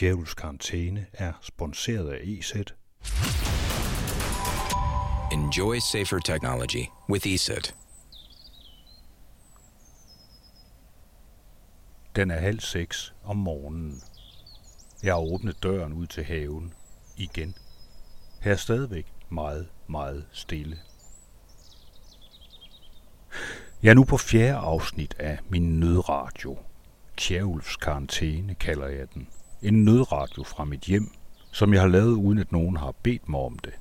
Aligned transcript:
Djævels 0.00 0.34
Karantæne 0.34 1.06
er 1.12 1.32
sponsoreret 1.42 2.10
af 2.10 2.20
EZ. 2.22 2.52
Enjoy 5.32 5.78
safer 5.78 6.18
technology 6.18 6.86
with 7.08 7.26
ESET. 7.28 7.74
Den 12.16 12.30
er 12.30 12.38
halv 12.38 12.60
seks 12.60 13.14
om 13.24 13.36
morgenen. 13.36 14.02
Jeg 15.02 15.12
har 15.14 15.20
åbnet 15.20 15.62
døren 15.62 15.92
ud 15.92 16.06
til 16.06 16.24
haven 16.24 16.72
igen. 17.16 17.54
Her 18.40 18.52
er 18.52 18.56
stadigvæk 18.56 19.06
meget, 19.30 19.68
meget 19.86 20.26
stille. 20.32 20.78
Jeg 23.82 23.90
er 23.90 23.94
nu 23.94 24.04
på 24.04 24.16
fjerde 24.16 24.54
afsnit 24.54 25.14
af 25.18 25.38
min 25.48 25.80
nødradio. 25.80 26.58
Kjærulfs 27.16 27.76
karantæne 27.76 28.54
kalder 28.54 28.88
jeg 28.88 29.14
den. 29.14 29.28
En 29.64 29.84
nødradio 29.84 30.42
fra 30.42 30.64
mit 30.64 30.80
hjem, 30.80 31.10
som 31.52 31.72
jeg 31.72 31.80
har 31.80 31.88
lavet 31.88 32.12
uden 32.12 32.38
at 32.38 32.52
nogen 32.52 32.76
har 32.76 32.94
bedt 33.02 33.28
mig 33.28 33.40
om 33.40 33.58
det. 33.58 33.72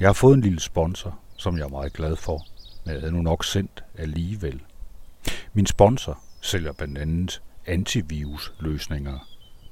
Jeg 0.00 0.08
har 0.08 0.12
fået 0.12 0.34
en 0.34 0.40
lille 0.40 0.60
sponsor, 0.60 1.18
som 1.36 1.56
jeg 1.56 1.64
er 1.64 1.68
meget 1.68 1.92
glad 1.92 2.16
for, 2.16 2.46
men 2.84 2.94
jeg 2.94 3.00
havde 3.00 3.12
nu 3.12 3.22
nok 3.22 3.44
sendt 3.44 3.84
alligevel. 3.98 4.62
Min 5.52 5.66
sponsor 5.66 6.18
sælger 6.40 6.72
blandt 6.72 6.98
andet 6.98 7.42
antivirusløsninger 7.66 9.18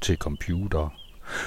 til 0.01 0.17
computer. 0.17 0.89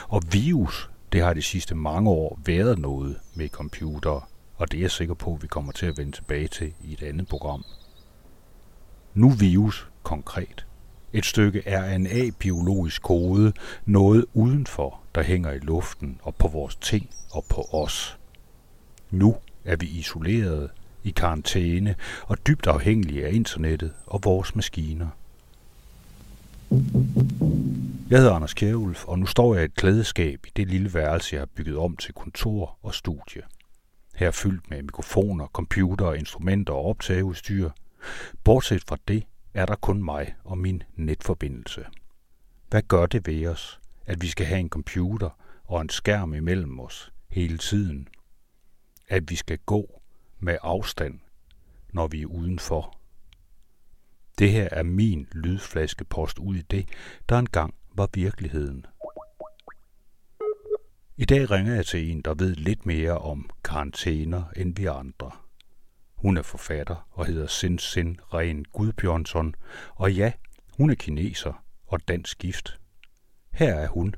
Og 0.07 0.21
virus, 0.31 0.89
det 1.11 1.21
har 1.21 1.33
de 1.33 1.41
sidste 1.41 1.75
mange 1.75 2.09
år 2.09 2.39
været 2.45 2.79
noget 2.79 3.19
med 3.33 3.49
computer, 3.49 4.29
og 4.57 4.71
det 4.71 4.77
er 4.77 4.81
jeg 4.81 4.91
sikker 4.91 5.13
på, 5.13 5.33
at 5.33 5.41
vi 5.41 5.47
kommer 5.47 5.71
til 5.71 5.85
at 5.85 5.97
vende 5.97 6.11
tilbage 6.11 6.47
til 6.47 6.73
i 6.83 6.93
et 6.93 7.03
andet 7.03 7.27
program. 7.27 7.65
Nu 9.13 9.29
virus 9.29 9.87
konkret. 10.03 10.65
Et 11.17 11.25
stykke 11.25 11.63
RNA-biologisk 11.65 13.01
kode, 13.01 13.53
noget 13.85 14.25
udenfor, 14.33 14.99
der 15.15 15.23
hænger 15.23 15.51
i 15.51 15.59
luften 15.59 16.19
og 16.21 16.35
på 16.35 16.47
vores 16.47 16.75
ting 16.75 17.09
og 17.31 17.45
på 17.49 17.67
os. 17.71 18.17
Nu 19.11 19.35
er 19.65 19.75
vi 19.75 19.85
isoleret, 19.85 20.69
i 21.03 21.09
karantæne 21.09 21.95
og 22.23 22.47
dybt 22.47 22.67
afhængige 22.67 23.25
af 23.25 23.33
internettet 23.33 23.93
og 24.05 24.19
vores 24.23 24.55
maskiner. 24.55 25.07
Jeg 28.09 28.19
hedder 28.19 28.33
Anders 28.33 28.53
Kjærulf, 28.53 29.05
og 29.05 29.19
nu 29.19 29.25
står 29.25 29.53
jeg 29.53 29.63
i 29.63 29.65
et 29.65 29.75
klædeskab 29.75 30.45
i 30.47 30.49
det 30.55 30.67
lille 30.67 30.93
værelse, 30.93 31.35
jeg 31.35 31.41
har 31.41 31.49
bygget 31.55 31.77
om 31.77 31.97
til 31.97 32.13
kontor 32.13 32.77
og 32.83 32.93
studie. 32.93 33.41
Her 34.15 34.27
er 34.27 34.31
fyldt 34.31 34.69
med 34.69 34.83
mikrofoner, 34.83 35.47
computer, 35.47 36.13
instrumenter 36.13 36.73
og 36.73 36.85
optageudstyr. 36.85 37.69
Bortset 38.43 38.83
fra 38.87 38.97
det 39.07 39.23
er 39.55 39.65
der 39.65 39.75
kun 39.75 40.03
mig 40.03 40.35
og 40.43 40.57
min 40.57 40.83
netforbindelse. 40.95 41.85
Hvad 42.69 42.81
gør 42.81 43.05
det 43.05 43.27
ved 43.27 43.47
os, 43.47 43.79
at 44.05 44.21
vi 44.21 44.27
skal 44.27 44.45
have 44.45 44.59
en 44.59 44.69
computer 44.69 45.29
og 45.63 45.81
en 45.81 45.89
skærm 45.89 46.33
imellem 46.33 46.79
os 46.79 47.13
hele 47.27 47.57
tiden? 47.57 48.07
At 49.07 49.29
vi 49.29 49.35
skal 49.35 49.57
gå 49.57 50.01
med 50.39 50.57
afstand, 50.61 51.19
når 51.93 52.07
vi 52.07 52.21
er 52.21 52.25
udenfor. 52.25 52.97
Det 54.39 54.51
her 54.51 54.69
er 54.71 54.83
min 54.83 55.27
lydflaskepost 55.31 56.39
ud 56.39 56.55
i 56.55 56.61
det, 56.61 56.89
der 57.29 57.39
engang 57.39 57.73
var 57.93 58.09
virkeligheden. 58.13 58.85
I 61.17 61.25
dag 61.25 61.51
ringer 61.51 61.75
jeg 61.75 61.85
til 61.85 62.11
en, 62.11 62.21
der 62.21 62.33
ved 62.33 62.55
lidt 62.55 62.85
mere 62.85 63.17
om 63.17 63.49
karantæner 63.63 64.43
end 64.55 64.75
vi 64.75 64.85
andre. 64.85 65.31
Hun 66.25 66.37
er 66.37 66.41
forfatter 66.41 67.07
og 67.11 67.25
hedder 67.25 67.47
Sin 67.47 67.79
Sin 67.79 68.19
Ren 68.33 68.65
Gudbjørnsson, 68.65 69.55
og 69.95 70.13
ja, 70.13 70.31
hun 70.77 70.89
er 70.89 70.95
kineser 70.95 71.53
og 71.87 72.07
dansk 72.07 72.37
gift. 72.37 72.79
Her 73.53 73.75
er 73.75 73.87
hun. 73.87 74.15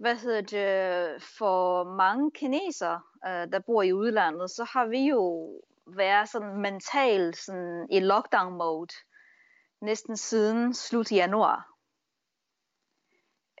Hvad 0.00 0.16
hedder 0.16 0.40
det? 0.40 1.22
For 1.38 1.84
mange 1.96 2.30
kinesere, 2.30 3.00
øh, 3.26 3.52
der 3.52 3.60
bor 3.66 3.82
i 3.82 3.92
udlandet, 3.92 4.50
så 4.50 4.64
har 4.72 4.86
vi 4.86 5.08
jo 5.08 5.50
været 5.86 6.28
sådan 6.28 6.60
mentalt 6.62 7.36
sådan 7.36 7.86
i 7.90 8.00
lockdown 8.00 8.58
mode 8.58 8.94
næsten 9.82 10.16
siden 10.16 10.74
slut 10.74 11.12
januar. 11.12 11.67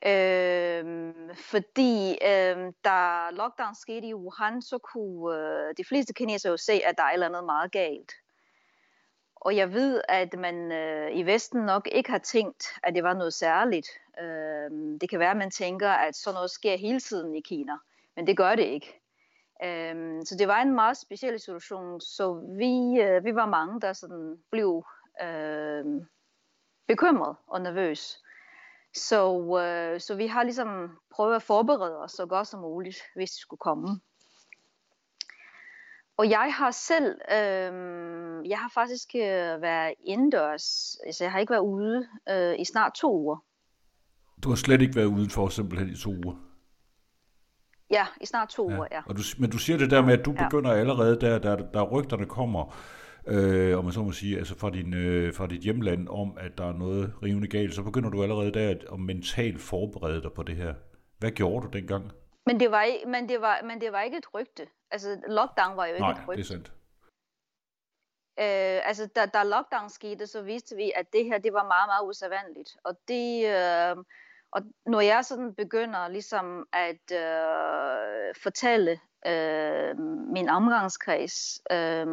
Øhm, 0.06 1.34
fordi 1.34 2.18
øhm, 2.26 2.72
da 2.84 3.30
lockdown 3.30 3.74
skete 3.74 4.06
i 4.06 4.14
Wuhan, 4.14 4.62
så 4.62 4.78
kunne 4.78 5.36
øh, 5.36 5.74
de 5.76 5.84
fleste 5.84 6.12
kinesere 6.12 6.50
jo 6.50 6.56
se, 6.56 6.72
at 6.72 6.94
der 6.96 7.02
er 7.02 7.08
et 7.08 7.12
eller 7.12 7.26
andet 7.26 7.44
meget 7.44 7.72
galt. 7.72 8.12
Og 9.36 9.56
jeg 9.56 9.72
ved, 9.72 10.00
at 10.08 10.38
man 10.38 10.72
øh, 10.72 11.16
i 11.16 11.22
Vesten 11.22 11.60
nok 11.60 11.88
ikke 11.92 12.10
har 12.10 12.18
tænkt, 12.18 12.64
at 12.82 12.94
det 12.94 13.02
var 13.04 13.14
noget 13.14 13.34
særligt. 13.34 13.88
Øhm, 14.20 14.98
det 14.98 15.10
kan 15.10 15.18
være, 15.18 15.30
at 15.30 15.36
man 15.36 15.50
tænker, 15.50 15.90
at 15.90 16.16
sådan 16.16 16.34
noget 16.34 16.50
sker 16.50 16.76
hele 16.76 17.00
tiden 17.00 17.34
i 17.34 17.40
Kina, 17.40 17.72
men 18.16 18.26
det 18.26 18.36
gør 18.36 18.54
det 18.54 18.64
ikke. 18.64 19.00
Øhm, 19.64 20.24
så 20.24 20.36
det 20.38 20.48
var 20.48 20.62
en 20.62 20.74
meget 20.74 20.96
speciel 20.96 21.40
situation, 21.40 22.00
så 22.00 22.34
vi, 22.34 23.00
øh, 23.00 23.24
vi 23.24 23.34
var 23.34 23.46
mange, 23.46 23.80
der 23.80 23.92
sådan 23.92 24.42
blev 24.50 24.84
øh, 25.22 25.84
bekymret 26.88 27.36
og 27.46 27.60
nervøs. 27.60 28.22
Så, 28.94 29.56
øh, 29.64 30.00
så 30.00 30.14
vi 30.14 30.26
har 30.26 30.42
ligesom 30.42 30.98
prøvet 31.10 31.36
at 31.36 31.42
forberede 31.42 32.02
os 32.02 32.12
så 32.12 32.26
godt 32.26 32.48
som 32.48 32.60
muligt, 32.60 32.96
hvis 33.14 33.30
det 33.30 33.40
skulle 33.40 33.58
komme. 33.58 34.00
Og 36.16 36.30
jeg 36.30 36.54
har 36.54 36.70
selv, 36.70 37.20
øh, 37.30 37.72
jeg 38.48 38.58
har 38.58 38.70
faktisk 38.74 39.08
øh, 39.14 39.62
været 39.62 39.94
indendørs, 40.04 40.96
altså 41.06 41.24
jeg 41.24 41.32
har 41.32 41.38
ikke 41.38 41.50
været 41.50 41.62
ude 41.62 42.08
øh, 42.28 42.54
i 42.58 42.64
snart 42.64 42.92
to 42.94 43.18
uger. 43.18 43.44
Du 44.42 44.48
har 44.48 44.56
slet 44.56 44.82
ikke 44.82 44.96
været 44.96 45.06
udenfor 45.06 45.48
simpelthen 45.48 45.88
i 45.88 45.96
to 45.96 46.10
uger? 46.10 46.36
Ja, 47.90 48.06
i 48.20 48.26
snart 48.26 48.48
to 48.48 48.70
ja. 48.70 48.76
uger, 48.76 48.86
ja. 48.90 49.00
Og 49.06 49.16
du, 49.16 49.22
men 49.38 49.50
du 49.50 49.58
siger 49.58 49.78
det 49.78 49.90
der 49.90 50.02
med, 50.02 50.18
at 50.18 50.24
du 50.24 50.30
ja. 50.30 50.44
begynder 50.44 50.72
allerede 50.72 51.20
der, 51.20 51.38
der, 51.38 51.56
der 51.56 51.82
rygterne 51.82 52.26
kommer, 52.26 52.74
øh, 53.28 53.78
om 53.78 53.84
man 53.84 53.92
så 53.92 54.02
må 54.02 54.12
sige, 54.12 54.38
altså 54.38 54.58
fra, 54.58 54.70
din, 54.70 54.94
øh, 54.94 55.34
fra 55.34 55.46
dit 55.46 55.60
hjemland, 55.60 56.08
om 56.08 56.38
at 56.40 56.58
der 56.58 56.68
er 56.68 56.72
noget 56.72 57.14
rivende 57.22 57.48
galt, 57.48 57.74
så 57.74 57.82
begynder 57.82 58.10
du 58.10 58.22
allerede 58.22 58.52
der 58.52 58.70
at, 58.70 58.84
at 58.92 59.00
mentalt 59.00 59.60
forberede 59.60 60.22
dig 60.22 60.32
på 60.32 60.42
det 60.42 60.56
her. 60.56 60.74
Hvad 61.18 61.30
gjorde 61.30 61.66
du 61.66 61.78
dengang? 61.78 62.12
Men 62.46 62.60
det 62.60 62.70
var, 62.70 62.86
men 63.06 63.28
det 63.28 63.40
var, 63.40 63.60
men 63.64 63.80
det 63.80 63.92
var 63.92 64.02
ikke 64.02 64.16
et 64.16 64.34
rygte. 64.34 64.66
Altså, 64.90 65.20
lockdown 65.28 65.76
var 65.76 65.86
jo 65.86 65.94
ikke 65.94 66.00
Nej, 66.00 66.10
et 66.10 66.28
rygte. 66.28 66.42
det 66.42 66.44
er 66.44 66.52
sandt. 66.54 66.72
Øh, 68.40 68.88
altså, 68.88 69.06
da, 69.16 69.26
da 69.26 69.42
lockdown 69.42 69.88
skete, 69.90 70.26
så 70.26 70.42
vidste 70.42 70.76
vi, 70.76 70.92
at 70.96 71.12
det 71.12 71.24
her, 71.24 71.38
det 71.38 71.52
var 71.52 71.64
meget, 71.64 71.88
meget 71.88 72.08
usædvanligt. 72.08 72.76
Og 72.84 72.98
det... 73.08 73.46
Øh, 73.46 74.04
og 74.52 74.62
når 74.86 75.00
jeg 75.00 75.24
sådan 75.24 75.54
begynder 75.54 76.08
ligesom 76.08 76.68
at 76.72 77.12
øh, 77.12 78.34
fortælle 78.42 79.00
øh, 79.26 79.98
min 80.32 80.48
omgangskreds, 80.48 81.60
øh, 81.72 82.06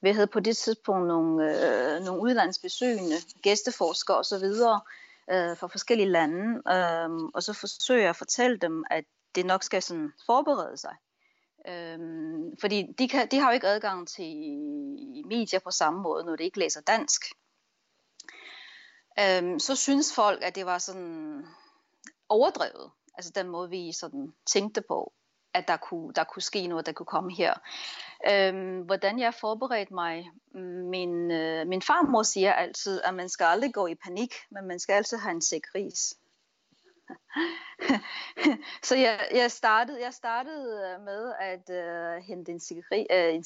vi 0.00 0.10
havde 0.10 0.26
på 0.26 0.40
det 0.40 0.56
tidspunkt 0.56 1.08
nogle, 1.08 1.44
øh, 1.44 2.04
nogle 2.04 2.22
udlandsbesøgende, 2.22 3.16
gæsteforskere 3.42 4.16
osv. 4.16 4.44
Øh, 5.30 5.56
fra 5.56 5.66
forskellige 5.66 6.08
lande, 6.08 6.62
øh, 6.74 7.30
og 7.34 7.42
så 7.42 7.52
forsøger 7.52 8.00
jeg 8.00 8.10
at 8.10 8.16
fortælle 8.16 8.56
dem, 8.56 8.84
at 8.90 9.04
det 9.34 9.46
nok 9.46 9.62
skal 9.62 9.82
sådan 9.82 10.12
forberede 10.26 10.76
sig. 10.76 10.96
Øhm, 11.68 12.56
fordi 12.60 12.94
de, 12.98 13.08
kan, 13.08 13.28
de 13.30 13.38
har 13.38 13.50
jo 13.50 13.54
ikke 13.54 13.66
adgang 13.66 14.08
til 14.08 14.34
medier 15.26 15.60
på 15.64 15.70
samme 15.70 16.02
måde, 16.02 16.24
når 16.24 16.36
de 16.36 16.44
ikke 16.44 16.58
læser 16.58 16.80
dansk. 16.80 17.22
Øhm, 19.18 19.58
så 19.58 19.76
synes 19.76 20.14
folk, 20.14 20.42
at 20.42 20.54
det 20.54 20.66
var 20.66 20.78
sådan 20.78 21.46
overdrevet. 22.28 22.90
Altså 23.14 23.32
den 23.34 23.48
måde, 23.48 23.70
vi 23.70 23.92
sådan 23.92 24.34
tænkte 24.46 24.82
på, 24.88 25.12
at 25.54 25.68
der 25.68 25.76
kunne, 25.76 26.12
der 26.12 26.24
kunne 26.24 26.42
ske 26.42 26.66
noget, 26.66 26.86
der 26.86 26.92
kunne 26.92 27.06
komme 27.06 27.34
her. 27.34 27.54
Øhm, 28.30 28.80
hvordan 28.80 29.18
jeg 29.18 29.34
forberedte 29.34 29.94
mig. 29.94 30.30
Mm, 30.54 30.60
min, 30.60 31.30
øh, 31.30 31.66
min 31.66 31.82
farmor 31.82 32.22
siger 32.22 32.52
altid, 32.52 33.00
at 33.04 33.14
man 33.14 33.28
skal 33.28 33.44
aldrig 33.44 33.74
gå 33.74 33.86
i 33.86 33.94
panik, 33.94 34.34
men 34.50 34.66
man 34.66 34.78
skal 34.78 34.92
altid 34.92 35.16
have 35.16 35.34
en 35.34 35.42
sikris. 35.42 36.14
så 38.88 38.96
jeg, 38.96 39.28
jeg, 39.34 39.50
startede, 39.50 40.02
jeg 40.02 40.14
startede 40.14 40.94
øh, 40.94 41.04
med 41.04 41.32
at 41.40 41.70
øh, 41.70 42.22
hente 42.22 42.52
en, 42.52 42.60
sikri, 42.60 43.06
øh, 43.10 43.34
en 43.34 43.44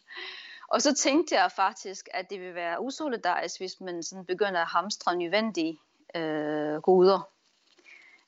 og 0.72 0.82
så 0.82 0.94
tænkte 0.94 1.34
jeg 1.34 1.52
faktisk, 1.52 2.08
at 2.14 2.30
det 2.30 2.40
ville 2.40 2.54
være 2.54 2.82
usolidarisk, 2.82 3.60
hvis 3.60 3.80
man 3.80 4.02
sådan 4.02 4.24
begynder 4.24 4.60
at 4.60 4.66
hamstre 4.66 5.16
nødvendige 5.16 5.78
øh, 6.14 6.82
goder. 6.82 7.28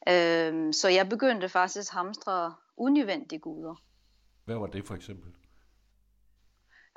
Øh, 0.08 0.74
så 0.74 0.88
jeg 0.88 1.08
begyndte 1.08 1.48
faktisk 1.48 1.92
at 1.92 1.96
hamstre 1.96 2.54
unødvendige 2.76 3.38
goder. 3.38 3.74
Hvad 4.44 4.56
var 4.56 4.66
det 4.66 4.86
for 4.86 4.94
eksempel? 4.94 5.32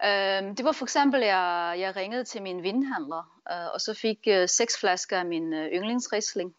Øhm, 0.06 0.56
det 0.56 0.66
var 0.66 0.72
for 0.72 0.86
eksempel, 0.86 1.24
at 1.24 1.28
jeg, 1.28 1.76
jeg 1.80 1.96
ringede 1.96 2.24
til 2.24 2.42
min 2.42 2.64
vinhandler, 2.64 3.42
øh, 3.52 3.74
og 3.74 3.82
så 3.82 3.94
fik 3.94 4.20
øh, 4.28 4.50
seks 4.50 4.80
flasker 4.80 5.20
af 5.20 5.26
min 5.26 5.54
øh, 5.54 5.72
yndlingsrisling. 5.72 6.56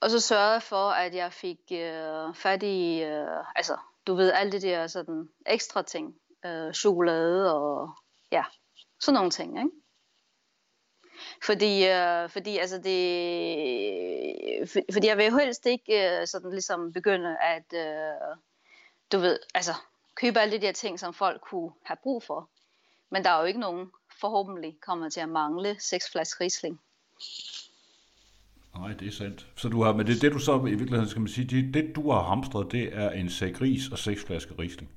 Og 0.00 0.10
så 0.10 0.20
sørgede 0.20 0.52
jeg 0.52 0.62
for, 0.62 0.90
at 0.90 1.14
jeg 1.14 1.32
fik 1.32 1.60
øh, 1.72 2.34
fat 2.34 2.62
i, 2.62 3.02
øh, 3.02 3.44
altså, 3.56 3.76
du 4.06 4.14
ved, 4.14 4.32
alt 4.32 4.52
det 4.52 4.62
der 4.62 4.86
sådan 4.86 5.28
ekstra 5.46 5.82
ting. 5.82 6.16
Øh, 6.46 6.72
chokolade 6.72 7.54
og 7.54 7.94
ja, 8.32 8.44
sådan 9.00 9.14
nogle 9.14 9.30
ting, 9.30 9.58
ikke? 9.58 9.70
Fordi, 11.42 11.86
øh, 11.86 12.28
fordi, 12.28 12.58
altså 12.58 12.78
det, 12.78 13.00
øh, 14.60 14.68
for, 14.68 14.80
fordi 14.92 15.06
jeg 15.06 15.16
vil 15.16 15.38
helst 15.40 15.66
ikke 15.66 16.20
øh, 16.20 16.26
sådan 16.26 16.50
ligesom 16.50 16.92
begynde 16.92 17.36
at, 17.38 17.74
øh, 17.74 18.36
du 19.12 19.18
ved, 19.18 19.38
altså 19.54 19.72
købe 20.14 20.38
alle 20.38 20.56
de 20.56 20.66
der 20.66 20.72
ting, 20.72 21.00
som 21.00 21.14
folk 21.14 21.40
kunne 21.40 21.70
have 21.84 21.96
brug 22.02 22.22
for. 22.22 22.48
Men 23.10 23.24
der 23.24 23.30
er 23.30 23.40
jo 23.40 23.44
ikke 23.44 23.60
nogen, 23.60 23.90
forhåbentlig 24.20 24.76
kommer 24.82 25.08
til 25.08 25.20
at 25.20 25.28
mangle 25.28 25.76
seks 25.78 26.10
flasker 26.12 26.44
risling. 26.44 26.80
Nej, 28.74 28.92
det 28.92 29.08
er 29.08 29.12
sandt. 29.12 29.46
Så 29.56 29.68
du 29.68 29.82
har, 29.82 29.92
men 29.92 30.06
det, 30.06 30.22
det 30.22 30.32
du 30.32 30.38
så 30.38 30.56
i 30.56 30.60
virkeligheden 30.60 31.08
skal 31.08 31.20
man 31.20 31.28
sige, 31.28 31.46
det, 31.46 31.74
det 31.74 31.96
du 31.96 32.10
har 32.10 32.22
hamstret, 32.22 32.72
det 32.72 32.94
er 32.94 33.10
en 33.10 33.30
sæk 33.30 33.60
ris 33.60 33.88
og 33.92 33.98
seks 33.98 34.24
flasker 34.24 34.58
risling. 34.58 34.90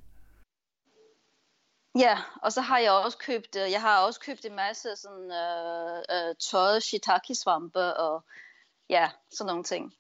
Ja, 2.00 2.18
og 2.42 2.52
så 2.52 2.62
har 2.62 2.80
jeg 2.80 2.92
også 2.92 3.18
købt, 3.18 3.56
øh, 3.56 3.72
jeg 3.72 3.82
har 3.82 4.06
også 4.06 4.20
købt 4.20 4.46
en 4.46 4.56
masse 4.56 4.96
sådan 4.96 5.32
øh, 5.32 5.98
øh, 5.98 6.36
tøjet 6.52 6.84
shiitake-svampe 6.84 7.98
og 7.98 8.24
ja, 8.90 9.10
sådan 9.32 9.50
nogle 9.50 9.64
ting. 9.64 9.94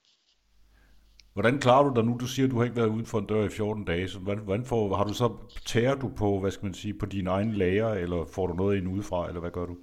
Hvordan 1.33 1.59
klarer 1.59 1.83
du 1.83 1.93
dig 1.95 2.03
nu? 2.03 2.17
Du 2.19 2.27
siger, 2.27 2.45
at 2.45 2.51
du 2.51 2.57
har 2.57 2.63
ikke 2.63 2.75
været 2.75 2.87
uden 2.87 3.05
for 3.05 3.19
en 3.19 3.27
dør 3.27 3.45
i 3.45 3.49
14 3.49 3.85
dage. 3.85 4.09
Så 4.09 4.19
hvordan, 4.19 4.43
hvordan 4.43 4.65
får, 4.65 4.95
har 4.95 5.03
du 5.03 5.13
så, 5.13 5.37
tærer 5.65 5.95
du 5.95 6.11
på, 6.17 6.39
hvad 6.39 6.51
skal 6.51 6.65
man 6.65 6.73
sige, 6.73 6.99
på 6.99 7.05
dine 7.05 7.29
egne 7.29 7.57
lager, 7.57 7.89
eller 7.89 8.25
får 8.25 8.47
du 8.47 8.53
noget 8.53 8.77
ind 8.77 8.87
udefra, 8.87 9.27
eller 9.27 9.39
hvad 9.39 9.51
gør 9.51 9.65
du? 9.65 9.77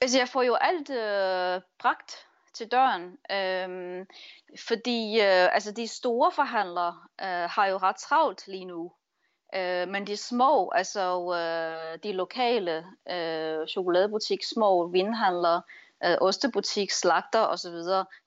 Altså, 0.00 0.18
jeg 0.18 0.28
får 0.28 0.42
jo 0.42 0.54
alt 0.54 0.90
øh, 0.90 1.62
bragt 1.78 2.26
til 2.54 2.68
døren, 2.70 3.02
øh, 3.30 4.06
fordi 4.68 5.20
øh, 5.20 5.54
altså, 5.54 5.72
de 5.72 5.86
store 5.86 6.32
forhandlere 6.32 6.94
øh, 7.20 7.48
har 7.50 7.66
jo 7.66 7.76
ret 7.76 7.96
travlt 7.96 8.48
lige 8.48 8.64
nu. 8.64 8.92
Øh, 9.54 9.88
men 9.88 10.06
de 10.06 10.16
små, 10.16 10.70
altså 10.70 11.34
øh, 11.34 11.98
de 12.02 12.12
lokale 12.12 12.86
øh, 13.10 13.66
chokoladebutik, 13.66 14.44
små 14.44 14.88
vinhandlere, 14.88 15.62
øh, 16.04 16.16
ostebutik, 16.20 16.90
slagter 16.90 17.40
osv., 17.40 17.78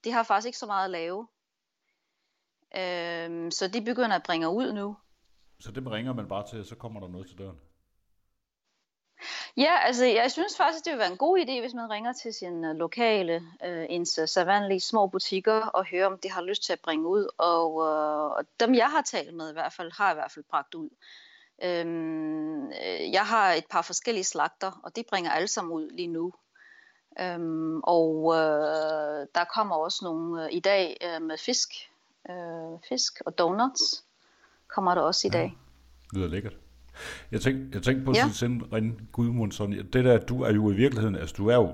de 0.04 0.12
har 0.12 0.24
faktisk 0.24 0.46
ikke 0.46 0.58
så 0.58 0.66
meget 0.66 0.86
at 0.86 0.92
lave. 0.92 1.28
Øh, 2.76 3.52
så 3.52 3.70
de 3.74 3.82
begynder 3.82 4.16
at 4.16 4.24
bringe 4.24 4.50
ud 4.50 4.74
nu. 4.74 4.98
Så 5.60 5.72
det 5.72 5.92
ringer 5.92 6.14
man 6.14 6.28
bare 6.28 6.48
til, 6.48 6.60
og 6.60 6.66
så 6.66 6.76
kommer 6.76 7.00
der 7.00 7.08
noget 7.08 7.28
til 7.28 7.38
døren? 7.38 7.60
Ja, 9.58 9.78
altså 9.86 10.06
jeg 10.06 10.32
synes 10.32 10.58
faktisk, 10.58 10.86
det 10.86 10.92
vil 10.92 11.00
være 11.00 11.12
en 11.12 11.18
god 11.18 11.40
idé, 11.40 11.60
hvis 11.60 11.74
man 11.74 11.90
ringer 11.90 12.14
til 12.14 12.34
sin 12.34 12.66
uh, 12.66 12.76
lokale, 12.76 13.36
uh, 13.66 13.86
ens 13.90 14.20
uh, 14.20 14.28
savanlige 14.28 14.80
små 14.80 15.08
butikker 15.08 15.62
og 15.62 15.86
hører, 15.86 16.06
om 16.06 16.18
de 16.18 16.32
har 16.32 16.42
lyst 16.42 16.64
til 16.64 16.74
at 16.74 16.80
bringe 16.80 17.08
ud. 17.08 17.28
Og, 17.38 17.76
uh, 17.76 18.32
og 18.38 18.46
dem, 18.60 18.76
jeg 18.76 18.90
har 18.90 19.02
talt 19.02 19.34
med 19.34 19.50
i 19.50 19.54
hvert 19.54 19.74
fald, 19.74 19.92
har 19.92 20.12
i 20.12 20.14
hvert 20.14 20.32
fald 20.32 20.46
bragt 20.50 20.76
ud. 20.76 20.90
Um, 21.66 22.72
jeg 23.12 23.26
har 23.26 23.54
et 23.54 23.66
par 23.70 23.82
forskellige 23.82 24.24
slagter, 24.24 24.80
og 24.84 24.96
de 24.96 25.04
bringer 25.10 25.32
alle 25.32 25.48
sammen 25.48 25.74
ud 25.74 25.90
lige 25.90 26.08
nu. 26.08 26.34
Um, 27.22 27.84
og 27.84 28.24
uh, 28.24 29.28
der 29.36 29.46
kommer 29.56 29.76
også 29.76 30.00
nogle 30.04 30.44
uh, 30.44 30.52
i 30.52 30.60
dag 30.60 30.98
uh, 31.06 31.22
med 31.22 31.38
fisk, 31.38 31.70
uh, 32.30 32.80
fisk 32.90 33.22
og 33.26 33.38
donuts 33.38 34.04
kommer 34.68 34.96
der 34.96 35.02
også 35.02 35.28
i 35.28 35.30
dag. 35.30 35.58
Ja, 36.14 36.18
lyder 36.18 36.28
lækkert. 36.28 36.54
Jeg 37.32 37.42
tænkte, 37.42 37.70
jeg 37.74 37.84
tænkte 37.84 38.06
på 38.06 38.14
ja. 38.16 38.26
Ren 38.74 39.00
Gudmundsson, 39.12 39.72
det 39.72 39.94
der, 39.94 40.18
du 40.18 40.42
er 40.42 40.54
jo 40.54 40.72
i 40.72 40.76
virkeligheden, 40.76 41.16
altså 41.16 41.36
du 41.38 41.48
er 41.48 41.56
jo 41.56 41.72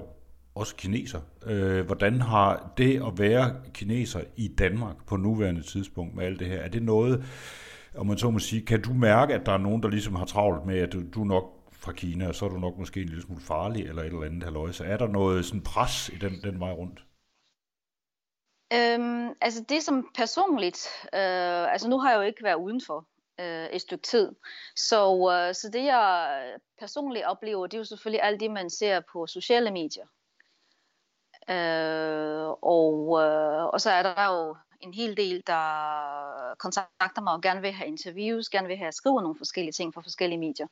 også 0.56 0.76
kineser. 0.76 1.20
Øh, 1.46 1.86
hvordan 1.86 2.22
har 2.22 2.74
det 2.78 3.04
at 3.08 3.20
være 3.20 3.56
kineser 3.74 4.22
i 4.36 4.48
Danmark 4.48 4.96
på 5.06 5.18
nuværende 5.18 5.62
tidspunkt 5.62 6.16
med 6.16 6.26
alt 6.26 6.40
det 6.40 6.48
her, 6.48 6.60
er 6.60 6.70
det 6.70 6.84
noget, 6.84 7.26
om 7.96 8.08
man 8.08 8.18
så 8.18 8.30
må 8.30 8.40
sige, 8.40 8.66
kan 8.66 8.82
du 8.82 8.94
mærke, 8.94 9.34
at 9.34 9.46
der 9.46 9.52
er 9.52 9.58
nogen, 9.58 9.84
der 9.84 9.90
ligesom 9.90 10.16
har 10.16 10.26
travlt 10.26 10.66
med, 10.66 10.80
at 10.80 10.94
du, 10.94 11.02
du 11.14 11.22
er 11.22 11.26
nok 11.26 11.44
fra 11.72 11.92
Kina, 11.92 12.28
og 12.28 12.36
så 12.36 12.46
er 12.46 12.50
du 12.50 12.60
nok 12.60 12.78
måske 12.78 13.02
en 13.02 13.08
lille 13.08 13.22
smule 13.22 13.42
farlig, 13.42 13.86
eller 13.86 14.02
et 14.02 14.08
eller 14.08 14.24
andet 14.24 14.44
halvøje. 14.44 14.74
Så 14.74 14.84
er 14.84 14.98
der 14.98 15.08
noget 15.08 15.46
sådan 15.46 15.62
pres 15.62 16.10
i 16.10 16.16
den, 16.16 16.42
den 16.44 16.60
vej 16.60 16.72
rundt? 16.72 17.04
Øhm, 18.74 19.30
altså 19.42 19.66
det 19.70 19.84
som 19.84 20.08
personligt, 20.16 20.88
øh, 21.14 21.72
altså 21.74 21.90
nu 21.90 22.00
har 22.00 22.10
jeg 22.10 22.18
jo 22.18 22.22
ikke 22.22 22.44
været 22.44 22.56
udenfor, 22.56 23.08
øh, 23.40 23.66
et 23.66 23.82
stykke 23.82 24.04
tid. 24.04 24.36
Så, 24.76 25.32
øh, 25.32 25.56
så 25.56 25.70
det 25.74 25.84
jeg 25.84 26.40
personligt 26.80 27.26
oplever, 27.26 27.68
det 27.68 27.74
er 27.74 27.80
jo 27.80 27.84
selvfølgelig 27.84 28.24
alt 28.24 28.40
det, 28.40 28.52
man 28.52 28.70
ser 28.70 29.02
på 29.12 29.28
sociale 29.28 29.72
medier. 29.72 30.06
Øh, 31.50 32.50
og, 32.62 33.24
øh, 33.24 33.66
og 33.66 33.82
så 33.82 33.92
er 33.92 34.04
der 34.04 34.26
jo 34.26 34.56
en 34.80 34.94
hel 34.94 35.18
del, 35.18 35.44
der 35.48 36.56
kontakter 36.60 37.22
mig 37.22 37.34
og 37.34 37.42
gerne 37.42 37.62
vil 37.62 37.72
have 37.72 37.88
interviews, 37.88 38.50
gerne 38.50 38.68
vil 38.68 38.78
have 38.78 38.92
skrive 38.92 39.22
nogle 39.22 39.38
forskellige 39.38 39.72
ting 39.72 39.94
for 39.94 40.02
forskellige 40.02 40.40
medier. 40.40 40.68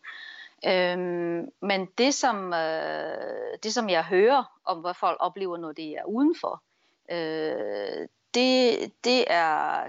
Øhm, 0.66 1.52
men 1.62 1.86
det 1.98 2.14
som, 2.14 2.54
øh, 2.54 3.58
det, 3.64 3.74
som 3.74 3.90
jeg 3.90 4.04
hører 4.04 4.60
om, 4.66 4.80
hvad 4.80 4.94
folk 4.94 5.18
oplever, 5.20 5.58
når 5.58 5.72
det 5.72 5.92
er 5.92 6.04
udenfor, 6.04 6.64
øh, 7.12 8.08
det, 8.34 8.78
det, 9.04 9.26
er, 9.28 9.84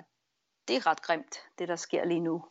det 0.69 0.77
er 0.77 0.87
ret 0.87 1.03
grimt, 1.03 1.37
det 1.59 1.69
der 1.69 1.77
sker 1.77 2.05
lige 2.05 2.21
nu. 2.21 2.45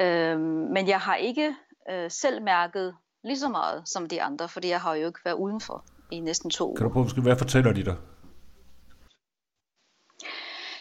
Øh, 0.00 0.40
men 0.40 0.88
jeg 0.88 1.00
har 1.00 1.14
ikke 1.14 1.54
øh, 1.90 2.10
selv 2.10 2.42
mærket 2.42 2.96
lige 3.24 3.38
så 3.38 3.48
meget 3.48 3.88
som 3.88 4.08
de 4.08 4.22
andre, 4.22 4.48
fordi 4.48 4.68
jeg 4.68 4.80
har 4.80 4.94
jo 4.94 5.06
ikke 5.06 5.20
været 5.24 5.36
udenfor 5.36 5.84
i 6.10 6.20
næsten 6.20 6.50
to 6.50 6.70
år. 6.70 6.76
Kan 6.76 6.84
du 6.86 6.92
prøve 6.92 7.06
at 7.06 7.22
hvad 7.22 7.38
fortæller 7.38 7.72
de 7.72 7.84
dig? 7.84 7.96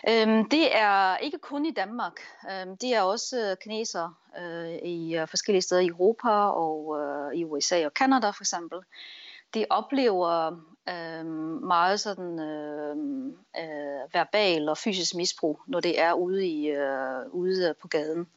Øhm, 0.09 0.49
det 0.49 0.77
er 0.77 1.17
ikke 1.17 1.37
kun 1.37 1.65
i 1.65 1.71
Danmark. 1.71 2.13
Øhm, 2.51 2.77
det 2.77 2.95
er 2.95 3.01
også 3.01 3.51
øh, 3.51 3.57
kinesere 3.63 4.13
øh, 4.39 4.75
i 4.75 5.19
uh, 5.21 5.27
forskellige 5.27 5.61
steder 5.61 5.81
i 5.81 5.87
Europa 5.87 6.29
og 6.29 6.99
øh, 6.99 7.39
i 7.39 7.45
USA 7.45 7.85
og 7.85 7.93
Kanada 7.93 8.29
for 8.29 8.43
eksempel. 8.43 8.79
De 9.53 9.65
oplever 9.69 10.51
øh, 10.89 11.25
meget 11.63 11.99
sådan 11.99 12.39
øh, 12.39 12.95
øh, 13.57 14.13
verbal 14.13 14.69
og 14.69 14.77
fysisk 14.77 15.15
misbrug, 15.15 15.61
når 15.67 15.79
det 15.79 16.01
er 16.01 16.13
ude, 16.13 16.47
i, 16.47 16.67
øh, 16.67 17.25
ude 17.31 17.75
på 17.81 17.87
gaden. 17.87 18.27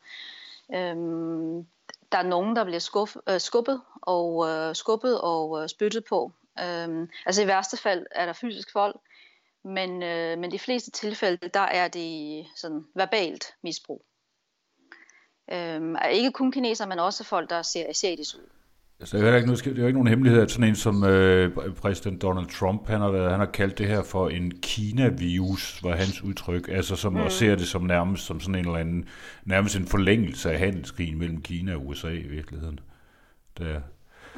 Øhm, 0.74 1.66
der 2.12 2.18
er 2.18 2.22
nogen, 2.22 2.56
der 2.56 2.64
bliver 2.64 2.78
skuff, 2.78 3.16
øh, 3.28 3.40
skubbet 3.40 3.80
og 4.02 4.48
øh, 4.48 4.74
skubbet 4.74 5.20
og 5.20 5.62
øh, 5.62 5.68
spyttet 5.68 6.04
på. 6.04 6.32
Øhm, 6.60 7.08
altså 7.26 7.42
i 7.42 7.46
værste 7.46 7.76
fald 7.76 8.06
er 8.10 8.26
der 8.26 8.32
fysisk 8.32 8.74
vold, 8.74 8.94
men, 9.64 10.02
øh, 10.02 10.38
men 10.38 10.50
de 10.50 10.58
fleste 10.58 10.90
tilfælde, 10.90 11.48
der 11.48 11.60
er 11.60 11.88
det 11.88 12.46
sådan 12.56 12.84
verbalt 12.94 13.54
misbrug. 13.62 14.04
Øhm, 15.52 15.96
ikke 16.10 16.32
kun 16.32 16.52
kineser, 16.52 16.86
men 16.86 16.98
også 16.98 17.24
folk, 17.24 17.50
der 17.50 17.62
ser 17.62 17.88
asiatisk 17.88 18.36
ud. 18.36 18.59
Altså, 19.00 19.18
det, 19.18 19.28
er 19.28 19.36
ikke, 19.36 19.50
det 19.50 19.66
er 19.66 19.80
jo 19.80 19.86
ikke 19.86 19.98
nogen 19.98 20.08
hemmelighed, 20.08 20.42
at 20.42 20.50
sådan 20.50 20.68
en 20.68 20.76
som 20.76 21.04
øh, 21.04 21.74
præsident 21.74 22.22
Donald 22.22 22.46
Trump, 22.46 22.88
han 22.88 23.00
har, 23.00 23.10
været, 23.10 23.30
han 23.30 23.40
har 23.40 23.46
kaldt 23.46 23.78
det 23.78 23.86
her 23.86 24.02
for 24.02 24.28
en 24.28 24.50
Kina-virus, 24.50 25.80
var 25.82 25.96
hans 25.96 26.22
udtryk, 26.22 26.68
altså 26.68 26.96
som 26.96 27.12
mm. 27.12 27.20
og 27.20 27.32
ser 27.32 27.54
det 27.56 27.68
som 27.68 27.82
nærmest 27.82 28.26
som 28.26 28.40
sådan 28.40 28.54
en 28.54 28.66
eller 28.66 28.78
anden, 28.78 29.08
nærmest 29.44 29.76
en 29.76 29.86
forlængelse 29.86 30.52
af 30.52 30.58
handelskrigen 30.58 31.18
mellem 31.18 31.42
Kina 31.42 31.74
og 31.74 31.86
USA 31.86 32.08
i 32.08 32.28
virkeligheden. 32.28 32.80
Der. 33.58 33.80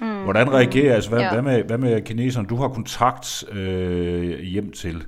Mm. 0.00 0.22
Hvordan 0.22 0.52
reagerer, 0.52 0.94
altså 0.94 1.10
hvad, 1.10 1.20
ja. 1.20 1.32
hvad, 1.32 1.42
med, 1.42 1.64
hvad 1.64 1.78
med 1.78 2.02
kineserne? 2.02 2.48
Du 2.48 2.56
har 2.56 2.68
kontakt 2.68 3.44
øh, 3.52 4.40
hjem 4.40 4.72
til. 4.72 5.06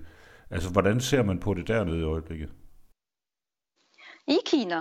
Altså, 0.50 0.70
hvordan 0.70 1.00
ser 1.00 1.22
man 1.22 1.38
på 1.38 1.54
det 1.54 1.68
dernede 1.68 2.00
i 2.00 2.02
øjeblikket? 2.02 2.48
I 4.28 4.36
Kina? 4.46 4.80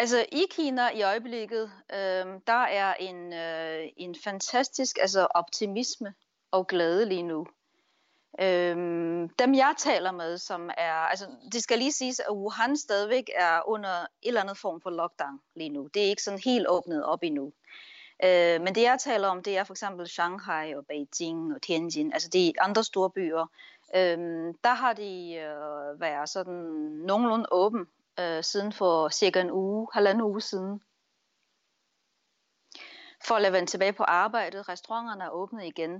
Altså 0.00 0.26
i 0.32 0.44
Kina 0.50 0.88
i 0.90 1.02
øjeblikket, 1.02 1.72
øh, 1.92 2.26
der 2.46 2.62
er 2.70 2.94
en, 2.94 3.32
øh, 3.32 3.88
en 3.96 4.14
fantastisk 4.24 4.98
altså 5.00 5.26
optimisme 5.34 6.14
og 6.50 6.66
glæde 6.66 7.06
lige 7.06 7.22
nu. 7.22 7.46
Øhm, 8.40 9.28
dem 9.28 9.54
jeg 9.54 9.74
taler 9.78 10.12
med, 10.12 10.38
som 10.38 10.70
er, 10.78 10.92
altså 10.92 11.26
det 11.52 11.62
skal 11.62 11.78
lige 11.78 11.92
siges, 11.92 12.20
at 12.20 12.32
Wuhan 12.32 12.76
stadigvæk 12.76 13.30
er 13.34 13.68
under 13.68 14.00
en 14.00 14.06
eller 14.22 14.40
andet 14.40 14.58
form 14.58 14.80
for 14.80 14.90
lockdown 14.90 15.40
lige 15.56 15.70
nu. 15.70 15.88
Det 15.94 16.04
er 16.04 16.08
ikke 16.08 16.22
sådan 16.22 16.40
helt 16.44 16.66
åbnet 16.68 17.04
op 17.04 17.22
endnu. 17.22 17.52
Øh, 18.24 18.60
men 18.60 18.74
det 18.74 18.82
jeg 18.82 18.96
taler 19.00 19.28
om, 19.28 19.42
det 19.42 19.58
er 19.58 19.64
for 19.64 19.74
eksempel 19.74 20.08
Shanghai 20.08 20.74
og 20.74 20.86
Beijing 20.86 21.54
og 21.54 21.62
Tianjin, 21.62 22.12
altså 22.12 22.28
de 22.28 22.52
andre 22.60 22.84
store 22.84 23.10
byer. 23.10 23.46
Øhm, 23.96 24.54
der 24.64 24.74
har 24.74 24.92
de 24.92 25.34
øh, 25.34 26.00
været 26.00 26.28
sådan 26.28 26.54
nogenlunde 27.06 27.46
åben 27.50 27.86
øh, 28.18 28.44
siden 28.44 28.72
for 28.72 29.08
cirka 29.08 29.40
en 29.40 29.50
uge, 29.50 29.88
halvanden 29.92 30.24
uge 30.24 30.40
siden. 30.40 30.82
For 33.24 33.34
at 33.34 33.52
vende 33.52 33.70
tilbage 33.70 33.92
på 33.92 34.02
arbejdet. 34.02 34.68
Restauranterne 34.68 35.24
er 35.24 35.30
åbnet 35.30 35.64
igen. 35.64 35.92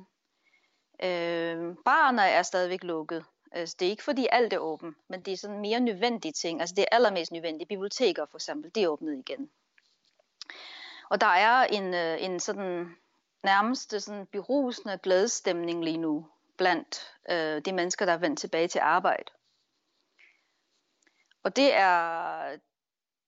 Øh, 1.03 1.77
barerne 1.85 2.23
er 2.23 2.43
stadigvæk 2.43 2.85
lukket. 2.85 3.25
Altså, 3.53 3.77
det 3.81 3.87
er 3.87 3.91
ikke 3.91 4.05
fordi 4.05 4.27
alt 4.33 4.53
er 4.53 4.59
åbent, 4.59 4.97
men 5.09 5.23
det 5.23 5.33
er 5.33 5.37
sådan 5.37 5.61
mere 5.61 5.81
nødvendige 5.81 6.33
ting. 6.33 6.61
Altså 6.61 6.75
det 6.75 6.83
er 6.83 6.97
allermest 6.97 7.33
nødvendige. 7.33 7.69
Biblioteker 7.69 8.27
for 8.27 8.39
eksempel, 8.39 8.75
det 8.75 8.83
er 8.83 8.89
åbnet 8.89 9.19
igen. 9.19 9.51
Og 11.09 11.21
der 11.21 11.27
er 11.27 11.65
en, 11.65 11.95
øh, 11.95 12.25
en 12.25 12.41
sådan 12.41 12.97
nærmest 13.43 14.01
sådan 14.01 14.27
berusende 14.27 14.99
glædestemning 15.03 15.85
lige 15.85 15.99
nu 15.99 16.27
blandt 16.57 17.17
øh, 17.31 17.63
de 17.65 17.73
mennesker, 17.73 18.07
der 18.07 18.13
er 18.13 18.19
vendt 18.19 18.39
tilbage 18.39 18.69
til 18.69 18.79
arbejde. 18.79 19.33
Og 21.43 21.57
det 21.57 21.75
er, 21.75 22.57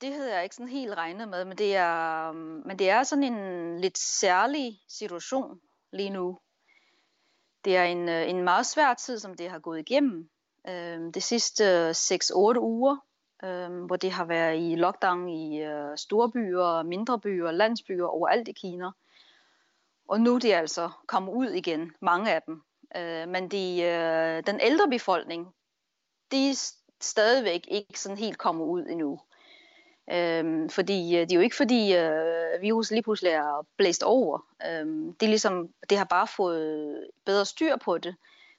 det 0.01 0.13
havde 0.15 0.35
jeg 0.35 0.43
ikke 0.43 0.55
sådan 0.55 0.69
helt 0.69 0.95
regnet 0.95 1.29
med, 1.29 1.45
men 1.45 1.59
det 1.59 1.77
er, 1.77 2.33
men 2.67 2.79
det 2.79 2.91
er 2.91 3.03
sådan 3.03 3.25
en 3.25 3.81
lidt 3.81 3.99
særlig 3.99 4.81
situation 4.89 5.61
lige 5.93 6.11
nu. 6.11 6.39
det 7.65 7.77
er 7.77 7.85
en, 7.85 8.09
øh, 8.09 8.31
en 8.31 8.43
meget 8.43 8.67
svær 8.67 8.95
tid, 8.95 9.19
som 9.19 9.35
det 9.35 9.51
har 9.51 9.59
gået 9.59 9.79
igennem. 9.79 10.31
Øh, 10.69 11.15
de 11.15 11.21
sidste 11.21 11.91
6-8 11.91 12.35
uger, 12.59 12.97
øh, 13.45 13.85
hvor 13.85 13.97
det 13.97 14.13
har 14.13 14.25
været 14.25 14.71
i 14.71 14.75
lockdown 14.75 15.29
i 15.29 15.63
øh, 15.63 15.99
store 15.99 16.31
byer, 16.31 16.83
mindre 16.83 17.21
byer, 17.21 17.51
landsbyer 17.51 18.07
overalt 18.07 18.49
i 18.49 18.53
Kina. 18.53 18.91
Og 20.09 20.21
nu 20.21 20.35
er 20.35 20.39
de 20.39 20.55
altså 20.55 20.91
kommet 21.07 21.33
ud 21.33 21.51
igen, 21.51 21.93
mange 22.01 22.35
af 22.35 22.43
dem. 22.43 22.63
Øh, 22.97 23.29
men 23.29 23.49
de, 23.49 23.83
øh, 23.83 24.43
den 24.47 24.61
ældre 24.61 24.89
befolkning, 24.91 25.55
de 26.33 26.55
stadigvæk 27.05 27.65
ikke 27.69 28.01
sådan 28.01 28.19
helt 28.19 28.39
kommer 28.39 28.65
ud 28.65 28.87
endnu. 28.87 29.21
Øhm, 30.13 30.69
fordi 30.69 31.17
øh, 31.17 31.21
det 31.21 31.33
er 31.33 31.37
jo 31.37 31.41
ikke 31.41 31.57
fordi 31.57 31.97
øh, 31.97 32.63
virus 32.63 32.91
lige 32.91 33.03
pludselig 33.03 33.31
er 33.33 33.67
blæst 33.77 34.03
over. 34.03 34.45
Øhm, 34.71 35.15
det, 35.15 35.27
er 35.27 35.31
ligesom, 35.31 35.69
det 35.91 35.99
har 35.99 36.05
bare 36.05 36.27
fået 36.27 37.07
bedre 37.27 37.45
styr 37.45 37.77
på 37.85 37.99
det. 37.99 38.15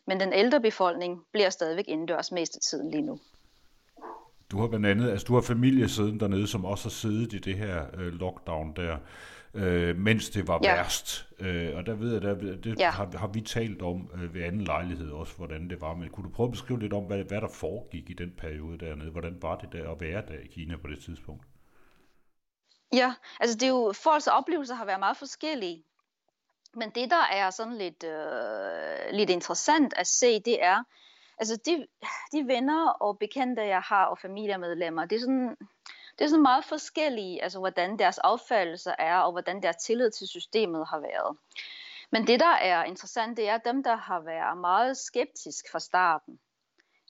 Men 0.07 0.19
den 0.19 0.33
ældre 0.33 0.62
befolkning 0.62 1.21
bliver 1.31 1.50
stadigvæk 1.50 1.85
indendørs 1.88 2.31
mest 2.31 2.55
af 2.55 2.62
tiden 2.62 2.91
lige 2.91 3.01
nu. 3.01 3.19
Du 4.51 4.59
har 4.59 4.67
blandt 4.67 4.85
andet, 4.85 5.12
altså 5.12 5.25
du 5.25 5.33
har 5.33 5.41
familie 5.41 5.89
siden 5.89 6.19
dernede, 6.19 6.47
som 6.47 6.65
også 6.65 6.85
har 6.85 6.89
siddet 6.89 7.33
i 7.33 7.38
det 7.38 7.57
her 7.57 7.85
øh, 7.97 8.13
lockdown 8.13 8.73
der 8.75 8.97
øh, 9.53 9.98
mens 9.98 10.29
det 10.29 10.48
var 10.48 10.60
ja. 10.63 10.75
værst. 10.75 11.27
Øh, 11.39 11.75
og 11.77 11.86
der 11.86 11.93
ved 11.93 12.13
jeg, 12.13 12.22
der, 12.22 12.55
det 12.55 12.79
ja. 12.79 12.89
har, 12.89 13.17
har 13.17 13.27
vi 13.27 13.41
talt 13.41 13.81
om 13.81 14.10
øh, 14.13 14.33
ved 14.33 14.43
anden 14.43 14.62
lejlighed 14.62 15.12
også, 15.12 15.38
hvordan 15.38 15.69
det 15.69 15.81
var. 15.81 15.93
Men 15.93 16.10
kunne 16.10 16.29
du 16.29 16.29
prøve 16.29 16.48
at 16.48 16.51
beskrive 16.51 16.79
lidt 16.79 16.93
om, 16.93 17.03
hvad, 17.03 17.24
hvad 17.24 17.41
der 17.41 17.48
foregik 17.48 18.10
i 18.10 18.13
den 18.13 18.31
periode 18.38 18.77
dernede? 18.77 19.12
Hvordan 19.12 19.38
var 19.41 19.57
det 19.57 19.69
der 19.72 19.91
at 19.91 20.01
være 20.01 20.24
der 20.27 20.39
i 20.43 20.48
Kina 20.48 20.77
på 20.77 20.88
det 20.88 21.03
tidspunkt? 21.03 21.45
Ja, 22.93 23.13
altså 23.39 23.57
det 23.57 23.63
er 23.63 23.69
jo, 23.69 23.93
folks 24.03 24.27
oplevelser 24.27 24.75
har 24.75 24.86
været 24.86 25.00
meget 25.00 25.17
forskellige. 25.17 25.83
Men 26.75 26.89
det, 26.89 27.10
der 27.10 27.24
er 27.31 27.50
sådan 27.50 27.77
lidt, 27.77 28.03
øh, 28.03 29.12
lidt 29.12 29.29
interessant 29.29 29.93
at 29.98 30.07
se, 30.07 30.39
det 30.39 30.63
er, 30.63 30.83
altså 31.38 31.57
de, 31.65 31.88
de 32.31 32.48
venner 32.48 32.89
og 32.89 33.19
bekendte, 33.19 33.62
jeg 33.62 33.81
har, 33.81 34.05
og 34.05 34.19
familiemedlemmer, 34.19 35.05
det 35.05 35.15
er 35.15 35.19
sådan, 35.19 35.57
det 36.20 36.25
er 36.25 36.29
sådan 36.29 36.41
meget 36.41 36.65
forskellige, 36.65 37.43
altså 37.43 37.60
hvordan 37.60 38.00
deres 38.00 38.17
affaldelser 38.17 38.96
er, 39.00 39.17
og 39.17 39.32
hvordan 39.32 39.63
deres 39.63 39.75
tillid 39.75 40.12
til 40.12 40.27
systemet 40.27 40.88
har 40.88 41.00
været. 41.00 41.38
Men 42.12 42.27
det, 42.27 42.39
der 42.39 42.55
er 42.62 42.84
interessant, 42.84 43.38
det 43.38 43.50
er 43.50 43.58
dem, 43.58 43.84
der 43.84 43.96
har 43.96 44.20
været 44.20 44.58
meget 44.58 44.98
skeptisk 44.98 45.72
fra 45.72 45.79
starten. 45.79 46.39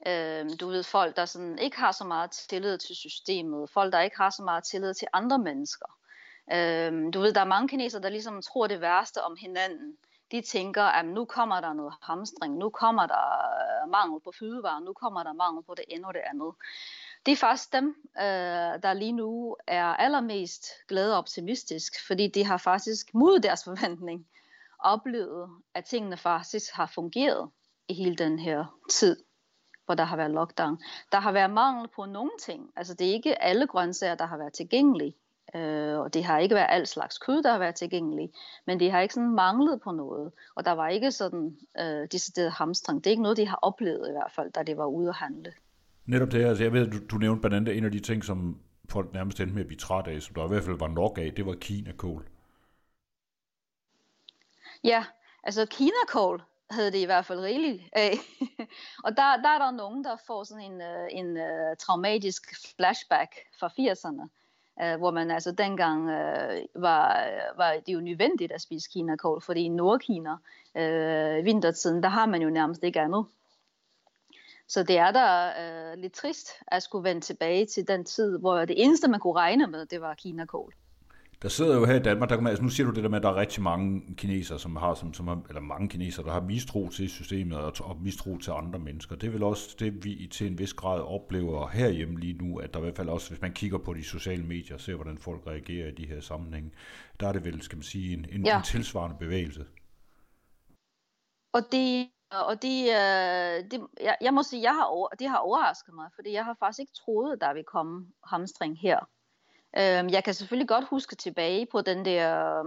Øh, 0.07 0.49
du 0.59 0.67
ved, 0.67 0.83
folk, 0.83 1.15
der 1.15 1.25
sådan 1.25 1.59
ikke 1.59 1.77
har 1.77 1.91
så 1.91 2.03
meget 2.03 2.31
tillid 2.31 2.77
til 2.77 2.95
systemet, 2.95 3.69
folk, 3.69 3.93
der 3.93 4.01
ikke 4.01 4.17
har 4.17 4.29
så 4.29 4.43
meget 4.43 4.63
tillid 4.63 4.93
til 4.93 5.07
andre 5.13 5.39
mennesker. 5.39 5.97
Øh, 6.53 7.13
du 7.13 7.19
ved, 7.19 7.33
der 7.33 7.41
er 7.41 7.45
mange 7.45 7.67
kinesere, 7.67 8.01
der 8.01 8.09
ligesom 8.09 8.41
tror 8.41 8.67
det 8.67 8.81
værste 8.81 9.23
om 9.23 9.37
hinanden. 9.39 9.97
De 10.31 10.41
tænker, 10.41 10.83
at 10.83 11.05
nu 11.05 11.25
kommer 11.25 11.61
der 11.61 11.73
noget 11.73 11.93
hamstring, 12.01 12.57
nu 12.57 12.69
kommer 12.69 13.05
der 13.05 13.25
øh, 13.83 13.89
mangel 13.91 14.21
på 14.21 14.31
fødevarer, 14.39 14.79
nu 14.79 14.93
kommer 14.93 15.23
der 15.23 15.33
mangel 15.33 15.63
på 15.63 15.75
det 15.75 15.85
ene 15.87 16.07
og 16.07 16.13
det 16.13 16.21
andet 16.25 16.53
det 17.25 17.31
er 17.31 17.35
faktisk 17.35 17.73
dem, 17.73 17.95
øh, 18.17 18.83
der 18.83 18.93
lige 18.93 19.11
nu 19.11 19.55
er 19.67 19.85
allermest 19.85 20.65
glade 20.87 21.13
og 21.13 21.17
optimistisk, 21.17 22.07
fordi 22.07 22.27
de 22.27 22.45
har 22.45 22.57
faktisk 22.57 23.13
mod 23.13 23.39
deres 23.39 23.63
forventning 23.69 24.27
oplevet, 24.79 25.49
at 25.73 25.85
tingene 25.85 26.17
faktisk 26.17 26.73
har 26.73 26.85
fungeret 26.85 27.49
i 27.87 27.93
hele 27.93 28.15
den 28.15 28.39
her 28.39 28.79
tid, 28.91 29.23
hvor 29.85 29.95
der 29.95 30.03
har 30.03 30.17
været 30.17 30.31
lockdown. 30.31 30.81
Der 31.11 31.19
har 31.19 31.31
været 31.31 31.51
mangel 31.51 31.87
på 31.95 32.05
nogle 32.05 32.31
ting. 32.39 32.71
Altså 32.75 32.93
det 32.93 33.09
er 33.09 33.13
ikke 33.13 33.43
alle 33.43 33.67
grøntsager, 33.67 34.15
der 34.15 34.25
har 34.25 34.37
været 34.37 34.53
tilgængelige. 34.53 35.15
Øh, 35.55 35.99
og 35.99 36.13
det 36.13 36.23
har 36.23 36.39
ikke 36.39 36.55
været 36.55 36.67
alt 36.69 36.89
slags 36.89 37.17
kød, 37.17 37.43
der 37.43 37.51
har 37.51 37.59
været 37.59 37.75
tilgængelig, 37.75 38.33
men 38.65 38.79
det 38.79 38.91
har 38.91 38.99
ikke 38.99 39.13
sådan 39.13 39.35
manglet 39.35 39.81
på 39.81 39.91
noget. 39.91 40.31
Og 40.55 40.65
der 40.65 40.71
var 40.71 40.87
ikke 40.87 41.11
sådan 41.11 41.57
øh, 41.79 42.07
decideret 42.11 42.51
hamstring. 42.51 43.03
Det 43.03 43.07
er 43.07 43.11
ikke 43.11 43.23
noget, 43.23 43.37
de 43.37 43.47
har 43.47 43.59
oplevet 43.61 44.09
i 44.09 44.11
hvert 44.11 44.31
fald, 44.31 44.51
da 44.51 44.63
de 44.63 44.77
var 44.77 44.85
ude 44.85 45.09
at 45.09 45.15
handle. 45.15 45.53
Netop 46.05 46.31
det 46.31 46.41
her, 46.41 46.49
altså 46.49 46.63
jeg 46.63 46.73
ved, 46.73 46.91
du, 46.91 46.97
du 47.11 47.17
nævnte 47.17 47.41
blandt 47.41 47.55
andet 47.55 47.77
en 47.77 47.85
af 47.85 47.91
de 47.91 47.99
ting, 47.99 48.23
som 48.23 48.59
folk 48.89 49.13
nærmest 49.13 49.39
endte 49.39 49.53
med 49.53 49.61
at 49.61 49.67
blive 49.67 49.79
træt 49.79 50.07
af, 50.07 50.21
som 50.21 50.35
der 50.35 50.45
i 50.45 50.47
hvert 50.47 50.63
fald 50.63 50.79
var 50.79 50.87
nok 50.87 51.17
af, 51.17 51.33
det 51.35 51.45
var 51.45 51.53
kinakål. 51.53 52.27
Ja, 54.83 55.05
altså 55.43 55.65
kinakål 55.65 56.43
havde 56.69 56.91
det 56.91 56.97
i 56.97 57.05
hvert 57.05 57.25
fald 57.25 57.39
rigeligt 57.39 57.83
af. 57.93 58.11
og 59.05 59.17
der, 59.17 59.41
der 59.41 59.49
er 59.49 59.59
der 59.59 59.71
nogen, 59.71 60.03
der 60.03 60.15
får 60.27 60.43
sådan 60.43 60.71
en, 60.71 60.81
øh, 60.81 61.07
en 61.11 61.37
uh, 61.37 61.77
traumatisk 61.79 62.75
flashback 62.75 63.35
fra 63.59 63.67
80'erne, 63.67 64.27
uh, 64.81 64.91
øh, 64.91 64.97
hvor 64.97 65.11
man 65.11 65.31
altså 65.31 65.51
dengang 65.51 66.01
uh, 66.03 66.81
var, 66.83 67.29
var 67.57 67.73
det 67.85 67.93
jo 67.93 67.99
nødvendigt 67.99 68.51
at 68.51 68.61
spise 68.61 68.89
kinakål, 68.93 69.41
fordi 69.41 69.61
i 69.61 69.69
Nordkina, 69.69 70.33
uh, 70.75 71.45
vintertiden, 71.45 72.03
der 72.03 72.09
har 72.09 72.25
man 72.25 72.41
jo 72.41 72.49
nærmest 72.49 72.83
ikke 72.83 73.01
andet. 73.01 73.25
Så 74.73 74.83
det 74.83 74.97
er 74.97 75.11
da 75.11 75.25
øh, 75.61 75.97
lidt 75.97 76.13
trist 76.13 76.49
at 76.67 76.83
skulle 76.83 77.09
vende 77.09 77.21
tilbage 77.21 77.65
til 77.65 77.87
den 77.87 78.05
tid, 78.05 78.39
hvor 78.39 78.65
det 78.65 78.83
eneste, 78.83 79.07
man 79.07 79.19
kunne 79.19 79.35
regne 79.35 79.67
med, 79.67 79.85
det 79.85 80.01
var 80.01 80.13
Kina-kål. 80.13 80.73
Der 81.41 81.49
sidder 81.49 81.75
jo 81.75 81.85
her 81.85 81.95
i 81.95 81.99
Danmark, 81.99 82.29
der 82.29 82.47
altså 82.47 82.63
nu 82.63 82.69
siger 82.69 82.87
du 82.87 82.93
det 82.93 83.03
der 83.03 83.09
med, 83.09 83.17
at 83.17 83.23
der 83.23 83.29
er 83.29 83.35
rigtig 83.35 83.63
mange 83.63 84.15
kinesere, 84.15 84.59
som 84.59 84.75
har, 84.75 84.93
som, 84.93 85.13
som 85.13 85.27
har, 85.27 85.41
eller 85.49 85.61
mange 85.61 85.89
kinesere, 85.89 86.25
der 86.25 86.31
har 86.31 86.41
mistro 86.41 86.89
til 86.89 87.09
systemet 87.09 87.57
og, 87.57 87.73
og 87.79 88.01
mistro 88.01 88.37
til 88.37 88.51
andre 88.51 88.79
mennesker. 88.79 89.15
Det 89.15 89.27
er 89.27 89.31
vel 89.31 89.43
også 89.43 89.75
det, 89.79 90.05
vi 90.05 90.27
til 90.31 90.47
en 90.47 90.59
vis 90.59 90.73
grad 90.73 91.01
oplever 91.01 91.67
herhjemme 91.67 92.19
lige 92.19 92.33
nu, 92.33 92.57
at 92.57 92.73
der 92.73 92.79
i 92.79 92.81
hvert 92.81 92.97
fald 92.97 93.09
også, 93.09 93.29
hvis 93.29 93.41
man 93.41 93.53
kigger 93.53 93.77
på 93.77 93.93
de 93.93 94.03
sociale 94.03 94.43
medier 94.43 94.75
og 94.75 94.81
ser, 94.81 94.95
hvordan 94.95 95.17
folk 95.17 95.47
reagerer 95.47 95.87
i 95.87 95.91
de 95.91 96.07
her 96.07 96.21
sammenhænge, 96.21 96.71
der 97.19 97.27
er 97.27 97.33
det 97.33 97.45
vel, 97.45 97.61
skal 97.61 97.75
man 97.75 97.83
sige, 97.83 98.13
en, 98.13 98.25
en, 98.31 98.45
ja. 98.45 98.57
en 98.57 98.63
tilsvarende 98.63 99.15
bevægelse. 99.19 99.65
Og 101.53 101.61
det 101.71 102.07
og 102.37 102.61
det, 102.61 102.81
øh, 102.83 103.71
det 103.71 103.87
jeg, 104.01 104.17
jeg 104.21 104.33
må 104.33 104.43
sige, 104.43 104.61
jeg 104.61 104.75
har 104.75 104.83
over, 104.83 105.07
det 105.19 105.29
har 105.29 105.37
overrasket 105.37 105.93
mig, 105.93 106.09
fordi 106.15 106.31
jeg 106.33 106.45
har 106.45 106.55
faktisk 106.59 106.79
ikke 106.79 106.93
troet, 107.05 107.33
at 107.33 107.41
der 107.41 107.53
vil 107.53 107.63
komme 107.63 108.07
hamstring 108.23 108.79
her. 108.79 108.99
Øh, 109.77 110.13
jeg 110.13 110.23
kan 110.23 110.33
selvfølgelig 110.33 110.67
godt 110.67 110.85
huske 110.89 111.15
tilbage 111.15 111.67
på 111.71 111.81
den 111.81 112.05
der 112.05 112.59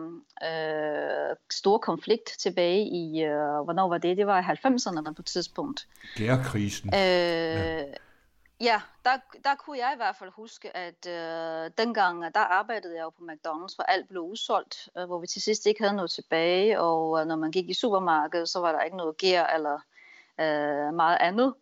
øh, 0.43 1.37
store 1.53 1.79
konflikt 1.79 2.33
tilbage 2.39 2.83
i, 2.83 3.23
øh, 3.23 3.65
hvornår 3.65 3.89
var 3.89 3.99
det? 3.99 4.17
Det 4.17 4.27
var 4.27 4.39
i 4.39 4.43
90'erne 4.43 5.13
på 5.13 5.23
et 5.23 5.27
tidspunkt. 5.27 5.87
Gærkrisen. 6.17 6.89
Øh, 6.95 7.01
ja. 7.01 7.85
Ja, 8.61 8.81
der, 9.05 9.19
der 9.45 9.55
kunne 9.55 9.79
jeg 9.79 9.93
i 9.95 9.97
hvert 9.97 10.17
fald 10.17 10.31
huske, 10.31 10.77
at 10.77 11.07
øh, 11.07 11.71
dengang, 11.79 12.35
der 12.35 12.41
arbejdede 12.41 12.97
jeg 12.97 13.03
jo 13.03 13.11
på 13.11 13.23
McDonald's, 13.23 13.75
hvor 13.75 13.85
alt 13.85 14.09
blev 14.09 14.23
udsolgt, 14.23 14.89
øh, 14.99 15.05
hvor 15.05 15.19
vi 15.19 15.27
til 15.27 15.43
sidst 15.43 15.67
ikke 15.67 15.83
havde 15.83 15.97
noget 15.97 16.11
tilbage, 16.11 16.81
og 16.81 17.21
øh, 17.21 17.27
når 17.27 17.37
man 17.37 17.51
gik 17.51 17.71
i 17.71 17.75
supermarkedet, 17.75 18.49
så 18.49 18.61
var 18.61 18.73
der 18.73 18.83
ikke 18.83 18.97
noget 18.97 19.17
gær 19.17 19.47
eller 19.47 19.75
øh, 20.41 20.95
meget 20.95 21.19
andet. 21.21 21.55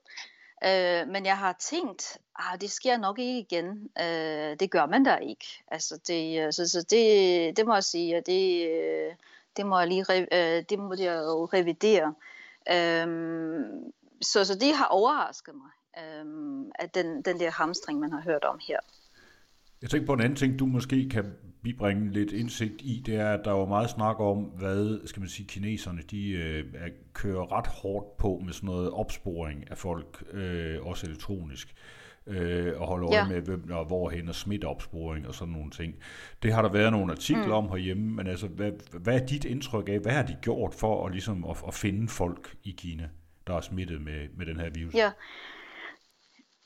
Øh, 0.65 1.09
men 1.09 1.27
jeg 1.27 1.39
har 1.39 1.53
tænkt, 1.53 2.19
ah, 2.37 2.61
det 2.61 2.71
sker 2.71 2.97
nok 2.97 3.19
ikke 3.19 3.39
igen. 3.39 3.91
Øh, 4.01 4.57
det 4.61 4.71
gør 4.71 4.87
man 4.87 5.05
da 5.05 5.17
ikke. 5.17 5.65
Altså, 5.69 6.01
det, 6.07 6.47
øh, 6.47 6.53
så, 6.53 6.69
så 6.69 6.83
det, 6.91 7.57
det 7.57 7.67
må 7.67 7.75
jeg 7.75 7.85
sige, 7.85 8.17
og 8.17 8.27
det, 8.27 8.71
øh, 8.71 9.15
det 9.57 9.67
må 9.67 9.79
jeg 9.79 9.89
lige 9.89 10.05
øh, 10.13 10.65
det 10.69 10.79
må 10.79 10.95
jeg 10.95 11.17
jo 11.17 11.45
revidere. 11.45 12.15
Øh, 12.71 13.07
så, 14.23 14.45
så 14.45 14.55
det 14.59 14.75
har 14.75 14.87
overrasket 14.87 15.55
mig 15.55 15.71
øhm, 16.03 16.71
af 16.79 16.91
den, 16.91 17.23
den 17.23 17.41
der 17.41 17.51
hamstring, 17.51 18.01
man 18.01 18.13
har 18.13 18.21
hørt 18.21 18.45
om 18.45 18.61
her. 18.69 18.79
Jeg 19.83 19.91
tænker 19.91 20.07
på 20.07 20.13
en 20.13 20.21
anden 20.21 20.37
ting, 20.37 20.59
du 20.59 20.67
måske 20.67 21.09
kan 21.09 21.25
bibringe 21.63 22.13
lidt 22.13 22.33
indsigt 22.33 22.83
i, 22.83 23.03
det 23.07 23.17
er, 23.17 23.33
at 23.33 23.41
der 23.45 23.51
var 23.51 23.67
meget 23.67 23.91
snak 23.91 24.21
om, 24.21 24.39
hvad 24.39 25.07
skal 25.07 25.21
man 25.21 25.29
sige, 25.29 25.47
kineserne 25.47 26.03
de 26.03 26.31
øh, 26.31 26.65
kører 27.13 27.53
ret 27.53 27.67
hårdt 27.67 28.17
på 28.17 28.43
med 28.45 28.53
sådan 28.53 28.67
noget 28.67 28.91
opsporing 28.91 29.71
af 29.71 29.79
folk, 29.79 30.25
øh, 30.33 30.87
også 30.87 31.07
elektronisk, 31.07 31.75
øh, 32.27 32.81
og 32.81 32.87
holde 32.87 33.07
øje 33.07 33.17
ja. 33.17 33.29
med, 33.29 33.41
hvem 33.41 33.71
og 33.71 33.85
hvorhen, 33.85 34.29
og 34.29 34.35
smitteopsporing 34.35 35.29
og 35.29 35.35
sådan 35.35 35.55
nogle 35.55 35.71
ting. 35.71 35.95
Det 36.43 36.53
har 36.53 36.63
der 36.63 36.73
været 36.73 36.93
nogle 36.93 37.13
artikler 37.13 37.61
mm. 37.61 37.67
om 37.67 37.69
herhjemme, 37.69 38.11
men 38.11 38.27
altså, 38.27 38.47
hvad, 38.47 38.73
hvad 38.99 39.21
er 39.21 39.27
dit 39.27 39.45
indtryk 39.45 39.89
af, 39.89 39.99
hvad 39.99 40.13
har 40.13 40.23
de 40.23 40.37
gjort 40.43 40.75
for 40.75 41.07
at, 41.07 41.13
ligesom, 41.13 41.45
at, 41.45 41.57
at 41.69 41.75
finde 41.75 42.09
folk 42.09 42.57
i 42.65 42.75
Kina, 42.79 43.09
der 43.47 43.55
er 43.57 43.61
smittet 43.61 44.01
med, 44.01 44.29
med 44.37 44.47
den 44.47 44.61
her 44.61 44.71
virus? 44.71 44.95
Ja, 44.95 45.11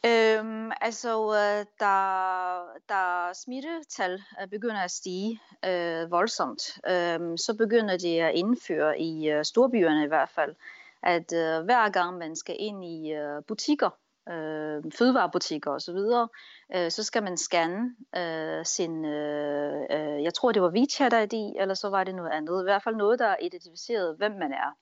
Øhm, 0.06 0.70
altså, 0.80 1.34
øh, 1.34 1.66
der, 1.80 2.62
der 2.88 3.32
smittetal 3.32 4.22
øh, 4.42 4.48
begynder 4.48 4.80
at 4.80 4.90
stige 4.90 5.40
øh, 5.64 6.10
voldsomt, 6.10 6.78
øh, 6.88 7.38
så 7.38 7.54
begynder 7.58 7.96
de 7.96 8.22
at 8.22 8.34
indføre 8.34 9.00
i 9.00 9.30
øh, 9.30 9.44
storbyerne 9.44 10.04
i 10.04 10.08
hvert 10.08 10.28
fald, 10.28 10.54
at 11.02 11.32
øh, 11.32 11.64
hver 11.64 11.88
gang 11.88 12.18
man 12.18 12.36
skal 12.36 12.56
ind 12.58 12.84
i 12.84 13.12
øh, 13.12 13.42
butikker, 13.48 13.90
øh, 14.28 14.82
fødevarebutikker 14.98 15.70
osv., 15.70 15.98
øh, 16.74 16.90
så 16.90 17.02
skal 17.02 17.22
man 17.22 17.36
scanne 17.36 17.96
øh, 18.16 18.64
sin, 18.64 19.04
øh, 19.04 19.82
øh, 19.90 20.22
jeg 20.22 20.34
tror 20.34 20.52
det 20.52 20.62
var 20.62 20.70
WeChat 20.70 21.12
ID, 21.12 21.54
eller 21.60 21.74
så 21.74 21.88
var 21.88 22.04
det 22.04 22.14
noget 22.14 22.30
andet, 22.30 22.62
i 22.62 22.64
hvert 22.64 22.82
fald 22.82 22.96
noget, 22.96 23.18
der 23.18 23.36
identificerede, 23.42 24.14
hvem 24.14 24.32
man 24.32 24.52
er. 24.52 24.76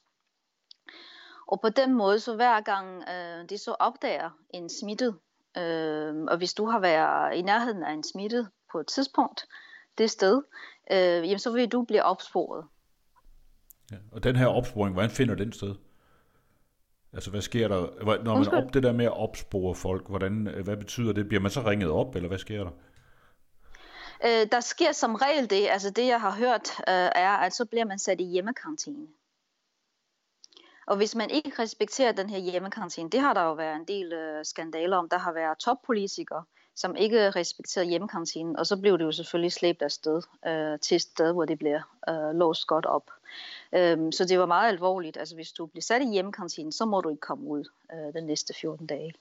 Og 1.47 1.61
på 1.61 1.69
den 1.69 1.95
måde, 1.95 2.21
så 2.21 2.37
hver 2.37 2.61
gang 2.61 3.03
øh, 3.09 3.49
de 3.49 3.59
så 3.59 3.71
opdager 3.79 4.31
en 4.51 4.69
smittet, 4.69 5.17
øh, 5.57 6.25
og 6.29 6.37
hvis 6.39 6.55
du 6.55 6.67
har 6.67 6.79
været 6.79 7.35
i 7.35 7.43
nærheden 7.43 7.83
af 7.83 7.93
en 7.93 8.05
smittet 8.05 8.51
på 8.73 8.81
et 8.81 8.87
tidspunkt, 8.87 9.47
det 9.99 10.11
sted, 10.11 10.43
øh, 10.91 10.99
jamen 10.99 11.39
så 11.39 11.53
vil 11.53 11.69
du 11.69 11.83
blive 11.83 12.03
opsporet. 12.03 12.65
Ja, 13.93 13.97
og 14.13 14.25
den 14.25 14.37
her 14.37 14.47
opsporing, 14.47 14.93
hvordan 14.95 15.11
finder 15.11 15.35
den 15.35 15.53
sted? 15.53 15.75
Altså, 17.13 17.31
hvad 17.31 17.41
sker 17.41 17.69
der, 17.69 18.23
når 18.25 18.37
man 18.37 18.65
op 18.65 18.75
det 18.75 18.83
der 18.83 18.93
med 18.93 19.05
at 19.05 19.17
opspore 19.17 19.75
folk, 19.75 20.09
hvordan, 20.09 20.63
hvad 20.65 20.77
betyder 20.77 21.13
det? 21.13 21.29
Bliver 21.29 21.41
man 21.41 21.51
så 21.51 21.61
ringet 21.61 21.91
op, 21.91 22.17
eller 22.17 22.29
hvad 22.29 22.39
sker 22.39 22.65
der? 22.65 22.71
Øh, 24.25 24.47
der 24.53 24.61
sker 24.61 24.93
som 24.93 25.15
regel 25.15 25.51
det, 25.51 25.69
altså 25.71 25.91
det 25.91 26.07
jeg 26.07 26.21
har 26.21 26.31
hørt, 26.31 26.71
øh, 26.79 27.11
er, 27.15 27.31
at 27.31 27.53
så 27.53 27.65
bliver 27.65 27.85
man 27.85 27.99
sat 27.99 28.21
i 28.21 28.25
hjemmekarantæne. 28.25 29.07
Og 30.87 30.97
hvis 30.97 31.15
man 31.15 31.31
ikke 31.31 31.53
respekterer 31.59 32.13
den 32.13 32.31
her 32.31 32.39
hjemmekarantæne, 32.39 33.11
det 33.11 33.21
har 33.21 33.35
der 33.35 33.43
jo 33.43 33.53
været 33.53 33.77
en 33.77 33.85
del 33.85 34.13
øh, 34.13 34.45
skandaler 34.45 34.97
om. 34.97 35.09
Der 35.09 35.19
har 35.19 35.33
været 35.33 35.59
toppolitikere, 35.59 36.45
som 36.75 36.97
ikke 36.97 37.31
respekterede 37.31 37.89
hjemmekarantænen, 37.89 38.57
og 38.57 38.67
så 38.67 38.81
blev 38.81 38.99
det 38.99 39.05
jo 39.05 39.13
selvfølgelig 39.13 39.53
slæbt 39.53 39.83
afsted 39.83 40.23
øh, 40.47 40.79
til 40.79 40.95
et 40.95 41.03
sted, 41.03 41.33
hvor 41.33 41.45
det 41.45 41.59
bliver 41.59 41.81
øh, 42.09 42.35
låst 42.39 42.67
godt 42.67 42.87
op. 42.87 43.11
Øhm, 43.73 44.13
så 44.13 44.25
det 44.25 44.39
var 44.39 44.47
meget 44.47 44.69
alvorligt. 44.69 45.17
Altså 45.17 45.35
hvis 45.35 45.53
du 45.53 45.67
bliver 45.67 45.83
sat 45.83 46.03
i 46.03 46.13
hjemmekarantænen, 46.13 46.73
så 46.73 46.85
må 46.85 47.01
du 47.01 47.09
ikke 47.09 47.21
komme 47.21 47.49
ud 47.49 47.65
øh, 47.93 48.15
den 48.15 48.27
næste 48.27 48.55
14 48.55 48.87
dage. 48.87 49.15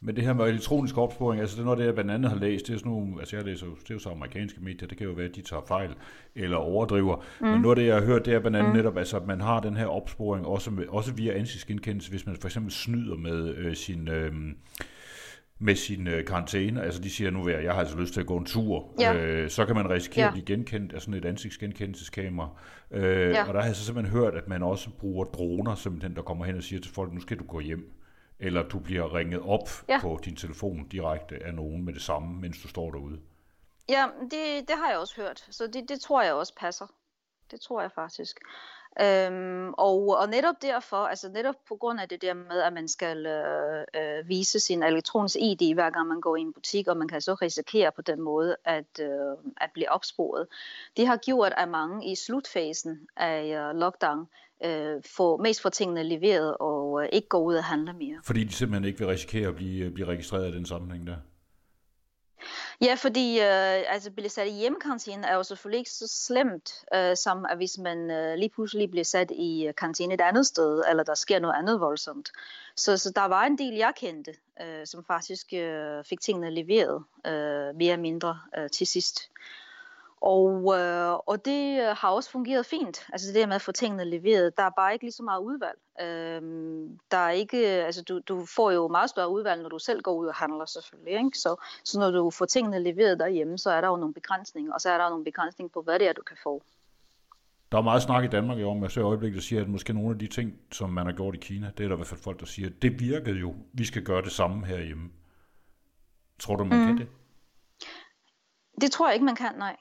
Men 0.00 0.16
det 0.16 0.24
her 0.24 0.32
med 0.32 0.44
elektronisk 0.44 0.98
opsporing, 0.98 1.40
altså 1.40 1.56
det 1.56 1.60
er 1.60 1.64
noget, 1.64 1.78
det 1.78 1.84
jeg 1.84 1.94
blandt 1.94 2.10
andet 2.10 2.30
har 2.30 2.38
læst, 2.38 2.66
det 2.66 2.74
er 2.74 2.78
sådan 2.78 2.92
nogle, 2.92 3.14
altså 3.18 3.36
jeg 3.36 3.44
læser, 3.44 3.66
det 3.66 3.90
er 3.90 3.94
jo 3.94 3.98
så 3.98 4.10
amerikanske 4.10 4.60
medier, 4.60 4.88
det 4.88 4.98
kan 4.98 5.06
jo 5.06 5.12
være, 5.12 5.26
at 5.26 5.36
de 5.36 5.42
tager 5.42 5.62
fejl 5.68 5.90
eller 6.34 6.56
overdriver. 6.56 7.24
Mm. 7.40 7.46
Men 7.46 7.60
noget 7.60 7.78
af 7.78 7.82
det, 7.82 7.88
jeg 7.88 7.96
har 7.96 8.06
hørt, 8.06 8.26
det 8.26 8.34
er 8.34 8.40
blandt 8.40 8.56
andet 8.56 8.70
mm. 8.70 8.76
netop, 8.76 8.96
altså, 8.96 9.16
at 9.16 9.26
man 9.26 9.40
har 9.40 9.60
den 9.60 9.76
her 9.76 9.86
opsporing 9.86 10.46
også, 10.46 10.70
med, 10.70 10.86
også 10.88 11.12
via 11.12 11.32
ansigtsgenkendelse, 11.32 12.10
hvis 12.10 12.26
man 12.26 12.36
for 12.40 12.48
eksempel 12.48 12.72
snyder 12.72 13.16
med 13.16 13.54
øh, 13.54 13.76
sin... 13.76 14.08
Øh, 14.08 14.32
med 15.60 15.74
sin 15.74 16.06
øh, 16.06 16.24
karantæne, 16.24 16.82
altså 16.82 17.02
de 17.02 17.10
siger 17.10 17.30
nu, 17.30 17.48
at 17.48 17.64
jeg 17.64 17.72
har 17.72 17.80
altså 17.80 18.00
lyst 18.00 18.12
til 18.12 18.20
at 18.20 18.26
gå 18.26 18.36
en 18.36 18.44
tur, 18.44 18.94
ja. 19.00 19.14
øh, 19.14 19.50
så 19.50 19.66
kan 19.66 19.74
man 19.74 19.90
risikere 19.90 20.22
ja. 20.22 20.28
at 20.28 20.32
blive 20.32 20.44
genkendt 20.44 20.92
af 20.92 21.00
sådan 21.00 21.14
et 21.14 21.24
ansigtsgenkendelseskamera. 21.24 22.48
Øh, 22.90 23.30
ja. 23.30 23.48
Og 23.48 23.54
der 23.54 23.60
har 23.60 23.66
jeg 23.66 23.76
så 23.76 23.84
simpelthen 23.84 24.18
hørt, 24.20 24.34
at 24.34 24.48
man 24.48 24.62
også 24.62 24.90
bruger 24.90 25.24
droner, 25.24 25.74
simpelthen, 25.74 26.16
der 26.16 26.22
kommer 26.22 26.44
hen 26.44 26.56
og 26.56 26.62
siger 26.62 26.80
til 26.80 26.92
folk, 26.92 27.12
nu 27.12 27.20
skal 27.20 27.38
du 27.38 27.44
gå 27.44 27.60
hjem 27.60 27.97
eller 28.40 28.68
du 28.68 28.78
bliver 28.78 29.14
ringet 29.14 29.40
op 29.42 29.68
ja. 29.88 30.00
på 30.00 30.20
din 30.24 30.36
telefon 30.36 30.88
direkte 30.88 31.38
af 31.44 31.54
nogen 31.54 31.84
med 31.84 31.92
det 31.92 32.02
samme, 32.02 32.40
mens 32.40 32.62
du 32.62 32.68
står 32.68 32.90
derude. 32.90 33.20
Ja, 33.88 34.06
det, 34.22 34.68
det 34.68 34.76
har 34.76 34.88
jeg 34.90 34.98
også 34.98 35.16
hørt, 35.16 35.46
så 35.50 35.66
det, 35.66 35.88
det 35.88 36.00
tror 36.00 36.22
jeg 36.22 36.32
også 36.32 36.54
passer. 36.54 36.86
Det 37.50 37.60
tror 37.60 37.80
jeg 37.80 37.92
faktisk. 37.92 38.40
Øhm, 39.00 39.74
og, 39.78 40.16
og 40.20 40.28
netop 40.28 40.54
derfor, 40.62 40.96
altså 40.96 41.28
netop 41.28 41.54
på 41.68 41.76
grund 41.76 42.00
af 42.00 42.08
det 42.08 42.22
der 42.22 42.34
med, 42.34 42.60
at 42.60 42.72
man 42.72 42.88
skal 42.88 43.26
øh, 43.26 43.84
øh, 43.94 44.28
vise 44.28 44.60
sin 44.60 44.82
elektroniske 44.82 45.40
ID, 45.40 45.74
hver 45.74 45.90
gang 45.90 46.08
man 46.08 46.20
går 46.20 46.36
i 46.36 46.40
en 46.40 46.52
butik, 46.52 46.88
og 46.88 46.96
man 46.96 47.08
kan 47.08 47.20
så 47.20 47.34
risikere 47.34 47.92
på 47.92 48.02
den 48.02 48.20
måde 48.20 48.56
at, 48.64 49.00
øh, 49.00 49.36
at 49.56 49.70
blive 49.74 49.90
opsporet. 49.90 50.46
Det 50.96 51.06
har 51.06 51.16
gjort, 51.16 51.52
at 51.56 51.68
mange 51.68 52.12
i 52.12 52.14
slutfasen 52.14 53.08
af 53.16 53.44
øh, 53.44 53.76
lockdown 53.76 54.28
øh, 54.64 55.02
få, 55.16 55.36
mest 55.36 55.62
få 55.62 55.68
tingene 55.68 56.02
leveret 56.02 56.56
og 56.60 57.02
øh, 57.02 57.08
ikke 57.12 57.28
gå 57.28 57.38
ud 57.38 57.54
og 57.54 57.64
handle 57.64 57.92
mere. 57.92 58.20
Fordi 58.24 58.44
de 58.44 58.52
simpelthen 58.52 58.84
ikke 58.88 58.98
vil 58.98 59.08
risikere 59.08 59.48
at 59.48 59.56
blive, 59.56 59.90
blive 59.90 60.08
registreret 60.08 60.48
i 60.48 60.56
den 60.56 60.66
sammenhæng 60.66 61.06
der? 61.06 61.16
Ja, 62.80 62.94
fordi 62.94 63.38
øh, 63.38 63.92
altså, 63.94 64.10
blive 64.10 64.28
sat 64.28 64.46
i 64.46 64.50
hjemmekarantæne 64.50 65.26
er 65.26 65.34
jo 65.34 65.42
selvfølgelig 65.42 65.78
ikke 65.78 65.90
så 65.90 66.08
slemt, 66.26 66.84
øh, 66.94 67.16
som 67.16 67.46
at 67.50 67.56
hvis 67.56 67.78
man 67.78 68.10
øh, 68.10 68.34
lige 68.34 68.48
pludselig 68.48 68.90
bliver 68.90 69.04
sat 69.04 69.30
i 69.30 69.66
øh, 69.66 69.74
karantæne 69.74 70.14
et 70.14 70.20
andet 70.20 70.46
sted, 70.46 70.82
eller 70.90 71.02
der 71.02 71.14
sker 71.14 71.38
noget 71.38 71.54
andet 71.58 71.80
voldsomt. 71.80 72.30
Så, 72.76 72.96
så 72.96 73.12
der 73.16 73.24
var 73.24 73.44
en 73.44 73.58
del, 73.58 73.74
jeg 73.74 73.92
kendte, 73.96 74.34
øh, 74.62 74.86
som 74.86 75.04
faktisk 75.04 75.52
øh, 75.52 76.04
fik 76.04 76.20
tingene 76.20 76.50
leveret 76.50 77.04
øh, 77.26 77.76
mere 77.76 77.92
eller 77.92 77.96
mindre 77.96 78.38
øh, 78.58 78.70
til 78.70 78.86
sidst. 78.86 79.30
Og, 80.20 80.78
øh, 80.78 81.12
og 81.12 81.44
det 81.44 81.80
øh, 81.80 81.96
har 81.96 82.08
også 82.08 82.30
fungeret 82.30 82.66
fint. 82.66 83.06
Altså 83.12 83.26
det 83.26 83.34
der 83.34 83.46
med 83.46 83.54
at 83.54 83.62
få 83.62 83.72
tingene 83.72 84.04
leveret. 84.04 84.56
Der 84.56 84.62
er 84.62 84.70
bare 84.70 84.92
ikke 84.92 85.04
lige 85.04 85.12
så 85.12 85.22
meget 85.22 85.40
udvalg. 85.40 85.78
Øh, 86.00 86.42
der 87.10 87.16
er 87.16 87.30
ikke, 87.30 87.58
altså 87.66 88.02
du, 88.02 88.20
du 88.28 88.46
får 88.56 88.70
jo 88.70 88.88
meget 88.88 89.10
større 89.10 89.30
udvalg, 89.30 89.62
når 89.62 89.68
du 89.68 89.78
selv 89.78 90.02
går 90.02 90.14
ud 90.14 90.26
og 90.26 90.34
handler 90.34 90.64
selvfølgelig. 90.64 91.12
Ikke? 91.12 91.38
Så, 91.38 91.56
så 91.84 92.00
når 92.00 92.10
du 92.10 92.30
får 92.30 92.44
tingene 92.44 92.78
leveret 92.78 93.18
derhjemme, 93.18 93.58
så 93.58 93.70
er 93.70 93.80
der 93.80 93.88
jo 93.88 93.96
nogle 93.96 94.14
begrænsninger. 94.14 94.72
Og 94.72 94.80
så 94.80 94.90
er 94.90 94.98
der 94.98 95.04
jo 95.04 95.10
nogle 95.10 95.24
begrænsninger 95.24 95.70
på, 95.72 95.82
hvad 95.82 95.98
det 95.98 96.08
er, 96.08 96.12
du 96.12 96.22
kan 96.22 96.36
få. 96.42 96.62
Der 97.72 97.78
er 97.78 97.82
meget 97.82 98.02
snak 98.02 98.24
i 98.24 98.26
Danmark 98.26 98.58
om, 98.58 98.82
jeg 98.82 98.90
ser 98.90 99.04
øjeblikket, 99.04 99.36
der 99.36 99.42
siger, 99.42 99.62
at 99.62 99.68
måske 99.68 99.92
nogle 99.92 100.10
af 100.10 100.18
de 100.18 100.26
ting, 100.26 100.52
som 100.72 100.90
man 100.90 101.06
har 101.06 101.12
gjort 101.12 101.34
i 101.34 101.38
Kina, 101.38 101.70
det 101.78 101.84
er 101.84 101.88
der 101.88 101.94
i 101.94 101.96
hvert 101.96 102.06
fald 102.06 102.20
folk, 102.20 102.40
der 102.40 102.46
siger, 102.46 102.70
det 102.82 103.00
virkede 103.00 103.36
jo. 103.36 103.54
Vi 103.72 103.84
skal 103.84 104.02
gøre 104.04 104.22
det 104.22 104.32
samme 104.32 104.66
herhjemme. 104.66 105.10
Tror 106.38 106.56
du, 106.56 106.64
man 106.64 106.78
mm. 106.78 106.86
kan 106.86 106.98
det? 106.98 107.08
Det 108.80 108.90
tror 108.90 109.06
jeg 109.06 109.14
ikke, 109.14 109.24
man 109.24 109.36
kan, 109.36 109.54
nej. 109.58 109.76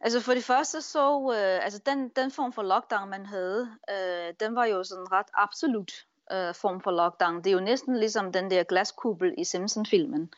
Altså 0.00 0.20
for 0.20 0.34
det 0.34 0.44
første 0.44 0.82
så, 0.82 1.32
øh, 1.32 1.64
altså 1.64 1.80
den, 1.86 2.08
den 2.08 2.30
form 2.30 2.52
for 2.52 2.62
lockdown, 2.62 3.10
man 3.10 3.26
havde, 3.26 3.70
øh, 3.90 4.34
den 4.40 4.54
var 4.54 4.64
jo 4.64 4.84
sådan 4.84 5.12
ret 5.12 5.26
absolut 5.34 5.92
øh, 6.32 6.54
form 6.54 6.80
for 6.80 6.90
lockdown. 6.90 7.36
Det 7.36 7.46
er 7.46 7.54
jo 7.54 7.60
næsten 7.60 7.96
ligesom 7.96 8.32
den 8.32 8.50
der 8.50 8.62
glaskuppel 8.62 9.34
i 9.38 9.44
Simpson-filmen. 9.44 10.30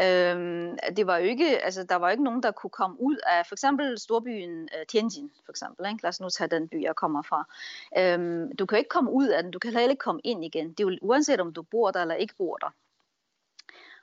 Øhm, 0.00 0.78
det 0.96 1.06
var 1.06 1.16
jo 1.16 1.24
ikke, 1.24 1.58
altså 1.64 1.84
der 1.84 1.96
var 1.96 2.10
ikke 2.10 2.24
nogen, 2.24 2.42
der 2.42 2.50
kunne 2.50 2.70
komme 2.70 2.96
ud 3.00 3.16
af 3.26 3.46
for 3.46 3.54
eksempel 3.54 3.98
storbyen 3.98 4.68
øh, 4.78 4.86
Tianjin, 4.88 5.30
for 5.44 5.52
eksempel. 5.52 5.86
Ikke? 5.86 6.02
Lad 6.02 6.08
os 6.08 6.20
nu 6.20 6.28
tage 6.28 6.48
den 6.48 6.68
by, 6.68 6.82
jeg 6.82 6.96
kommer 6.96 7.22
fra. 7.22 7.44
Øhm, 7.98 8.56
du 8.56 8.66
kan 8.66 8.78
ikke 8.78 8.88
komme 8.88 9.10
ud 9.10 9.28
af 9.28 9.42
den, 9.42 9.52
du 9.52 9.58
kan 9.58 9.72
heller 9.72 9.90
ikke 9.90 10.00
komme 10.00 10.20
ind 10.24 10.44
igen. 10.44 10.68
Det 10.72 10.80
er 10.80 10.90
jo 10.90 10.98
uanset 11.02 11.40
om 11.40 11.52
du 11.52 11.62
bor 11.62 11.90
der 11.90 12.02
eller 12.02 12.14
ikke 12.14 12.34
bor 12.38 12.56
der. 12.56 12.70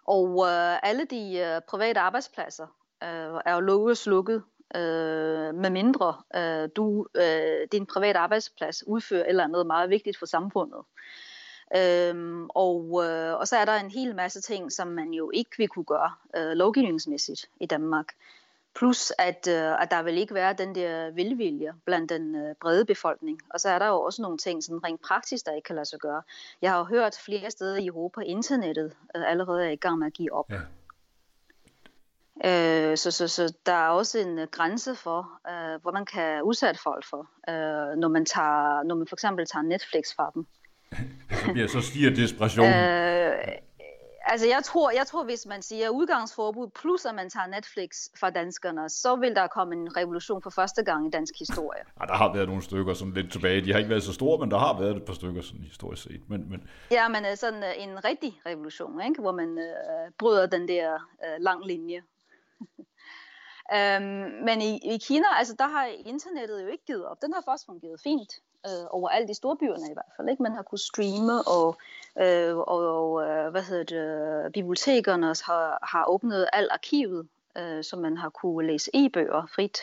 Og 0.04 0.45
øh, 0.47 0.80
alle 0.84 1.06
de 1.06 1.38
øh, 1.38 1.62
private 1.62 1.99
arbejdspladser 1.99 2.67
øh, 3.04 3.41
er 3.45 3.54
jo 3.54 3.60
lovet 3.60 3.97
slukket 3.97 4.43
øh, 4.76 5.56
med 5.56 5.70
mindre 5.70 6.16
øh, 6.36 6.70
du, 6.76 7.08
øh, 7.16 7.68
din 7.72 7.86
private 7.86 8.20
arbejdsplads 8.20 8.88
udfører 8.88 9.26
eller 9.26 9.44
andet 9.44 9.68
meget 9.68 9.90
vigtigt 9.90 10.18
for 10.18 10.26
samfundet. 10.26 10.80
Øhm, 11.78 12.50
og, 12.50 13.06
øh, 13.06 13.34
og 13.36 13.48
så 13.48 13.58
er 13.58 13.66
der 13.66 13.76
en 13.76 13.92
hel 13.92 14.16
masse 14.16 14.42
ting, 14.42 14.72
som 14.72 14.88
man 14.88 15.14
jo 15.14 15.32
ikke 15.34 15.52
vil 15.58 15.68
kunne 15.68 15.86
gøre 15.86 16.12
øh, 16.36 16.52
lovgivningsmæssigt 16.52 17.50
i 17.60 17.66
Danmark. 17.66 18.06
Plus 18.76 19.12
at, 19.18 19.48
øh, 19.48 19.82
at 19.82 19.92
der 19.92 20.02
vil 20.02 20.18
ikke 20.18 20.34
være 20.34 20.54
den 20.54 20.76
der 20.76 21.12
velvilje 21.12 21.74
blandt 21.86 22.10
den 22.10 22.36
øh, 22.36 22.56
brede 22.62 22.86
befolkning. 22.86 23.40
Og 23.50 23.60
så 23.60 23.70
er 23.70 23.80
der 23.80 23.88
jo 23.88 24.02
også 24.02 24.22
nogle 24.22 24.38
ting, 24.38 24.64
sådan 24.64 24.84
rent 24.84 25.02
praktisk, 25.02 25.46
der 25.46 25.56
ikke 25.56 25.66
kan 25.66 25.76
lade 25.76 25.86
sig 25.86 26.00
gøre. 26.00 26.22
Jeg 26.62 26.72
har 26.72 26.78
jo 26.78 26.84
hørt 26.84 27.20
flere 27.26 27.52
steder 27.52 27.78
i 27.78 27.88
Europa, 27.88 28.22
internettet 28.22 28.96
øh, 29.16 29.32
allerede 29.32 29.66
er 29.66 29.70
i 29.70 29.76
gang 29.76 30.00
med 30.00 30.08
at 30.08 30.14
give 30.14 30.34
op. 30.34 30.52
Ja. 30.52 30.60
Øh, 32.45 32.97
så, 32.97 33.12
så, 33.12 33.28
så 33.28 33.54
der 33.65 33.73
er 33.73 33.89
også 33.89 34.19
en 34.19 34.47
grænse 34.52 34.95
for, 34.95 35.19
øh, 35.49 35.82
hvor 35.82 35.91
man 35.91 36.06
kan 36.06 36.43
udsætte 36.43 36.80
folk 36.84 37.06
for, 37.10 37.30
øh, 37.49 37.97
når, 37.97 38.08
man 38.08 38.25
tager, 38.25 38.84
når 38.84 38.95
man 38.95 39.08
for 39.08 39.15
eksempel 39.15 39.45
tager 39.45 39.63
Netflix 39.63 40.15
fra 40.15 40.32
dem. 40.36 40.47
så, 41.45 41.52
bliver, 41.52 41.67
så 41.67 41.82
stiger 41.82 42.10
desperationen. 42.10 42.73
Øh, 42.73 43.34
altså 44.25 44.47
jeg 44.47 44.63
tror, 44.63 44.91
jeg 44.91 45.08
tror, 45.08 45.23
hvis 45.23 45.45
man 45.45 45.62
siger 45.62 45.89
udgangsforbud, 45.89 46.67
plus 46.82 47.06
at 47.06 47.15
man 47.15 47.30
tager 47.30 47.47
Netflix 47.47 47.89
fra 48.19 48.30
danskerne, 48.30 48.89
så 48.89 49.15
vil 49.15 49.36
der 49.36 49.47
komme 49.47 49.75
en 49.75 49.97
revolution 49.97 50.41
for 50.41 50.49
første 50.49 50.84
gang 50.84 51.08
i 51.08 51.10
dansk 51.10 51.34
historie. 51.39 51.84
Ja, 52.02 52.06
der 52.06 52.13
har 52.13 52.34
været 52.34 52.47
nogle 52.47 52.62
stykker 52.62 52.93
sådan 52.93 53.13
lidt 53.13 53.32
tilbage. 53.32 53.62
De 53.62 53.71
har 53.71 53.78
ikke 53.78 53.89
været 53.89 54.04
så 54.04 54.13
store, 54.13 54.39
men 54.39 54.52
der 54.52 54.58
har 54.58 54.80
været 54.80 54.95
et 54.95 55.06
par 55.06 55.13
stykker 55.13 55.41
sådan 55.41 55.63
historisk 55.63 56.04
set. 56.04 56.21
Men, 56.28 56.49
men... 56.49 56.69
Ja, 56.91 57.08
men 57.08 57.25
øh, 57.25 57.38
sådan 57.38 57.63
øh, 57.63 57.84
en 57.84 58.06
rigtig 58.06 58.41
revolution, 58.45 59.02
ikke? 59.02 59.21
hvor 59.21 59.32
man 59.32 59.58
øh, 59.58 60.12
bryder 60.19 60.45
den 60.45 60.67
der 60.67 60.93
øh, 60.93 61.36
lang 61.39 61.65
linje 61.65 62.02
øhm, 63.76 64.43
men 64.45 64.62
i, 64.62 64.93
i 64.93 64.98
Kina, 64.98 65.28
altså 65.38 65.56
der 65.60 65.67
har 65.67 65.86
internettet 65.86 66.62
jo 66.62 66.67
ikke 66.67 66.86
givet 66.86 67.06
op. 67.06 67.22
Den 67.22 67.34
har 67.34 67.41
faktisk 67.41 67.65
fungeret 67.65 68.02
fint 68.02 68.34
øh, 68.65 68.86
overalt 68.89 69.30
i 69.30 69.34
storbyerne 69.34 69.91
i 69.91 69.93
hvert 69.93 70.13
fald. 70.17 70.30
Ikke? 70.30 70.43
Man 70.43 70.52
har 70.52 70.62
kunnet 70.62 70.82
streame, 70.82 71.48
og, 71.48 71.78
øh, 72.19 72.58
og, 72.58 72.67
og 72.67 73.30
øh, 73.30 73.52
hvad 73.52 73.63
hedder 73.63 73.84
det, 73.84 74.45
øh, 74.45 74.52
bibliotekerne 74.52 75.26
har, 75.45 75.80
har 75.84 76.06
åbnet 76.06 76.50
alt 76.54 76.72
arkivet, 76.72 77.28
øh, 77.58 77.84
så 77.84 77.95
man 77.95 78.17
har 78.17 78.30
kunne 78.30 78.67
læse 78.67 78.91
e-bøger 78.93 79.45
frit 79.56 79.78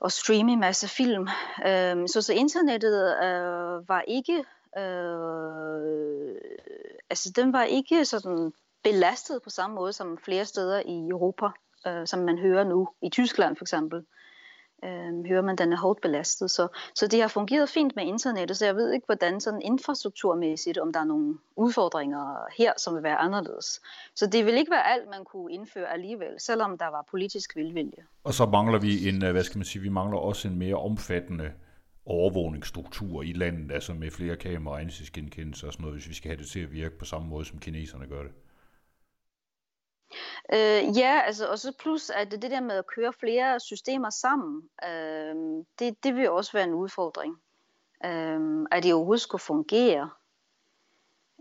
og 0.00 0.12
streame 0.12 0.52
en 0.52 0.60
masse 0.60 0.88
film. 0.88 1.28
Øh, 1.66 2.08
så, 2.08 2.22
så 2.22 2.32
internettet 2.32 3.24
øh, 3.24 3.88
var 3.88 4.00
ikke, 4.00 4.44
øh, 4.78 6.34
altså 7.10 7.32
den 7.36 7.52
var 7.52 7.62
ikke 7.64 8.04
sådan 8.04 8.52
belastet 8.84 9.42
på 9.44 9.50
samme 9.50 9.74
måde 9.74 9.92
som 9.92 10.18
flere 10.18 10.44
steder 10.44 10.80
i 10.86 11.08
Europa, 11.08 11.46
øh, 11.86 12.06
som 12.06 12.20
man 12.20 12.38
hører 12.38 12.64
nu. 12.64 12.88
I 13.02 13.08
Tyskland 13.08 13.56
for 13.56 13.64
eksempel 13.64 14.04
øh, 14.84 15.26
hører 15.28 15.42
man, 15.42 15.52
at 15.52 15.58
den 15.58 15.72
er 15.72 15.76
hårdt 15.76 16.00
belastet. 16.00 16.50
Så, 16.50 16.68
så 16.94 17.06
det 17.06 17.20
har 17.20 17.28
fungeret 17.28 17.68
fint 17.68 17.96
med 17.96 18.04
internettet, 18.04 18.56
så 18.56 18.64
jeg 18.66 18.76
ved 18.76 18.92
ikke, 18.92 19.06
hvordan 19.06 19.40
sådan 19.40 19.62
infrastrukturmæssigt, 19.62 20.78
om 20.78 20.92
der 20.92 21.00
er 21.00 21.04
nogle 21.04 21.38
udfordringer 21.56 22.36
her, 22.58 22.72
som 22.76 22.94
vil 22.94 23.02
være 23.02 23.16
anderledes. 23.16 23.80
Så 24.14 24.26
det 24.26 24.46
vil 24.46 24.54
ikke 24.54 24.70
være 24.70 24.92
alt, 24.92 25.10
man 25.10 25.24
kunne 25.24 25.52
indføre 25.52 25.92
alligevel, 25.92 26.40
selvom 26.40 26.78
der 26.78 26.86
var 26.86 27.06
politisk 27.10 27.56
vilvilje. 27.56 28.02
Og 28.24 28.34
så 28.34 28.46
mangler 28.46 28.78
vi 28.78 29.08
en, 29.08 29.24
øh, 29.24 29.32
hvad 29.32 29.44
skal 29.44 29.58
man 29.58 29.64
sige, 29.64 29.82
vi 29.82 29.88
mangler 29.88 30.18
også 30.18 30.48
en 30.48 30.58
mere 30.58 30.74
omfattende 30.74 31.52
overvågningsstruktur 32.06 33.22
i 33.22 33.32
landet, 33.32 33.72
altså 33.72 33.94
med 33.94 34.10
flere 34.10 34.36
kameraer, 34.36 34.78
ansigtsgenkendelse 34.78 35.66
og 35.66 35.72
sådan 35.72 35.82
noget, 35.82 35.96
hvis 35.96 36.08
vi 36.08 36.14
skal 36.14 36.28
have 36.28 36.38
det 36.38 36.48
til 36.48 36.60
at 36.60 36.72
virke 36.72 36.98
på 36.98 37.04
samme 37.04 37.28
måde, 37.28 37.44
som 37.44 37.58
kineserne 37.58 38.06
gør 38.06 38.22
det. 38.22 38.32
Øh, 40.52 40.98
ja, 40.98 41.20
altså, 41.26 41.48
og 41.48 41.58
så 41.58 41.72
plus, 41.78 42.10
at 42.10 42.30
det 42.30 42.42
der 42.42 42.60
med 42.60 42.76
at 42.76 42.86
køre 42.86 43.12
flere 43.12 43.60
systemer 43.60 44.10
sammen, 44.10 44.62
øh, 44.84 45.34
det, 45.78 46.04
det 46.04 46.14
vil 46.14 46.30
også 46.30 46.52
være 46.52 46.64
en 46.64 46.74
udfordring. 46.74 47.36
øh, 48.04 48.66
at 48.70 48.82
det 48.82 48.94
overhovedet 48.94 49.20
skulle 49.22 49.42
fungere. 49.42 50.10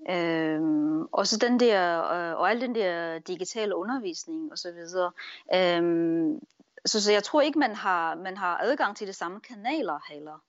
Øhm, 0.09 1.01
og 1.01 1.27
så 1.27 1.37
den 1.37 1.59
der, 1.59 2.03
øh, 2.03 2.39
og 2.39 2.49
al 2.49 2.61
den 2.61 2.75
der 2.75 3.19
digitale 3.19 3.75
undervisning 3.75 4.51
og 4.51 4.57
så 4.57 4.71
videre. 4.71 5.11
Øhm, 5.55 6.39
så, 6.85 7.03
så 7.03 7.11
jeg 7.11 7.23
tror 7.23 7.41
ikke, 7.41 7.59
man 7.59 7.75
har, 7.75 8.15
man 8.15 8.37
har 8.37 8.57
adgang 8.57 8.97
til 8.97 9.07
de 9.07 9.13
samme 9.13 9.39
kanaler 9.39 9.99
heller. 10.09 10.43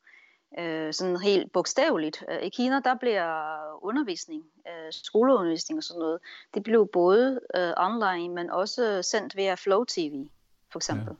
Øh, 0.59 0.93
sådan 0.93 1.17
helt 1.17 1.53
bogstaveligt. 1.53 2.25
Øh, 2.29 2.43
I 2.43 2.49
Kina, 2.49 2.81
der 2.81 2.95
bliver 2.95 3.85
undervisning, 3.85 4.45
øh, 4.69 4.93
skoleundervisning 4.93 5.79
og 5.79 5.85
sådan 5.85 6.01
noget, 6.01 6.21
det 6.55 6.63
blev 6.63 6.89
både 6.93 7.41
øh, 7.57 7.73
online, 7.77 8.35
men 8.35 8.51
også 8.51 9.03
sendt 9.03 9.37
via 9.37 9.55
Flow 9.55 9.85
TV, 9.85 10.27
for 10.73 10.79
eksempel. 10.79 11.07
Ja. 11.09 11.15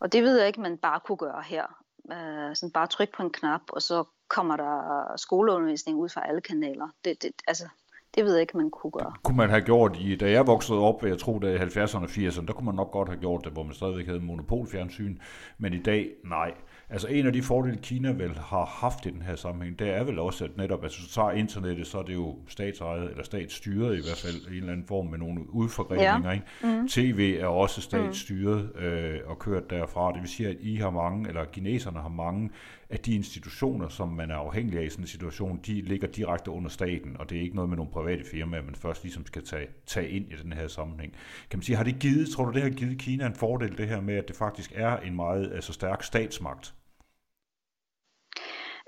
Og 0.00 0.12
det 0.12 0.22
ved 0.22 0.38
jeg 0.38 0.46
ikke, 0.46 0.60
man 0.60 0.78
bare 0.78 1.00
kunne 1.00 1.18
gøre 1.18 1.42
her. 1.46 1.66
Øh, 2.12 2.56
sådan 2.56 2.72
bare 2.72 2.86
trykke 2.86 3.12
på 3.12 3.22
en 3.22 3.30
knap, 3.30 3.60
og 3.68 3.82
så 3.82 4.04
kommer 4.28 4.56
der 4.56 5.16
skoleundervisning 5.16 5.98
ud 5.98 6.08
fra 6.08 6.28
alle 6.28 6.40
kanaler. 6.40 6.88
Det, 7.04 7.22
det, 7.22 7.32
altså, 7.46 7.68
det 8.14 8.24
ved 8.24 8.32
jeg 8.32 8.40
ikke, 8.40 8.56
man 8.56 8.70
kunne 8.70 8.90
gøre. 8.90 9.12
Det 9.14 9.22
kunne 9.22 9.36
man 9.36 9.50
have 9.50 9.62
gjort 9.62 9.96
i, 10.00 10.16
da 10.16 10.30
jeg 10.30 10.46
voksede 10.46 10.78
op, 10.78 11.04
jeg 11.04 11.18
tror 11.18 11.38
det 11.38 11.54
i 11.54 11.56
70'erne 11.56 11.96
og 11.96 12.10
80'erne, 12.10 12.46
der 12.46 12.52
kunne 12.52 12.66
man 12.66 12.74
nok 12.74 12.90
godt 12.90 13.08
have 13.08 13.20
gjort 13.20 13.44
det, 13.44 13.52
hvor 13.52 13.62
man 13.62 13.74
stadigvæk 13.74 14.06
havde 14.06 14.20
monopolfjernsyn, 14.20 15.18
men 15.58 15.74
i 15.74 15.82
dag, 15.82 16.10
nej. 16.24 16.54
Altså 16.92 17.08
en 17.08 17.26
af 17.26 17.32
de 17.32 17.42
fordele, 17.42 17.76
Kina 17.76 18.10
vel 18.10 18.34
har 18.34 18.64
haft 18.64 19.06
i 19.06 19.10
den 19.10 19.22
her 19.22 19.36
sammenhæng, 19.36 19.78
det 19.78 19.88
er 19.88 20.04
vel 20.04 20.18
også, 20.18 20.44
at 20.44 20.56
netop, 20.56 20.82
altså 20.82 21.02
så 21.02 21.14
tager 21.14 21.30
internettet, 21.30 21.86
så 21.86 21.98
er 21.98 22.02
det 22.02 22.14
jo 22.14 22.38
statsejet, 22.48 23.10
eller 23.10 23.24
statsstyret 23.24 23.98
i 23.98 24.02
hvert 24.02 24.22
fald, 24.24 24.34
i 24.34 24.56
en 24.56 24.56
eller 24.56 24.72
anden 24.72 24.86
form 24.86 25.06
med 25.06 25.18
nogle 25.18 25.54
udforgreninger. 25.54 26.28
Ja. 26.28 26.30
Ikke? 26.30 26.46
Mm. 26.62 26.88
TV 26.88 27.36
er 27.40 27.46
også 27.46 27.80
statsstyret 27.80 28.70
mm. 28.74 28.80
øh, 28.80 29.20
og 29.26 29.38
kørt 29.38 29.70
derfra. 29.70 30.12
Det 30.12 30.20
vil 30.20 30.28
sige, 30.28 30.48
at 30.48 30.56
I 30.60 30.76
har 30.76 30.90
mange, 30.90 31.28
eller 31.28 31.44
kineserne 31.44 32.00
har 32.00 32.08
mange 32.08 32.50
af 32.90 32.98
de 32.98 33.14
institutioner, 33.14 33.88
som 33.88 34.08
man 34.08 34.30
er 34.30 34.36
afhængig 34.36 34.78
af 34.78 34.84
i 34.84 34.88
sådan 34.88 35.02
en 35.02 35.08
situation, 35.08 35.60
de 35.66 35.80
ligger 35.80 36.08
direkte 36.08 36.50
under 36.50 36.70
staten, 36.70 37.16
og 37.18 37.30
det 37.30 37.38
er 37.38 37.42
ikke 37.42 37.54
noget 37.54 37.68
med 37.68 37.76
nogle 37.76 37.92
private 37.92 38.24
firmaer, 38.30 38.62
man 38.62 38.74
først 38.74 39.02
ligesom 39.02 39.26
skal 39.26 39.44
tage, 39.44 39.66
tage 39.86 40.08
ind 40.08 40.32
i 40.32 40.34
den 40.42 40.52
her 40.52 40.68
sammenhæng. 40.68 41.12
Kan 41.50 41.58
man 41.58 41.62
sige, 41.62 41.76
har 41.76 41.84
det 41.84 41.98
givet, 41.98 42.28
tror 42.28 42.44
du 42.44 42.52
det 42.52 42.62
har 42.62 42.70
givet 42.70 42.98
Kina 42.98 43.26
en 43.26 43.34
fordel, 43.34 43.78
det 43.78 43.88
her 43.88 44.00
med, 44.00 44.14
at 44.14 44.28
det 44.28 44.36
faktisk 44.36 44.72
er 44.74 44.96
en 44.96 45.16
meget 45.16 45.52
altså 45.52 45.72
stærk 45.72 46.02
statsmagt? 46.02 46.74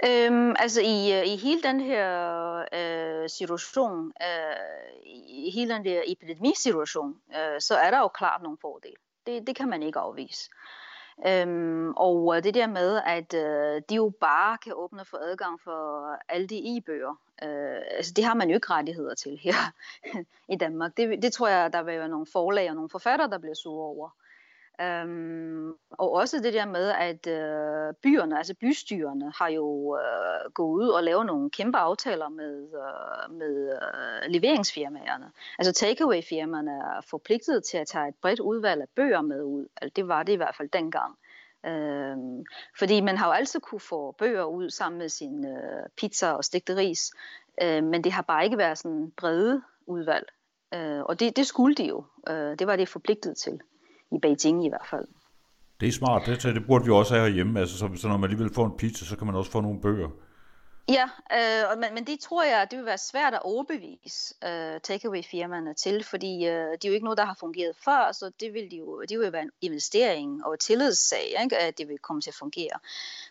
Øhm, 0.08 0.54
altså 0.58 0.80
i, 0.80 1.12
øh, 1.18 1.26
i 1.26 1.36
hele 1.36 1.62
den 1.62 1.80
her 1.80 2.64
øh, 2.72 3.28
situation, 3.28 4.12
øh, 4.22 5.12
i 5.26 5.50
hele 5.50 5.74
den 5.74 5.84
der 5.84 6.02
epidemisituation, 6.06 7.16
øh, 7.36 7.60
så 7.60 7.74
er 7.74 7.90
der 7.90 7.98
jo 7.98 8.08
klart 8.08 8.42
nogle 8.42 8.58
fordele. 8.60 8.96
Det, 9.26 9.46
det 9.46 9.56
kan 9.56 9.68
man 9.68 9.82
ikke 9.82 9.98
afvise. 9.98 10.50
Øhm, 11.26 11.92
og 11.96 12.36
øh, 12.36 12.44
det 12.44 12.54
der 12.54 12.66
med, 12.66 13.00
at 13.06 13.34
øh, 13.34 13.82
de 13.88 13.94
jo 13.94 14.12
bare 14.20 14.58
kan 14.58 14.72
åbne 14.76 15.04
for 15.04 15.18
adgang 15.18 15.60
for 15.60 16.08
alle 16.28 16.46
de 16.46 16.76
e-bøger, 16.76 17.16
øh, 17.42 17.80
altså 17.90 18.12
det 18.16 18.24
har 18.24 18.34
man 18.34 18.48
jo 18.48 18.54
ikke 18.54 18.70
rettigheder 18.70 19.14
til 19.14 19.38
her 19.42 19.72
i 20.54 20.56
Danmark. 20.56 20.96
Det, 20.96 21.22
det 21.22 21.32
tror 21.32 21.48
jeg, 21.48 21.72
der 21.72 21.82
vil 21.82 21.98
være 21.98 22.08
nogle 22.08 22.26
forlag 22.32 22.68
og 22.68 22.74
nogle 22.74 22.90
forfattere, 22.90 23.30
der 23.30 23.38
bliver 23.38 23.54
sure 23.54 23.86
over. 23.86 24.10
Øhm, 24.82 25.70
og 25.90 26.12
også 26.12 26.38
det 26.38 26.54
der 26.54 26.66
med, 26.66 26.88
at 26.88 27.26
øh, 27.26 27.94
byerne, 28.02 28.38
altså 28.38 28.54
bystyrene, 28.54 29.32
har 29.36 29.48
jo 29.48 29.98
øh, 29.98 30.52
gået 30.52 30.84
ud 30.84 30.88
og 30.88 31.02
lavet 31.02 31.26
nogle 31.26 31.50
kæmpe 31.50 31.78
aftaler 31.78 32.28
med, 32.28 32.62
øh, 32.62 33.34
med 33.34 33.72
øh, 33.72 34.30
leveringsfirmaerne. 34.30 35.30
Altså 35.58 35.72
takeaway-firmaerne 35.72 36.70
er 36.70 37.00
forpligtet 37.10 37.64
til 37.64 37.78
at 37.78 37.86
tage 37.86 38.08
et 38.08 38.14
bredt 38.22 38.40
udvalg 38.40 38.82
af 38.82 38.88
bøger 38.96 39.20
med 39.20 39.42
ud. 39.42 39.66
Altså, 39.76 39.92
det 39.96 40.08
var 40.08 40.22
det 40.22 40.32
i 40.32 40.36
hvert 40.36 40.56
fald 40.56 40.68
dengang. 40.68 41.18
Øhm, 41.66 42.44
fordi 42.78 43.00
man 43.00 43.16
har 43.16 43.26
jo 43.26 43.32
altid 43.32 43.60
kunne 43.60 43.80
få 43.80 44.12
bøger 44.12 44.44
ud 44.44 44.70
sammen 44.70 44.98
med 44.98 45.08
sin 45.08 45.46
øh, 45.46 45.86
pizza 45.96 46.30
og 46.30 46.44
stegte 46.44 46.76
ris, 46.76 47.10
øh, 47.62 47.84
men 47.84 48.04
det 48.04 48.12
har 48.12 48.22
bare 48.22 48.44
ikke 48.44 48.58
været 48.58 48.78
sådan 48.78 49.12
brede 49.16 49.62
udvalg. 49.86 50.26
Øh, 50.74 51.00
og 51.00 51.20
det, 51.20 51.36
det 51.36 51.46
skulle 51.46 51.74
de 51.74 51.84
jo. 51.84 52.04
Øh, 52.28 52.58
det 52.58 52.66
var 52.66 52.76
det 52.76 52.88
forpligtet 52.88 53.36
til 53.36 53.60
i 54.12 54.18
Beijing 54.18 54.64
i 54.64 54.68
hvert 54.68 54.86
fald. 54.90 55.08
Det 55.80 55.88
er 55.88 55.92
smart, 55.92 56.22
det, 56.26 56.42
det 56.42 56.66
burde 56.66 56.84
vi 56.84 56.90
også 56.90 57.14
have 57.14 57.26
herhjemme. 57.26 57.60
Altså, 57.60 57.78
så, 57.78 57.88
så 57.96 58.08
når 58.08 58.16
man 58.16 58.30
alligevel 58.30 58.54
får 58.54 58.66
en 58.66 58.76
pizza, 58.76 59.04
så 59.04 59.16
kan 59.16 59.26
man 59.26 59.36
også 59.36 59.50
få 59.50 59.60
nogle 59.60 59.80
bøger. 59.80 60.08
Ja, 60.88 61.08
øh, 61.32 61.78
men, 61.78 61.94
men 61.94 62.06
det 62.06 62.20
tror 62.20 62.42
jeg, 62.42 62.66
det 62.70 62.78
vil 62.78 62.86
være 62.86 62.98
svært 62.98 63.34
at 63.34 63.42
overbevise 63.42 64.34
øh, 64.44 64.80
takeaway-firmaerne 64.80 65.74
til, 65.74 66.04
fordi 66.04 66.46
øh, 66.46 66.72
det 66.72 66.84
er 66.84 66.88
jo 66.88 66.92
ikke 66.94 67.04
noget, 67.04 67.18
der 67.18 67.24
har 67.24 67.36
fungeret 67.40 67.76
før, 67.84 68.12
så 68.12 68.30
det 68.40 68.54
vil, 68.54 68.70
de 68.70 68.76
jo, 68.76 69.02
det 69.08 69.18
vil 69.18 69.32
være 69.32 69.42
en 69.42 69.50
investering 69.60 70.46
og 70.46 70.58
tillidssag, 70.58 71.34
ikke, 71.42 71.58
at 71.58 71.78
det 71.78 71.88
vil 71.88 71.98
komme 71.98 72.22
til 72.22 72.30
at 72.30 72.34
fungere. 72.34 72.78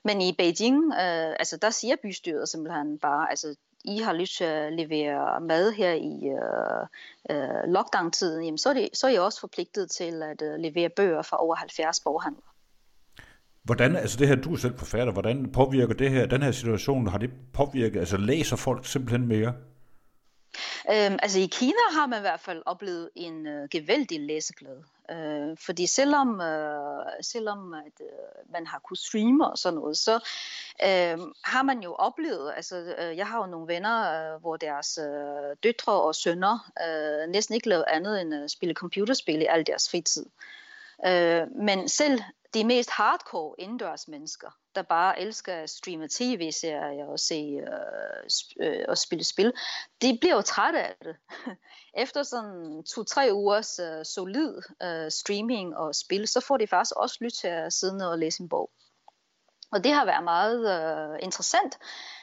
Men 0.04 0.22
i 0.22 0.32
Beijing, 0.38 0.84
øh, 0.94 1.36
altså 1.40 1.58
der 1.58 1.70
siger 1.70 1.96
bystyret 2.04 2.50
simpelthen 2.50 2.98
bare, 2.98 3.30
altså 3.30 3.56
i 3.86 4.00
har 4.00 4.14
lyst 4.14 4.38
til 4.38 4.44
at 4.44 4.74
levere 4.74 5.42
mad 5.42 5.72
her 5.72 5.94
i 5.94 6.30
øh, 6.30 7.38
øh, 7.38 7.74
lockdown-tiden, 7.74 8.44
jamen, 8.44 8.58
så, 8.58 8.70
er 8.70 8.74
det, 8.74 8.90
så 8.94 9.08
er 9.08 9.12
I 9.12 9.18
også 9.18 9.40
forpligtet 9.40 9.92
til 9.92 10.24
at 10.24 10.42
øh, 10.42 10.60
levere 10.60 10.90
bøger 10.90 11.22
fra 11.22 11.44
over 11.44 11.56
70 11.56 12.00
boghandler. 12.00 12.52
Hvordan, 13.64 13.96
altså 13.96 14.18
det 14.18 14.28
her, 14.28 14.36
du 14.36 14.54
er 14.54 14.58
selv 14.58 14.78
forfatter, 14.78 15.14
hvordan 15.14 15.52
påvirker 15.52 15.94
det 15.94 16.10
her, 16.10 16.26
den 16.26 16.44
her 16.44 16.52
situation, 16.52 17.08
har 17.08 17.18
det 17.18 17.30
påvirket, 17.54 18.00
altså 18.00 18.18
læser 18.18 18.56
folk 18.56 18.86
simpelthen 18.86 19.28
mere? 19.28 19.54
Øhm, 20.92 21.20
altså 21.24 21.40
i 21.40 21.50
Kina 21.52 21.86
har 21.92 22.08
man 22.08 22.20
i 22.20 22.22
hvert 22.22 22.40
fald 22.40 22.62
oplevet 22.66 23.10
en 23.16 23.48
øh, 23.48 23.68
gevældig 23.72 24.20
læseglæde. 24.20 24.84
Øh, 25.12 25.58
fordi 25.66 25.88
selvom, 25.88 26.42
øh, 26.42 27.06
selvom 27.22 27.74
at, 27.74 28.02
øh, 28.02 28.52
man 28.52 28.68
har 28.68 28.80
kunnet 28.80 29.00
streame 29.00 29.48
og 29.48 29.58
sådan 29.58 29.80
noget, 29.80 29.98
så 29.98 30.16
øh, 30.84 31.20
har 31.44 31.64
man 31.64 31.80
jo 31.80 31.94
oplevet, 31.94 32.54
altså 32.56 32.96
øh, 32.98 33.18
jeg 33.18 33.28
har 33.28 33.38
jo 33.38 33.46
nogle 33.46 33.68
venner, 33.68 34.34
øh, 34.34 34.42
hvor 34.42 34.58
deres 34.58 34.98
øh, 34.98 35.56
døtre 35.64 35.94
og 36.02 36.16
sønner 36.16 36.72
øh, 36.88 37.30
næsten 37.30 37.56
ikke 37.56 37.70
lavede 37.70 37.86
andet 37.88 38.22
end 38.22 38.34
at 38.34 38.52
spille 38.52 38.76
computerspil 38.76 39.42
i 39.42 39.46
al 39.46 39.68
deres 39.68 39.90
fritid. 39.90 40.26
Øh, 41.06 41.48
men 41.56 41.90
selv 41.90 42.20
de 42.54 42.64
mest 42.64 42.90
hardcore 42.90 43.56
indendørs 43.58 44.08
mennesker, 44.08 44.52
der 44.76 44.82
bare 44.82 45.20
elsker 45.20 45.56
at 45.56 45.70
streame 45.70 46.08
tv-serier 46.08 47.06
og 47.06 47.20
se 47.20 47.62
øh, 47.62 48.26
sp- 48.32 48.64
øh, 48.66 48.86
og 48.88 48.98
spille 48.98 49.24
spil, 49.24 49.54
de 50.02 50.18
bliver 50.22 50.36
jo 50.36 50.42
trætte 50.42 50.80
af 50.84 50.96
det. 51.04 51.16
Efter 52.04 52.24
sådan 52.24 52.84
to-tre 52.84 53.30
ugers 53.34 53.80
øh, 53.80 54.06
solid 54.06 54.62
øh, 54.84 55.12
streaming 55.12 55.78
og 55.78 55.96
spil, 55.96 56.28
så 56.28 56.40
får 56.40 56.58
de 56.58 56.68
faktisk 56.68 56.96
også 56.96 57.18
lyst 57.22 57.40
til 57.40 57.48
at 57.48 57.74
sidde 57.74 58.12
og 58.12 58.20
læse 58.20 58.42
en 58.42 58.50
bog. 58.50 58.72
Og 59.72 59.84
det 59.84 59.94
har 59.94 60.06
været 60.06 60.24
meget 60.24 60.60
øh, 60.74 61.20
interessant, 61.22 61.78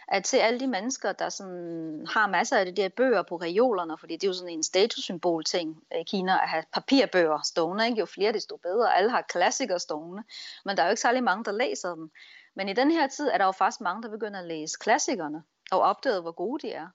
at 0.08 0.26
se 0.26 0.38
alle 0.40 0.60
de 0.60 0.66
mennesker, 0.66 1.12
der 1.12 1.28
sådan 1.28 2.06
har 2.10 2.26
masser 2.26 2.58
af 2.58 2.66
de 2.66 2.72
der 2.72 2.88
bøger 2.88 3.22
på 3.22 3.36
reolerne, 3.36 3.98
fordi 3.98 4.14
det 4.14 4.24
er 4.24 4.28
jo 4.28 4.34
sådan 4.34 4.54
en 4.54 4.62
statussymbol 4.62 5.44
ting 5.44 5.82
i 6.00 6.02
Kina 6.06 6.32
at 6.32 6.48
have 6.48 6.64
papirbøger 6.74 7.40
stående. 7.44 7.86
Ikke? 7.86 7.98
Jo 7.98 8.06
flere, 8.06 8.32
desto 8.32 8.56
bedre. 8.56 8.96
Alle 8.96 9.10
har 9.10 9.22
klassikere 9.22 9.78
stående, 9.78 10.22
men 10.64 10.76
der 10.76 10.82
er 10.82 10.86
jo 10.86 10.90
ikke 10.90 11.00
særlig 11.00 11.24
mange, 11.24 11.44
der 11.44 11.52
læser 11.52 11.94
dem. 11.94 12.10
Men 12.56 12.68
i 12.68 12.72
den 12.72 12.90
her 12.90 13.06
tid 13.06 13.28
er 13.28 13.38
der 13.38 13.44
jo 13.44 13.52
faktisk 13.52 13.80
mange, 13.80 14.02
der 14.02 14.10
begynder 14.10 14.40
at 14.40 14.46
læse 14.46 14.78
klassikerne 14.80 15.42
og 15.70 15.80
opdage, 15.80 16.20
hvor 16.20 16.32
gode 16.32 16.66
de 16.66 16.72
er. 16.72 16.86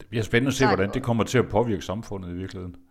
Det 0.00 0.08
bliver 0.08 0.24
spændende 0.24 0.48
at 0.48 0.54
se, 0.54 0.66
hvordan 0.66 0.94
det 0.94 1.02
kommer 1.02 1.24
til 1.24 1.38
at 1.38 1.48
påvirke 1.48 1.82
samfundet 1.82 2.30
i 2.30 2.32
virkeligheden. 2.32 2.85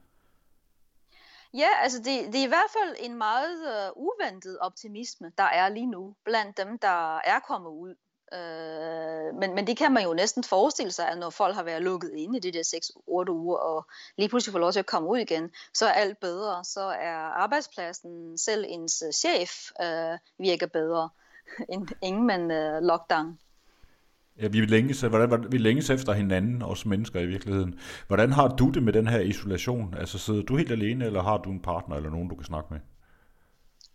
Ja, 1.58 1.68
altså 1.82 1.98
det, 1.98 2.34
det 2.34 2.36
er 2.36 2.46
i 2.46 2.48
hvert 2.48 2.72
fald 2.80 2.96
en 3.00 3.18
meget 3.18 3.58
øh, 3.68 3.92
uventet 3.96 4.60
optimisme, 4.60 5.32
der 5.38 5.44
er 5.44 5.70
lige 5.70 5.86
nu 5.86 6.16
blandt 6.26 6.58
dem, 6.58 6.80
der 6.80 7.18
er 7.18 7.40
kommet 7.40 7.70
ud. 7.70 7.96
Øh, 8.34 9.36
men, 9.40 9.56
men 9.56 9.68
det 9.68 9.78
kan 9.78 9.92
man 9.92 10.04
jo 10.04 10.14
næsten 10.14 10.44
forestille 10.44 10.92
sig, 10.92 11.08
at 11.10 11.18
når 11.18 11.30
folk 11.30 11.56
har 11.56 11.64
været 11.64 11.82
lukket 11.82 12.12
inde 12.14 12.38
i 12.38 12.42
de 12.42 12.52
der 12.52 12.64
6-8 13.28 13.32
uger, 13.32 13.58
og 13.58 13.86
lige 14.18 14.30
pludselig 14.30 14.52
får 14.52 14.60
lov 14.60 14.72
til 14.72 14.80
at 14.80 14.86
komme 14.86 15.10
ud 15.10 15.18
igen, 15.18 15.52
så 15.74 15.86
er 15.86 15.92
alt 15.92 16.20
bedre. 16.20 16.64
Så 16.64 16.82
er 16.82 17.16
arbejdspladsen, 17.16 18.38
selv 18.38 18.66
ens 18.68 19.04
øh, 19.08 19.12
chef, 19.12 19.52
øh, 19.82 20.18
virker 20.38 20.68
bedre 20.68 21.10
end 21.74 21.88
ingen 22.02 22.28
man 22.28 22.52
øh, 22.52 22.82
lockdown. 22.82 23.40
Ja, 24.42 24.48
vi 24.48 24.66
længes, 24.66 25.02
hvordan, 25.02 25.52
vi 25.52 25.58
længes 25.58 25.90
efter 25.90 26.14
hinanden, 26.14 26.62
os 26.62 26.86
mennesker 26.86 27.20
i 27.20 27.26
virkeligheden. 27.26 27.80
Hvordan 28.08 28.32
har 28.32 28.48
du 28.48 28.70
det 28.70 28.84
med 28.84 28.94
den 28.94 29.08
her 29.08 29.20
isolation? 29.20 29.94
Altså 29.98 30.18
sidder 30.20 30.42
du 30.42 30.58
helt 30.58 30.72
alene, 30.72 31.06
eller 31.06 31.24
har 31.24 31.38
du 31.38 31.52
en 31.52 31.62
partner 31.62 31.96
eller 31.96 32.10
nogen, 32.10 32.30
du 32.30 32.36
kan 32.36 32.46
snakke 32.46 32.68
med? 32.74 32.80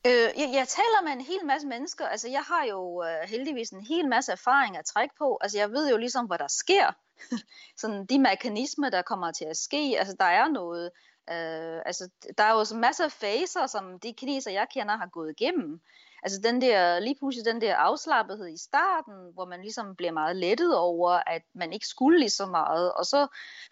Øh, 0.06 0.40
jeg, 0.40 0.50
jeg 0.54 0.68
taler 0.68 1.02
med 1.04 1.12
en 1.12 1.20
hel 1.20 1.46
masse 1.46 1.66
mennesker. 1.66 2.06
Altså, 2.06 2.28
jeg 2.28 2.42
har 2.42 2.64
jo 2.70 3.04
øh, 3.04 3.28
heldigvis 3.28 3.70
en 3.70 3.86
hel 3.86 4.08
masse 4.08 4.32
erfaring 4.32 4.76
at 4.76 4.84
trække 4.84 5.14
på. 5.18 5.38
Altså, 5.40 5.58
jeg 5.58 5.70
ved 5.70 5.90
jo 5.90 5.96
ligesom, 5.96 6.26
hvad 6.26 6.38
der 6.38 6.48
sker. 6.48 6.96
sådan 7.80 8.06
de 8.06 8.18
mekanismer, 8.18 8.90
der 8.90 9.02
kommer 9.02 9.32
til 9.32 9.44
at 9.44 9.56
ske. 9.56 9.94
Altså, 9.98 10.16
der 10.20 10.24
er 10.24 10.48
noget... 10.48 10.90
Øh, 11.30 11.80
altså, 11.86 12.08
der 12.38 12.44
er 12.44 12.52
jo 12.52 12.78
masser 12.78 13.04
af 13.04 13.12
faser, 13.12 13.66
som 13.66 14.00
de 14.00 14.12
kineser, 14.12 14.50
jeg 14.50 14.66
kender, 14.74 14.96
har 14.96 15.06
gået 15.06 15.34
igennem 15.40 15.80
altså 16.22 16.40
den 16.40 16.60
der, 16.60 16.98
lige 17.00 17.16
pludselig 17.18 17.44
den 17.44 17.60
der 17.60 17.76
afslappethed 17.76 18.48
i 18.48 18.56
starten, 18.56 19.14
hvor 19.34 19.44
man 19.44 19.60
ligesom 19.60 19.96
bliver 19.96 20.12
meget 20.12 20.36
lettet 20.36 20.76
over, 20.78 21.10
at 21.26 21.42
man 21.54 21.72
ikke 21.72 21.86
skulle 21.86 22.18
lige 22.18 22.30
så 22.30 22.46
meget, 22.46 22.92
og 22.92 23.06
så 23.06 23.26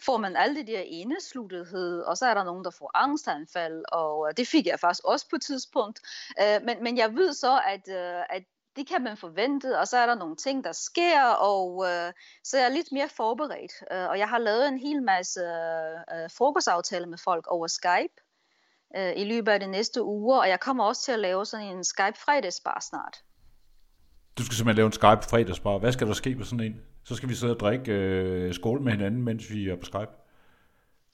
får 0.05 0.17
man 0.17 0.37
alle 0.37 0.57
det 0.57 0.67
der 0.67 0.81
indesluttethed, 0.81 2.01
og 2.01 2.17
så 2.17 2.27
er 2.27 2.35
der 2.35 2.45
nogen, 2.45 2.65
der 2.65 2.71
får 2.71 2.91
angstanfald, 2.95 3.85
og 3.93 4.29
øh, 4.29 4.35
det 4.37 4.49
fik 4.49 4.67
jeg 4.67 4.81
faktisk 4.81 5.05
også 5.05 5.27
på 5.31 5.37
et 5.37 5.43
tidspunkt. 5.43 6.01
Øh, 6.43 6.63
men, 6.65 6.83
men 6.83 6.97
jeg 6.97 7.15
ved 7.15 7.33
så, 7.33 7.61
at, 7.67 7.89
øh, 7.89 8.23
at 8.31 8.43
det 8.77 8.89
kan 8.89 9.03
man 9.03 9.17
forvente, 9.17 9.79
og 9.79 9.89
så 9.89 9.97
er 9.97 10.07
der 10.07 10.15
nogle 10.15 10.37
ting, 10.37 10.65
der 10.65 10.73
sker, 10.73 11.25
og 11.25 11.85
øh, 11.87 12.13
så 12.45 12.57
er 12.57 12.63
jeg 12.63 12.71
lidt 12.71 12.93
mere 12.93 13.09
forberedt. 13.09 13.73
Øh, 13.93 14.09
og 14.09 14.19
jeg 14.19 14.29
har 14.29 14.39
lavet 14.39 14.69
en 14.69 14.79
hel 14.79 15.03
masse 15.03 15.41
øh, 15.41 16.23
øh 16.23 16.31
frokostaftaler 16.31 17.07
med 17.07 17.19
folk 17.19 17.47
over 17.47 17.67
Skype 17.67 18.28
øh, 18.97 19.13
i 19.17 19.25
løbet 19.25 19.53
af 19.53 19.61
de 19.61 19.67
næste 19.67 20.03
uger, 20.03 20.39
og 20.39 20.49
jeg 20.49 20.61
kommer 20.61 20.85
også 20.85 21.03
til 21.05 21.13
at 21.13 21.19
lave 21.19 21.47
sådan 21.47 21.77
en 21.77 21.85
Skype 21.85 22.19
fredagsbar 22.25 22.87
snart. 22.91 23.23
Du 24.39 24.45
skal 24.45 24.57
simpelthen 24.57 24.77
lave 24.77 24.87
en 24.87 24.93
Skype 24.93 25.23
fredagsbar. 25.31 25.79
Hvad 25.79 25.93
skal 25.93 26.07
der 26.07 26.15
ske 26.15 26.35
med 26.35 26.45
sådan 26.45 26.61
en? 26.61 26.81
Så 27.05 27.15
skal 27.15 27.29
vi 27.29 27.35
sidde 27.35 27.55
og 27.55 27.61
drikke 27.61 27.93
øh, 27.93 28.55
skål 28.55 28.81
med 28.81 28.93
hinanden, 28.93 29.23
mens 29.23 29.51
vi 29.51 29.69
er 29.69 29.77
på 29.77 29.85
Skype. 29.85 30.11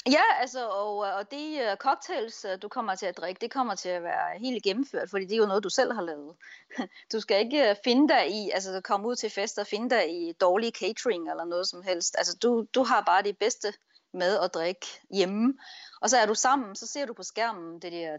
Ja, 0.07 0.23
altså, 0.41 0.69
og, 0.69 0.97
og 0.99 1.31
de 1.31 1.59
uh, 1.61 1.77
cocktails, 1.77 2.45
uh, 2.45 2.63
du 2.63 2.69
kommer 2.69 2.95
til 2.95 3.07
at 3.07 3.17
drikke, 3.17 3.41
det 3.41 3.51
kommer 3.51 3.75
til 3.75 3.89
at 3.89 4.03
være 4.03 4.39
helt 4.39 4.63
gennemført, 4.63 5.11
fordi 5.11 5.25
det 5.25 5.33
er 5.33 5.37
jo 5.37 5.47
noget, 5.47 5.65
du 5.65 5.69
selv 5.69 5.93
har 5.93 6.03
lavet. 6.03 6.35
du 7.13 7.21
skal 7.21 7.41
ikke 7.41 7.77
finde 7.85 8.09
dig 8.09 8.31
i, 8.31 8.51
altså 8.51 8.81
komme 8.81 9.09
ud 9.09 9.17
til 9.17 9.31
fest 9.31 9.59
og 9.59 9.67
finde 9.67 9.91
dig 9.91 10.11
i 10.11 10.33
dårlig 10.33 10.73
catering 10.81 11.31
eller 11.31 11.45
noget 11.45 11.69
som 11.69 11.83
helst. 11.83 12.15
Altså, 12.19 12.39
du, 12.43 12.67
du 12.75 12.83
har 12.83 13.03
bare 13.07 13.23
det 13.23 13.39
bedste 13.39 13.73
med 14.15 14.39
at 14.39 14.55
drikke 14.55 14.87
hjemme. 15.11 15.55
Og 16.03 16.11
så 16.11 16.17
er 16.17 16.27
du 16.27 16.35
sammen, 16.35 16.77
så 16.77 16.87
ser 16.87 17.07
du 17.07 17.15
på 17.15 17.23
skærmen 17.23 17.81
det 17.83 17.93
der 17.93 18.17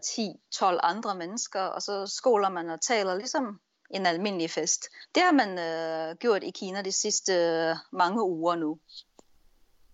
10-12 0.54 0.78
andre 0.82 1.14
mennesker, 1.14 1.60
og 1.60 1.82
så 1.82 2.06
skåler 2.06 2.48
man 2.48 2.70
og 2.70 2.80
taler 2.80 3.14
ligesom 3.14 3.60
en 3.90 4.06
almindelig 4.06 4.50
fest. 4.50 4.84
Det 5.14 5.22
har 5.22 5.32
man 5.32 5.48
uh, 5.48 6.16
gjort 6.16 6.44
i 6.44 6.50
Kina 6.50 6.82
de 6.82 6.92
sidste 6.92 7.32
uh, 7.32 7.98
mange 7.98 8.22
uger 8.22 8.56
nu. 8.56 8.78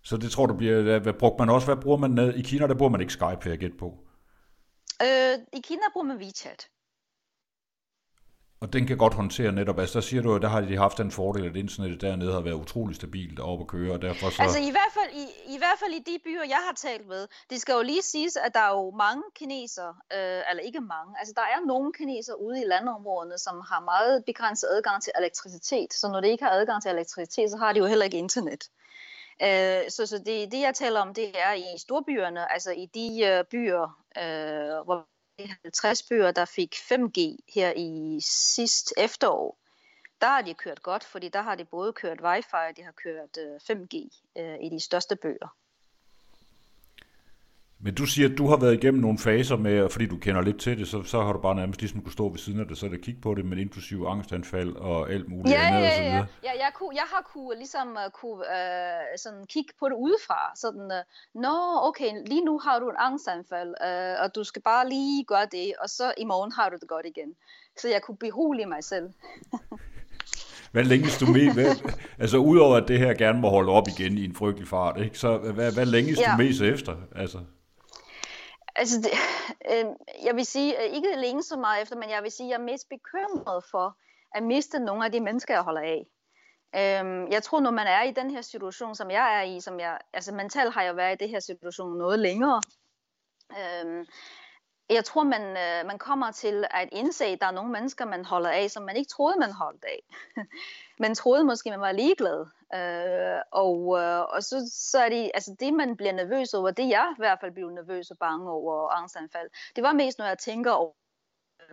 Så 0.03 0.17
det 0.17 0.31
tror 0.31 0.45
du 0.45 0.53
bliver, 0.53 0.99
hvad 0.99 1.13
bruger 1.13 1.37
man 1.37 1.49
også, 1.49 1.67
hvad 1.67 1.83
bruger 1.83 1.97
man? 1.97 2.35
I 2.35 2.41
Kina, 2.41 2.67
der 2.67 2.75
bruger 2.75 2.91
man 2.91 3.01
ikke 3.01 3.13
Skype, 3.13 3.49
jeg 3.49 3.57
gætte 3.57 3.77
på. 3.77 3.97
Øh, 5.01 5.39
I 5.53 5.59
Kina 5.63 5.81
bruger 5.93 6.07
man 6.07 6.17
WeChat. 6.17 6.67
Og 8.63 8.73
den 8.73 8.87
kan 8.87 8.97
godt 8.97 9.13
håndtere 9.13 9.51
netop, 9.51 9.79
altså 9.79 9.99
der 9.99 10.05
siger 10.09 10.21
du, 10.21 10.35
at 10.35 10.41
der 10.41 10.47
har 10.47 10.61
de 10.61 10.77
haft 10.77 10.97
den 10.97 11.11
fordel, 11.11 11.45
at 11.45 11.55
internettet 11.55 12.01
dernede 12.01 12.33
har 12.33 12.41
været 12.41 12.53
utrolig 12.53 12.95
stabilt 12.95 13.39
op 13.39 13.59
at 13.61 13.67
køre, 13.67 13.93
og 13.93 14.01
derfor 14.01 14.29
så... 14.29 14.43
Altså 14.43 14.59
i 14.59 14.71
hvert, 14.71 14.93
fald, 14.97 15.11
i, 15.21 15.55
i 15.55 15.57
hvert 15.57 15.79
fald 15.79 15.93
i 15.93 16.03
de 16.11 16.19
byer, 16.25 16.43
jeg 16.55 16.61
har 16.67 16.75
talt 16.75 17.07
med, 17.07 17.27
det 17.49 17.61
skal 17.61 17.73
jo 17.73 17.81
lige 17.81 18.01
siges, 18.01 18.35
at 18.45 18.53
der 18.53 18.59
er 18.59 18.73
jo 18.79 18.91
mange 19.05 19.23
kineser, 19.35 19.89
øh, 20.17 20.41
eller 20.49 20.63
ikke 20.63 20.81
mange, 20.81 21.11
altså 21.19 21.33
der 21.35 21.41
er 21.41 21.65
nogle 21.65 21.93
kineser 21.97 22.33
ude 22.33 22.61
i 22.61 22.65
landområderne, 22.67 23.37
som 23.37 23.55
har 23.69 23.81
meget 23.93 24.25
begrænset 24.25 24.67
adgang 24.71 25.03
til 25.03 25.11
elektricitet, 25.19 25.93
så 25.93 26.07
når 26.07 26.21
de 26.21 26.29
ikke 26.29 26.43
har 26.43 26.51
adgang 26.51 26.81
til 26.81 26.91
elektricitet, 26.91 27.51
så 27.51 27.57
har 27.57 27.73
de 27.73 27.79
jo 27.79 27.85
heller 27.85 28.05
ikke 28.05 28.17
internet. 28.17 28.63
Øh, 29.47 29.81
så 29.89 30.05
så 30.05 30.17
det, 30.17 30.51
det, 30.51 30.61
jeg 30.61 30.73
taler 30.75 30.99
om, 30.99 31.13
det 31.13 31.27
er 31.47 31.53
i 31.53 31.77
storbyerne, 31.77 32.51
altså 32.53 32.71
i 32.71 32.85
de 32.85 33.07
øh, 33.29 33.43
byer, 33.51 33.83
øh, 34.23 34.85
hvor 34.85 35.12
50 35.39 36.03
byer, 36.03 36.31
der 36.31 36.45
fik 36.45 36.75
5G 36.75 37.37
her 37.53 37.73
i 37.75 38.19
sidst 38.21 38.93
efterår. 38.97 39.57
Der 40.21 40.27
har 40.27 40.41
de 40.41 40.53
kørt 40.53 40.83
godt, 40.83 41.03
fordi 41.03 41.29
der 41.29 41.41
har 41.41 41.55
de 41.55 41.65
både 41.65 41.93
kørt 41.93 42.21
wifi 42.21 42.55
og 42.69 42.77
de 42.77 42.83
har 42.83 42.91
kørt 42.91 43.37
øh, 43.37 43.55
5G 43.55 43.95
øh, 44.37 44.57
i 44.61 44.69
de 44.69 44.79
største 44.79 45.15
byer. 45.15 45.55
Men 47.85 47.95
du 47.95 48.05
siger, 48.05 48.29
at 48.29 48.37
du 48.37 48.47
har 48.47 48.57
været 48.57 48.73
igennem 48.73 49.01
nogle 49.01 49.19
faser 49.19 49.57
med, 49.57 49.89
fordi 49.89 50.05
du 50.05 50.17
kender 50.17 50.41
lidt 50.41 50.59
til 50.59 50.77
det, 50.77 50.87
så, 50.87 51.03
så 51.03 51.21
har 51.21 51.33
du 51.33 51.39
bare 51.39 51.55
nærmest 51.55 51.79
ligesom 51.79 52.01
kunne 52.01 52.11
stå 52.11 52.29
ved 52.29 52.39
siden 52.39 52.59
af 52.59 52.67
det, 52.67 52.77
så 52.77 52.87
det 52.87 53.01
kigge 53.01 53.21
på 53.21 53.33
det, 53.35 53.45
med 53.45 53.57
inklusive 53.57 54.09
angstanfald 54.09 54.75
og 54.75 55.11
alt 55.11 55.29
muligt 55.29 55.55
ja, 55.55 55.67
andet 55.67 55.79
ja, 55.81 56.03
ja, 56.03 56.03
videre. 56.03 56.27
ja. 56.43 56.51
Jeg, 56.63 56.71
kunne, 56.75 56.95
jeg 56.95 57.03
har 57.13 57.21
kunne, 57.33 57.57
ligesom 57.57 57.87
uh, 57.87 58.11
kunne, 58.11 58.43
uh, 58.57 59.17
sådan 59.17 59.45
kigge 59.45 59.73
på 59.79 59.89
det 59.89 59.95
udefra. 59.95 60.51
Sådan, 60.55 60.81
uh, 60.81 61.41
nå, 61.41 61.57
okay, 61.89 62.11
lige 62.27 62.45
nu 62.45 62.59
har 62.59 62.79
du 62.79 62.89
en 62.89 62.95
angstanfald, 62.99 63.73
uh, 63.87 64.23
og 64.23 64.35
du 64.35 64.43
skal 64.43 64.61
bare 64.61 64.89
lige 64.89 65.23
gøre 65.23 65.47
det, 65.51 65.73
og 65.81 65.89
så 65.89 66.13
i 66.17 66.25
morgen 66.25 66.51
har 66.51 66.69
du 66.69 66.77
det 66.81 66.89
godt 66.89 67.05
igen. 67.05 67.29
Så 67.77 67.89
jeg 67.89 68.01
kunne 68.01 68.17
berolige 68.17 68.65
mig 68.65 68.83
selv. 68.83 69.09
hvad 70.73 70.83
længes 70.83 71.17
du 71.17 71.25
med? 71.25 71.53
Hvad, 71.53 71.75
altså 72.23 72.37
udover 72.37 72.75
at 72.75 72.87
det 72.87 72.99
her 72.99 73.13
gerne 73.13 73.39
må 73.41 73.49
holde 73.49 73.71
op 73.71 73.87
igen 73.87 74.17
i 74.17 74.25
en 74.25 74.35
frygtelig 74.35 74.67
fart, 74.67 75.01
ikke? 75.01 75.19
så 75.19 75.37
hvad, 75.37 75.73
hvad 75.73 75.85
længes 75.85 76.19
ja. 76.19 76.31
du 76.31 76.43
mest 76.43 76.61
efter? 76.61 76.95
Altså? 77.15 77.39
Altså, 78.75 79.01
det, 79.01 79.11
øh, 79.71 79.85
jeg 80.25 80.35
vil 80.35 80.45
sige, 80.45 80.83
øh, 80.83 80.95
ikke 80.95 81.15
længe 81.15 81.43
så 81.43 81.57
meget 81.57 81.81
efter, 81.81 81.95
men 81.95 82.09
jeg 82.09 82.23
vil 82.23 82.31
sige, 82.31 82.49
jeg 82.49 82.55
er 82.55 82.63
mest 82.63 82.89
bekymret 82.89 83.63
for 83.71 83.97
at 84.35 84.43
miste 84.43 84.79
nogle 84.79 85.05
af 85.05 85.11
de 85.11 85.19
mennesker, 85.19 85.53
jeg 85.53 85.63
holder 85.63 85.81
af. 85.81 86.05
Øh, 86.75 87.31
jeg 87.31 87.43
tror, 87.43 87.59
når 87.59 87.71
man 87.71 87.87
er 87.87 88.03
i 88.03 88.11
den 88.11 88.31
her 88.31 88.41
situation, 88.41 88.95
som 88.95 89.11
jeg 89.11 89.39
er 89.39 89.41
i, 89.41 89.61
som 89.61 89.79
jeg, 89.79 89.99
altså 90.13 90.33
mentalt 90.33 90.73
har 90.73 90.81
jeg 90.83 90.97
været 90.97 91.13
i 91.13 91.23
det 91.23 91.29
her 91.29 91.39
situation 91.39 91.97
noget 91.97 92.19
længere, 92.19 92.61
øh, 93.51 94.05
jeg 94.89 95.05
tror, 95.05 95.23
man, 95.23 95.41
øh, 95.41 95.87
man 95.87 95.97
kommer 95.97 96.31
til 96.31 96.65
at 96.71 96.89
indse, 96.91 97.25
at 97.25 97.41
der 97.41 97.47
er 97.47 97.51
nogle 97.51 97.71
mennesker, 97.71 98.05
man 98.05 98.25
holder 98.25 98.49
af, 98.49 98.71
som 98.71 98.83
man 98.83 98.95
ikke 98.95 99.09
troede, 99.09 99.39
man 99.39 99.51
holdt 99.51 99.85
af. 99.85 100.03
man 100.99 101.15
troede 101.15 101.43
måske, 101.43 101.69
man 101.69 101.81
var 101.81 101.91
ligeglad. 101.91 102.45
Øh, 102.75 103.41
og 103.51 103.99
øh, 104.01 104.21
og 104.21 104.43
så, 104.43 104.71
så 104.73 104.99
er 104.99 105.09
det, 105.09 105.31
altså 105.33 105.55
det, 105.59 105.73
man 105.73 105.97
bliver 105.97 106.11
nervøs 106.11 106.53
over, 106.53 106.71
det 106.71 106.89
jeg 106.89 107.13
i 107.17 107.21
hvert 107.21 107.39
fald 107.39 107.51
blev 107.51 107.69
nervøs 107.69 108.11
og 108.11 108.17
bange 108.17 108.51
over 108.51 108.73
og 108.73 108.97
angstanfald, 108.97 109.49
det 109.75 109.83
var 109.83 109.93
mest, 109.93 110.19
når 110.19 110.25
jeg 110.25 110.37
tænker 110.37 110.71
over 110.71 110.91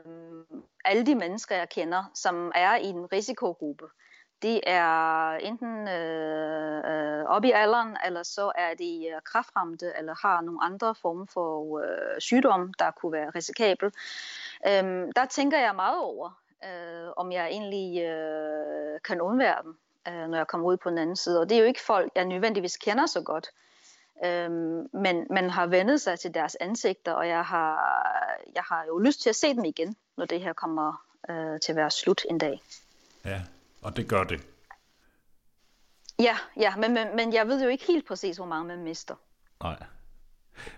øh, 0.06 0.62
alle 0.85 1.06
de 1.06 1.14
mennesker, 1.14 1.56
jeg 1.56 1.68
kender, 1.68 2.11
som 2.14 2.52
er 2.54 2.76
i 2.76 2.87
en 2.87 3.12
risikogruppe. 3.12 3.87
Det 4.42 4.61
er 4.66 5.33
enten 5.33 5.88
øh, 5.88 6.78
øh, 6.90 7.24
op 7.24 7.44
i 7.44 7.50
alderen, 7.50 7.96
eller 8.06 8.22
så 8.22 8.52
er 8.54 8.74
de 8.74 9.09
øh, 9.14 9.20
kraftramte, 9.24 9.92
eller 9.98 10.14
har 10.22 10.40
nogle 10.40 10.64
andre 10.64 10.94
former 10.94 11.26
for 11.26 11.78
øh, 11.78 12.20
sygdom, 12.20 12.74
der 12.78 12.90
kunne 12.90 13.12
være 13.12 13.30
risikabel. 13.30 13.92
Øh, 14.66 15.09
der 15.16 15.26
tænker 15.30 15.59
jeg 15.59 15.74
meget 15.74 15.98
over, 15.98 16.40
øh, 16.64 17.09
om 17.16 17.33
jeg 17.33 17.46
egentlig 17.46 18.03
øh, 18.03 19.01
kan 19.05 19.20
undvære 19.20 19.62
dem, 19.62 19.79
øh, 20.09 20.29
når 20.29 20.37
jeg 20.37 20.46
kommer 20.46 20.66
ud 20.66 20.77
på 20.77 20.90
den 20.90 20.99
anden 20.99 21.16
side. 21.16 21.40
Og 21.40 21.49
det 21.49 21.57
er 21.57 21.61
jo 21.61 21.66
ikke 21.66 21.83
folk, 21.83 22.12
jeg 22.14 22.25
nødvendigvis 22.25 22.77
kender 22.77 23.07
så 23.07 23.20
godt. 23.23 23.51
Øh, 24.25 24.51
men 24.92 25.27
man 25.31 25.51
har 25.51 25.66
vendet 25.66 26.01
sig 26.01 26.18
til 26.18 26.35
deres 26.35 26.57
ansigter, 26.61 27.12
og 27.12 27.29
jeg 27.29 27.44
har, 27.44 27.79
jeg 28.55 28.62
har 28.62 28.85
jo 28.85 28.99
lyst 28.99 29.23
til 29.23 29.29
at 29.29 29.37
se 29.37 29.55
dem 29.55 29.64
igen, 29.64 29.96
når 30.16 30.25
det 30.25 30.40
her 30.40 30.53
kommer 30.53 31.07
øh, 31.31 31.61
til 31.61 31.73
at 31.73 31.77
være 31.77 31.90
slut 31.90 32.27
en 32.31 32.38
dag. 32.38 32.62
Ja, 33.25 33.42
og 33.83 33.96
det 33.96 34.09
gør 34.09 34.25
det. 34.25 34.40
Ja, 36.18 36.37
ja 36.57 36.77
men, 36.77 36.94
men, 36.94 37.16
men 37.16 37.33
jeg 37.33 37.49
ved 37.49 37.62
jo 37.62 37.68
ikke 37.68 37.87
helt 37.87 38.07
præcis, 38.07 38.37
hvor 38.37 38.46
mange 38.46 38.66
man 38.66 38.85
mister. 38.85 39.14
Nej. 39.62 39.77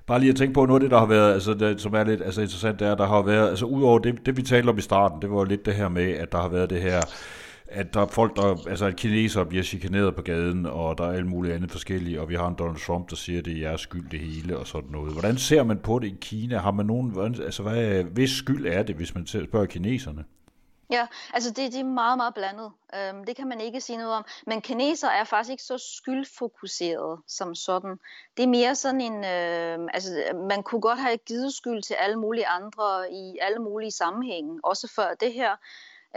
Bare 0.06 0.20
lige 0.20 0.30
at 0.30 0.36
tænke 0.36 0.54
på 0.54 0.66
noget 0.66 0.80
af 0.80 0.84
det, 0.84 0.90
der 0.90 0.98
har 0.98 1.06
været, 1.06 1.32
altså 1.32 1.54
det, 1.54 1.80
som 1.80 1.94
er 1.94 2.04
lidt 2.04 2.22
altså 2.22 2.40
interessant, 2.40 2.80
det 2.80 2.88
er, 2.88 2.94
der 2.94 3.06
har 3.06 3.22
været, 3.22 3.48
altså 3.48 3.66
udover 3.66 3.98
det, 3.98 4.26
det 4.26 4.36
vi 4.36 4.42
talte 4.42 4.68
om 4.70 4.78
i 4.78 4.80
starten, 4.80 5.22
det 5.22 5.30
var 5.30 5.44
lidt 5.44 5.66
det 5.66 5.74
her 5.74 5.88
med, 5.88 6.10
at 6.10 6.32
der 6.32 6.38
har 6.38 6.48
været 6.48 6.70
det 6.70 6.82
her, 6.82 7.00
at 7.68 7.94
der 7.94 8.00
er 8.00 8.06
folk, 8.06 8.36
der, 8.36 8.68
altså 8.68 8.86
at 8.86 8.96
kinesere 8.96 9.46
bliver 9.46 9.64
chikaneret 9.64 10.14
på 10.14 10.22
gaden, 10.22 10.66
og 10.66 10.98
der 10.98 11.04
er 11.04 11.12
alt 11.12 11.26
muligt 11.26 11.54
andet 11.54 11.70
forskellige, 11.70 12.20
og 12.20 12.28
vi 12.28 12.34
har 12.34 12.48
en 12.48 12.54
Donald 12.58 12.86
Trump, 12.86 13.10
der 13.10 13.16
siger, 13.16 13.38
at 13.38 13.44
det 13.44 13.56
er 13.56 13.60
jeres 13.60 13.80
skyld 13.80 14.10
det 14.10 14.20
hele, 14.20 14.58
og 14.58 14.66
sådan 14.66 14.90
noget. 14.90 15.12
Hvordan 15.12 15.36
ser 15.36 15.64
man 15.64 15.78
på 15.78 15.98
det 15.98 16.06
i 16.06 16.16
Kina? 16.20 16.58
Har 16.58 16.70
man 16.70 16.86
nogen, 16.86 17.34
altså 17.44 17.62
hvad, 17.62 18.04
hvis 18.04 18.30
skyld 18.30 18.66
er 18.66 18.82
det, 18.82 18.96
hvis 18.96 19.14
man 19.14 19.26
spørger 19.26 19.66
kineserne? 19.66 20.24
Ja, 20.90 21.06
altså 21.34 21.50
det, 21.50 21.72
det 21.72 21.80
er 21.80 21.84
meget, 21.84 22.16
meget 22.16 22.34
blandet. 22.34 22.72
Øhm, 22.94 23.24
det 23.24 23.36
kan 23.36 23.48
man 23.48 23.60
ikke 23.60 23.80
sige 23.80 23.96
noget 23.96 24.14
om. 24.14 24.24
Men 24.46 24.60
kineser 24.60 25.08
er 25.08 25.24
faktisk 25.24 25.50
ikke 25.50 25.62
så 25.62 25.78
skyldfokuseret 25.78 27.20
som 27.26 27.54
sådan. 27.54 27.98
Det 28.36 28.42
er 28.42 28.48
mere 28.48 28.74
sådan 28.74 29.00
en... 29.00 29.24
Øh, 29.24 29.88
altså, 29.94 30.32
man 30.48 30.62
kunne 30.62 30.80
godt 30.80 30.98
have 30.98 31.16
givet 31.16 31.54
skyld 31.54 31.82
til 31.82 31.94
alle 31.94 32.16
mulige 32.16 32.46
andre 32.46 33.12
i 33.12 33.38
alle 33.40 33.58
mulige 33.58 33.90
sammenhænge, 33.90 34.60
også 34.62 34.92
før 34.96 35.14
det 35.14 35.32
her. 35.32 35.56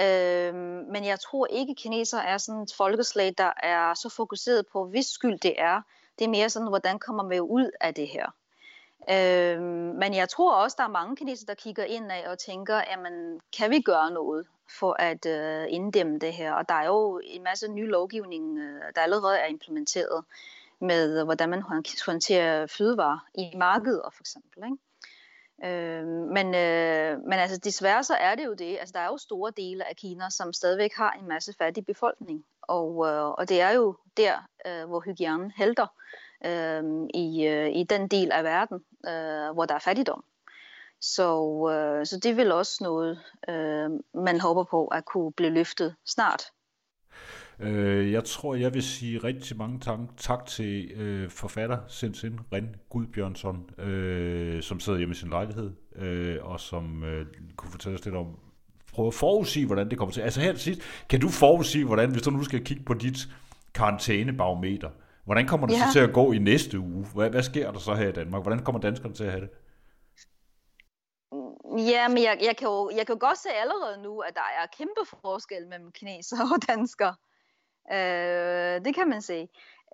Øhm, 0.02 0.86
men 0.92 1.06
jeg 1.06 1.20
tror 1.20 1.48
ikke, 1.50 1.76
kineser 1.76 2.20
er 2.20 2.38
sådan 2.38 2.62
et 2.62 2.74
folkeslag, 2.78 3.34
der 3.38 3.52
er 3.64 3.94
så 3.94 4.10
fokuseret 4.10 4.66
på, 4.72 4.86
hvis 4.86 5.06
skyld 5.06 5.40
det 5.40 5.54
er. 5.58 5.82
Det 6.20 6.26
er 6.26 6.30
mere 6.30 6.50
sådan, 6.50 6.68
hvordan 6.68 7.00
kommer 7.00 7.24
vi 7.24 7.40
ud 7.40 7.72
af 7.82 7.94
det 7.94 8.08
her. 8.08 8.26
Øhm, 9.10 9.96
men 9.96 10.14
jeg 10.14 10.30
tror 10.30 10.54
også, 10.54 10.76
der 10.80 10.84
er 10.84 10.88
mange 10.88 11.16
kineser, 11.16 11.46
der 11.46 11.54
kigger 11.54 11.84
ind 11.84 12.12
af 12.12 12.30
og 12.30 12.40
tænker, 12.40 12.82
jamen, 12.92 13.42
kan 13.58 13.72
vi 13.72 13.82
gøre 13.82 14.12
noget 14.12 14.48
for 14.70 14.96
at 15.00 15.26
øh, 15.26 15.66
inddæmme 15.70 16.20
det 16.20 16.34
her? 16.34 16.54
Og 16.54 16.70
der 16.70 16.76
er 16.76 16.86
jo 16.86 17.22
en 17.24 17.44
masse 17.44 17.68
ny 17.68 17.90
lovgivning, 17.90 18.58
øh, 18.60 18.82
der 18.96 19.02
allerede 19.02 19.40
er 19.40 19.46
implementeret 19.46 20.24
med, 20.82 21.20
øh, 21.20 21.26
hvordan 21.26 21.50
man 21.50 21.62
håndterer 22.06 22.68
fødevarer 22.68 23.20
i 23.36 23.58
markedet 23.58 24.02
for 24.14 24.22
eksempel. 24.22 24.64
Ikke? 24.64 24.78
Øh, 25.64 26.06
men, 26.08 26.56
øh, 26.56 27.20
men 27.20 27.34
altså 27.34 27.58
desværre 27.58 28.04
så 28.04 28.14
er 28.14 28.36
det 28.36 28.46
jo 28.46 28.54
det, 28.54 28.78
altså 28.80 28.94
der 28.94 29.00
er 29.00 29.08
jo 29.08 29.18
store 29.18 29.52
dele 29.58 29.90
af 29.90 29.96
Kina, 29.96 30.30
som 30.30 30.54
stadigvæk 30.54 30.94
har 30.94 31.12
en 31.12 31.28
masse 31.28 31.54
fattig 31.58 31.86
befolkning, 31.86 32.46
og, 32.62 33.08
øh, 33.08 33.28
og 33.30 33.50
det 33.50 33.62
er 33.62 33.72
jo 33.72 33.96
der, 34.18 34.48
øh, 34.68 34.88
hvor 34.88 35.00
hygiejnen 35.00 35.52
halter 35.52 35.88
øh, 36.46 36.84
i, 37.14 37.48
øh, 37.48 37.76
i 37.76 37.84
den 37.84 38.08
del 38.08 38.32
af 38.32 38.44
verden, 38.44 38.84
øh, 39.08 39.54
hvor 39.54 39.66
der 39.66 39.76
er 39.76 39.80
fattigdom. 39.80 40.24
Så, 41.02 41.30
øh, 41.72 42.06
så 42.06 42.20
det 42.24 42.38
vil 42.38 42.52
også 42.52 42.78
noget, 42.82 43.20
øh, 43.50 43.90
man 44.24 44.40
håber 44.40 44.64
på 44.64 44.88
at 44.88 45.06
kunne 45.06 45.32
blive 45.32 45.52
løftet 45.52 45.96
snart. 46.06 46.42
Øh, 47.60 48.12
jeg 48.12 48.24
tror, 48.24 48.56
jeg 48.56 48.74
vil 48.74 48.84
sige 48.84 49.18
rigtig 49.18 49.58
mange 49.58 49.80
tak, 49.80 50.00
tak 50.18 50.46
til 50.46 50.92
øh, 50.92 51.30
forfatter 51.30 51.78
Sinsin 51.88 52.40
Ren 52.54 52.76
Gudbjørnsson, 52.90 53.80
øh, 53.80 54.64
som 54.64 54.80
sidder 54.80 54.98
hjemme 55.00 55.14
i 55.14 55.16
sin 55.16 55.30
lejlighed, 55.30 55.72
øh, 55.96 56.38
og 56.42 56.60
som 56.60 57.04
øh, 57.04 57.26
kunne 57.56 57.72
fortælle 57.72 58.00
os 58.00 58.06
lidt 58.06 58.16
om 58.16 58.28
prøve 58.94 59.08
at 59.08 59.14
forudsige, 59.14 59.66
hvordan 59.66 59.90
det 59.90 59.98
kommer 59.98 60.14
til. 60.14 60.22
Altså 60.22 60.42
her 60.42 60.52
til 60.52 60.62
sidst, 60.62 60.82
kan 61.10 61.20
du 61.20 61.30
forudsige, 61.30 61.86
hvordan, 61.86 62.12
hvis 62.12 62.22
du 62.22 62.30
nu 62.30 62.44
skal 62.44 62.64
kigge 62.64 62.84
på 62.84 62.94
dit 62.94 63.28
karantænebarometer, 63.74 64.90
hvordan 65.26 65.48
kommer 65.48 65.68
det 65.68 65.74
ja. 65.74 65.80
så 65.88 65.94
til 65.94 66.00
at 66.00 66.14
gå 66.14 66.32
i 66.32 66.38
næste 66.38 66.80
uge? 66.80 67.06
Hvad, 67.16 67.30
hvad 67.30 67.44
sker 67.44 67.72
der 67.72 67.80
så 67.80 67.96
her 67.96 68.08
i 68.08 68.12
Danmark? 68.12 68.42
Hvordan 68.42 68.64
kommer 68.64 68.82
danskerne 68.82 69.14
til 69.14 69.24
at 69.24 69.32
have 69.32 69.42
det? 69.42 69.50
Ja, 71.92 72.08
men 72.08 72.24
jeg, 72.24 72.38
jeg, 72.42 72.58
kan 72.58 72.68
jo, 72.68 72.90
jeg 72.90 73.06
kan 73.08 73.16
jo 73.16 73.20
godt 73.20 73.38
se 73.38 73.50
allerede 73.50 74.02
nu, 74.02 74.20
at 74.20 74.36
der 74.36 74.42
er 74.62 74.66
kæmpe 74.66 75.06
forskel 75.22 75.68
mellem 75.68 75.92
kineser 75.92 76.38
og 76.54 76.68
danskere. 76.68 77.16
Øh, 77.92 78.86
det 78.86 78.96
kan 78.96 79.10
man 79.10 79.22
se. 79.22 79.42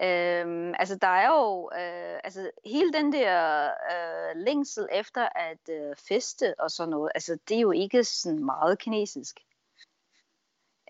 Øh, 0.02 0.74
altså, 0.80 0.98
der 1.02 1.08
er 1.08 1.28
jo 1.28 1.70
øh, 1.74 2.20
altså, 2.24 2.52
hele 2.66 2.94
den 2.94 3.14
der 3.14 3.64
øh, 3.66 4.36
længsel 4.36 4.88
efter 4.92 5.30
at 5.36 5.70
øh, 5.70 5.96
feste 5.96 6.60
og 6.60 6.72
sådan 6.72 6.90
noget, 6.90 7.12
altså, 7.16 7.38
det 7.48 7.58
er 7.58 7.62
jo 7.62 7.72
ikke 7.72 8.04
sådan 8.04 8.46
meget 8.46 8.80
kinesisk. 8.80 9.40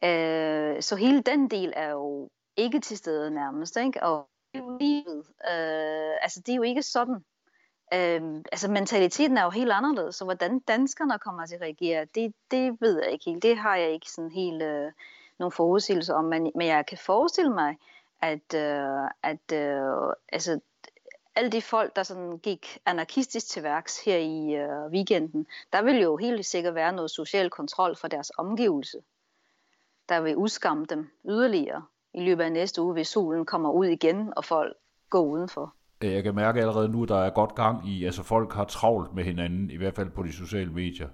Øh, 0.04 0.82
så 0.82 0.96
hele 0.96 1.22
den 1.22 1.50
del 1.50 1.74
er 1.76 1.90
jo 1.90 2.30
ikke 2.58 2.80
til 2.80 2.98
stede 2.98 3.32
nærmest, 3.32 3.78
ikke? 3.78 4.04
Og 4.04 4.30
livet, 4.80 5.26
øh, 5.28 6.18
altså, 6.22 6.42
det 6.46 6.52
er 6.52 6.56
jo 6.56 6.62
ikke 6.62 6.84
sådan. 6.84 7.26
Øh, 7.94 8.22
altså 8.52 8.72
mentaliteten 8.72 9.38
er 9.38 9.44
jo 9.44 9.50
helt 9.50 9.72
anderledes, 9.72 10.16
så 10.16 10.24
hvordan 10.24 10.60
danskerne 10.60 11.20
kommer 11.20 11.46
til 11.46 11.56
at 11.56 11.62
reagere, 11.62 12.06
det, 12.16 12.34
det 12.52 12.78
ved 12.82 13.02
jeg 13.04 13.12
ikke 13.12 13.26
helt. 13.26 13.44
Det 13.44 13.58
har 13.58 13.76
jeg 13.76 13.92
ikke 13.92 14.12
sådan 14.12 14.32
helt 14.32 14.62
øh, 14.62 14.92
nogle 15.40 15.52
forudsigelser 15.52 16.14
om, 16.14 16.26
men, 16.26 16.52
men 16.56 16.68
jeg 16.68 16.86
kan 16.86 16.98
forestille 16.98 17.54
mig, 17.54 17.78
at, 18.22 18.54
øh, 18.56 19.10
at 19.24 19.52
øh, 19.54 20.14
altså, 20.32 20.60
alle 21.36 21.50
de 21.50 21.62
folk, 21.62 21.96
der 21.96 22.04
sådan 22.04 22.38
gik 22.38 22.78
anarkistisk 22.86 23.48
til 23.48 23.64
værks 23.64 24.06
her 24.06 24.18
i 24.18 24.56
øh, 24.56 24.92
weekenden, 24.92 25.48
der 25.74 25.82
vil 25.82 26.02
jo 26.02 26.18
helt 26.18 26.46
sikkert 26.46 26.76
være 26.76 26.94
noget 26.94 27.12
social 27.12 27.50
kontrol 27.50 27.96
for 27.96 28.08
deres 28.08 28.32
omgivelse, 28.38 28.98
der 30.10 30.22
vil 30.22 30.36
udskamme 30.36 30.86
dem 30.86 31.10
yderligere 31.26 31.86
i 32.14 32.22
løbet 32.22 32.44
af 32.44 32.52
næste 32.52 32.82
uge, 32.82 32.94
hvis 32.94 33.08
solen 33.08 33.46
kommer 33.46 33.72
ud 33.72 33.86
igen, 33.86 34.34
og 34.36 34.46
folk 34.46 34.78
går 35.10 35.22
udenfor. 35.22 35.76
Øh, 36.04 36.14
jeg 36.14 36.24
kan 36.24 36.36
mærke 36.36 36.60
allerede 36.60 36.90
nu, 36.90 37.04
at 37.04 37.10
der 37.10 37.18
er 37.18 37.30
godt 37.30 37.56
gang 37.56 37.90
i, 37.90 38.06
altså 38.06 38.24
folk 38.24 38.54
har 38.54 38.64
travlt 38.64 39.16
med 39.16 39.24
hinanden, 39.24 39.70
i 39.70 39.78
hvert 39.78 39.96
fald 39.96 40.10
på 40.10 40.24
de 40.24 40.34
sociale 40.34 40.72
medier 40.72 41.08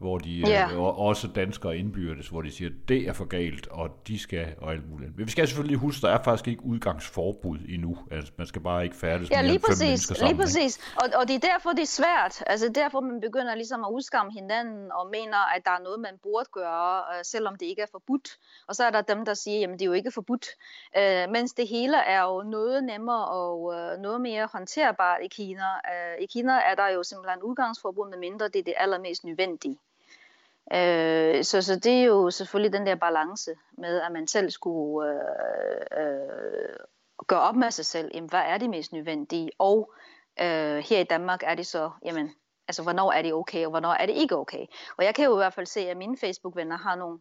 hvor 0.00 0.18
de 0.18 0.30
yeah. 0.30 0.72
øh, 0.72 0.80
også 0.80 1.28
danskere 1.28 1.78
indbyrdes, 1.78 2.28
hvor 2.28 2.42
de 2.42 2.50
siger, 2.50 2.70
at 2.70 2.88
det 2.88 3.08
er 3.08 3.12
for 3.12 3.24
galt, 3.24 3.68
og 3.68 3.90
de 4.08 4.18
skal, 4.18 4.54
og 4.58 4.72
alt 4.72 4.90
muligt. 4.90 5.16
Men 5.16 5.26
vi 5.26 5.30
skal 5.30 5.48
selvfølgelig 5.48 5.78
huske, 5.78 6.06
der 6.06 6.12
er 6.12 6.22
faktisk 6.22 6.48
ikke 6.48 6.64
udgangsforbud 6.64 7.58
endnu. 7.68 7.98
Altså, 8.10 8.32
man 8.36 8.46
skal 8.46 8.62
bare 8.62 8.84
ikke 8.84 8.96
færdes 8.96 9.30
ja, 9.30 9.42
lige 9.42 9.58
præcis, 9.58 10.00
sammen. 10.00 10.26
lige 10.26 10.36
præcis. 10.42 10.94
Og, 10.96 11.20
og 11.20 11.28
det 11.28 11.34
er 11.34 11.38
derfor, 11.52 11.70
det 11.70 11.82
er 11.82 11.86
svært. 12.00 12.42
Altså 12.46 12.68
derfor, 12.74 13.00
man 13.00 13.20
begynder 13.20 13.54
ligesom 13.54 13.84
at 13.84 13.90
udskamme 13.90 14.32
hinanden, 14.32 14.92
og 14.92 15.10
mener, 15.10 15.56
at 15.56 15.64
der 15.64 15.70
er 15.70 15.82
noget, 15.82 16.00
man 16.00 16.14
burde 16.22 16.48
gøre, 16.52 16.98
øh, 17.12 17.24
selvom 17.24 17.56
det 17.56 17.66
ikke 17.66 17.82
er 17.82 17.90
forbudt. 17.90 18.28
Og 18.68 18.76
så 18.76 18.84
er 18.84 18.90
der 18.90 19.02
dem, 19.02 19.24
der 19.24 19.34
siger, 19.34 19.58
jamen 19.58 19.78
det 19.78 19.82
er 19.82 19.86
jo 19.86 19.92
ikke 19.92 20.10
forbudt. 20.10 20.46
Øh, 20.98 21.30
mens 21.30 21.52
det 21.52 21.68
hele 21.68 21.96
er 21.96 22.22
jo 22.22 22.42
noget 22.42 22.84
nemmere 22.84 23.24
og 23.28 23.74
øh, 23.74 23.98
noget 23.98 24.20
mere 24.20 24.48
håndterbart 24.52 25.20
i 25.24 25.28
Kina. 25.28 25.68
Øh, 25.92 26.22
I 26.22 26.26
Kina 26.26 26.52
er 26.52 26.74
der 26.74 26.88
jo 26.88 27.02
simpelthen 27.02 27.42
udgangsforbud, 27.42 28.10
med 28.10 28.18
mindre 28.18 28.48
det 28.48 28.58
er 28.58 28.62
det 28.62 28.74
allermest 28.76 29.24
nødvendige. 29.24 29.78
Øh, 30.72 31.44
så, 31.44 31.62
så 31.62 31.76
det 31.76 31.92
er 31.92 32.04
jo 32.04 32.30
selvfølgelig 32.30 32.72
den 32.72 32.86
der 32.86 32.94
balance 32.94 33.50
med, 33.78 34.00
at 34.00 34.12
man 34.12 34.26
selv 34.26 34.50
skulle 34.50 35.10
øh, 35.10 36.04
øh, 36.04 36.76
gøre 37.26 37.40
op 37.40 37.56
med 37.56 37.70
sig 37.70 37.86
selv, 37.86 38.10
jamen, 38.14 38.30
hvad 38.30 38.42
er 38.46 38.58
det 38.58 38.70
mest 38.70 38.92
nødvendige, 38.92 39.50
og 39.58 39.92
øh, 40.40 40.76
her 40.76 41.00
i 41.00 41.04
Danmark 41.04 41.42
er 41.42 41.54
det 41.54 41.66
så, 41.66 41.90
jamen, 42.04 42.30
altså 42.68 42.82
hvornår 42.82 43.12
er 43.12 43.22
det 43.22 43.34
okay, 43.34 43.64
og 43.64 43.70
hvornår 43.70 43.92
er 43.92 44.06
det 44.06 44.16
ikke 44.16 44.36
okay. 44.36 44.66
Og 44.98 45.04
jeg 45.04 45.14
kan 45.14 45.24
jo 45.24 45.34
i 45.34 45.36
hvert 45.36 45.54
fald 45.54 45.66
se, 45.66 45.80
at 45.80 45.96
mine 45.96 46.16
Facebook-venner 46.16 46.76
har 46.76 46.94
nogle 46.96 47.18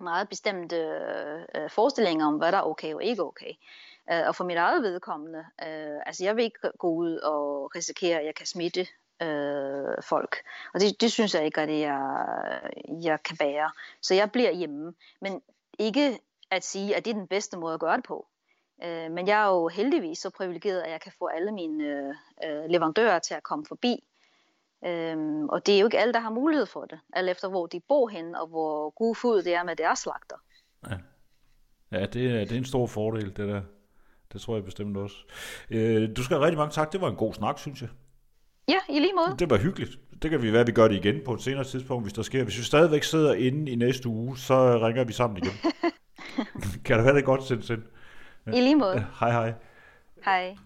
meget 0.00 0.28
bestemte 0.28 0.76
øh, 1.54 1.70
forestillinger 1.70 2.26
om, 2.26 2.36
hvad 2.36 2.52
der 2.52 2.58
er 2.58 2.62
okay 2.62 2.94
og 2.94 3.04
ikke 3.04 3.22
okay. 3.22 3.52
Øh, 4.12 4.22
og 4.26 4.34
for 4.34 4.44
mit 4.44 4.56
eget 4.56 4.82
vedkommende, 4.82 5.38
øh, 5.38 6.00
altså 6.06 6.24
jeg 6.24 6.36
vil 6.36 6.44
ikke 6.44 6.58
gå 6.78 6.88
ud 6.88 7.16
og 7.16 7.74
risikere, 7.76 8.18
at 8.18 8.26
jeg 8.26 8.34
kan 8.34 8.46
smitte 8.46 8.86
øh, 9.22 10.02
folk. 10.02 10.36
Og 10.74 10.80
det, 10.80 11.00
det 11.00 11.12
synes 11.12 11.34
jeg 11.34 11.44
ikke, 11.44 11.60
at 11.60 11.68
det 11.68 11.80
jeg, 11.80 12.60
jeg 13.02 13.22
kan 13.22 13.36
bære. 13.36 13.70
Så 14.00 14.14
jeg 14.14 14.32
bliver 14.32 14.52
hjemme. 14.52 14.94
Men 15.20 15.42
ikke 15.78 16.18
at 16.50 16.64
sige, 16.64 16.96
at 16.96 17.04
det 17.04 17.10
er 17.10 17.14
den 17.14 17.26
bedste 17.26 17.58
måde 17.58 17.74
at 17.74 17.80
gøre 17.80 17.96
det 17.96 18.04
på. 18.04 18.26
Øh, 18.84 19.10
men 19.10 19.28
jeg 19.28 19.42
er 19.42 19.48
jo 19.48 19.68
heldigvis 19.68 20.18
så 20.18 20.30
privilegeret, 20.30 20.80
at 20.80 20.90
jeg 20.90 21.00
kan 21.00 21.12
få 21.18 21.26
alle 21.26 21.52
mine 21.52 21.84
øh, 22.44 22.64
leverandører 22.70 23.18
til 23.18 23.34
at 23.34 23.42
komme 23.42 23.66
forbi. 23.66 24.04
Øhm, 24.86 25.48
og 25.48 25.66
det 25.66 25.74
er 25.74 25.78
jo 25.78 25.86
ikke 25.86 25.98
alle, 25.98 26.14
der 26.14 26.20
har 26.20 26.30
mulighed 26.30 26.66
for 26.66 26.84
det, 26.84 26.98
alt 27.12 27.30
efter 27.30 27.48
hvor 27.48 27.66
de 27.66 27.80
bor 27.80 28.08
hen, 28.08 28.34
og 28.34 28.46
hvor 28.46 28.90
god 28.90 29.14
fod 29.14 29.42
det 29.42 29.54
er 29.54 29.62
med 29.62 29.76
deres 29.76 29.98
slagter. 29.98 30.36
Ja, 30.90 30.96
ja 31.92 32.06
det, 32.06 32.26
er, 32.26 32.38
det 32.38 32.52
er 32.52 32.56
en 32.56 32.64
stor 32.64 32.86
fordel, 32.86 33.36
det 33.36 33.48
der. 33.48 33.62
Det 34.32 34.40
tror 34.40 34.54
jeg 34.54 34.64
bestemt 34.64 34.96
også. 34.96 35.16
Øh, 35.70 36.16
du 36.16 36.22
skal 36.22 36.36
have 36.36 36.44
rigtig 36.44 36.58
mange 36.58 36.72
tak. 36.72 36.92
Det 36.92 37.00
var 37.00 37.08
en 37.08 37.16
god 37.16 37.34
snak, 37.34 37.58
synes 37.58 37.82
jeg. 37.82 37.88
Ja, 38.68 38.78
i 38.88 38.98
lige 38.98 39.12
måde. 39.14 39.36
Det 39.38 39.50
var 39.50 39.56
hyggeligt. 39.56 39.98
Det 40.22 40.30
kan 40.30 40.42
vi 40.42 40.52
være, 40.52 40.60
at 40.60 40.66
vi 40.66 40.72
gør 40.72 40.88
det 40.88 40.94
igen 40.94 41.20
på 41.24 41.34
et 41.34 41.42
senere 41.42 41.64
tidspunkt, 41.64 42.04
hvis 42.04 42.12
der 42.12 42.22
sker. 42.22 42.44
Hvis 42.44 42.58
vi 42.58 42.62
stadigvæk 42.62 43.02
sidder 43.02 43.34
inde 43.34 43.72
i 43.72 43.74
næste 43.74 44.08
uge, 44.08 44.38
så 44.38 44.78
ringer 44.86 45.04
vi 45.04 45.12
sammen 45.12 45.36
igen. 45.36 45.52
kan 46.84 46.96
det 46.96 47.04
være 47.04 47.14
det 47.14 47.24
godt, 47.24 47.44
Sind 47.44 47.62
Sind? 47.62 47.82
I 48.46 48.60
lige 48.60 48.76
måde. 48.76 49.06
Hej 49.20 49.30
hej. 49.30 49.52
Hej. 50.24 50.56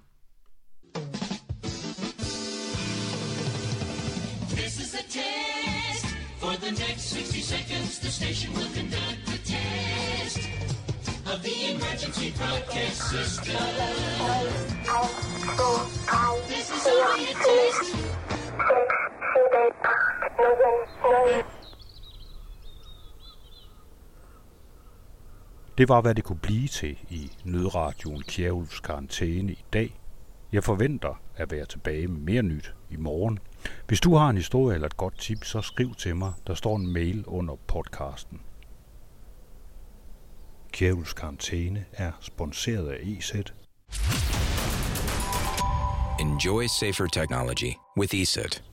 This 4.48 4.80
is 4.84 4.94
a 4.94 5.02
test. 5.16 6.06
For 6.40 6.52
the 6.64 6.70
next 6.70 7.04
60 7.10 7.44
seconds, 7.44 7.98
the 7.98 8.10
station 8.10 8.54
will 8.56 8.70
conduct 8.78 9.28
a 9.36 9.38
test 9.52 10.38
of 11.32 11.42
the 11.42 11.56
emergency 11.72 12.32
broadcast 12.38 13.00
system. 13.10 13.56
Det 25.80 25.88
var, 25.88 26.00
hvad 26.00 26.14
det 26.14 26.24
kunne 26.24 26.38
blive 26.38 26.68
til 26.68 26.98
i 27.08 27.30
nødradioen 27.44 28.22
Kjærulfs 28.22 28.80
karantæne 28.80 29.52
i 29.52 29.64
dag. 29.72 30.00
Jeg 30.52 30.64
forventer 30.64 31.20
at 31.36 31.50
være 31.50 31.66
tilbage 31.66 32.08
med 32.08 32.20
mere 32.20 32.42
nyt 32.42 32.74
i 32.90 32.96
morgen. 32.96 33.38
Hvis 33.86 34.00
du 34.00 34.14
har 34.14 34.28
en 34.28 34.36
historie 34.36 34.74
eller 34.74 34.86
et 34.86 34.96
godt 34.96 35.18
tip, 35.18 35.44
så 35.44 35.60
skriv 35.60 35.94
til 35.94 36.16
mig. 36.16 36.32
Der 36.46 36.54
står 36.54 36.76
en 36.76 36.92
mail 36.92 37.24
under 37.26 37.56
podcasten. 37.66 38.40
Kjærulfs 40.72 41.12
karantæne 41.12 41.84
er 41.92 42.12
sponsoreret 42.20 42.88
af 42.88 42.98
EZ. 43.02 43.34
Enjoy 46.20 46.66
safer 46.80 47.06
technology 47.06 47.72
with 47.98 48.14
ESET. 48.14 48.64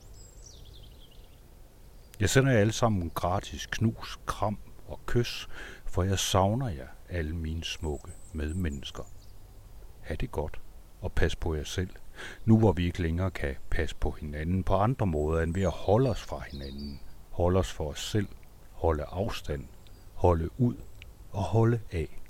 Jeg 2.20 2.30
sender 2.30 2.52
jer 2.52 2.60
alle 2.60 2.72
sammen 2.72 3.10
gratis 3.14 3.66
knus, 3.66 4.18
kram 4.26 4.58
og 4.88 5.00
kys, 5.06 5.48
for 5.86 6.02
jeg 6.02 6.18
savner 6.18 6.68
jer, 6.68 6.86
alle 7.10 7.36
mine 7.36 7.64
smukke 7.64 8.12
medmennesker. 8.32 9.02
Ha' 10.00 10.14
det 10.14 10.30
godt, 10.30 10.60
og 11.00 11.12
pas 11.12 11.36
på 11.36 11.54
jer 11.54 11.64
selv, 11.64 11.90
nu 12.44 12.58
hvor 12.58 12.72
vi 12.72 12.86
ikke 12.86 13.02
længere 13.02 13.30
kan 13.30 13.56
passe 13.70 13.96
på 13.96 14.10
hinanden 14.10 14.62
på 14.62 14.74
andre 14.74 15.06
måder 15.06 15.42
end 15.42 15.54
ved 15.54 15.62
at 15.62 15.70
holde 15.70 16.10
os 16.10 16.22
fra 16.22 16.42
hinanden. 16.50 17.00
Holde 17.30 17.58
os 17.58 17.72
for 17.72 17.90
os 17.90 18.10
selv, 18.10 18.28
holde 18.72 19.04
afstand, 19.04 19.64
holde 20.14 20.60
ud 20.60 20.74
og 21.30 21.42
holde 21.42 21.80
af. 21.92 22.20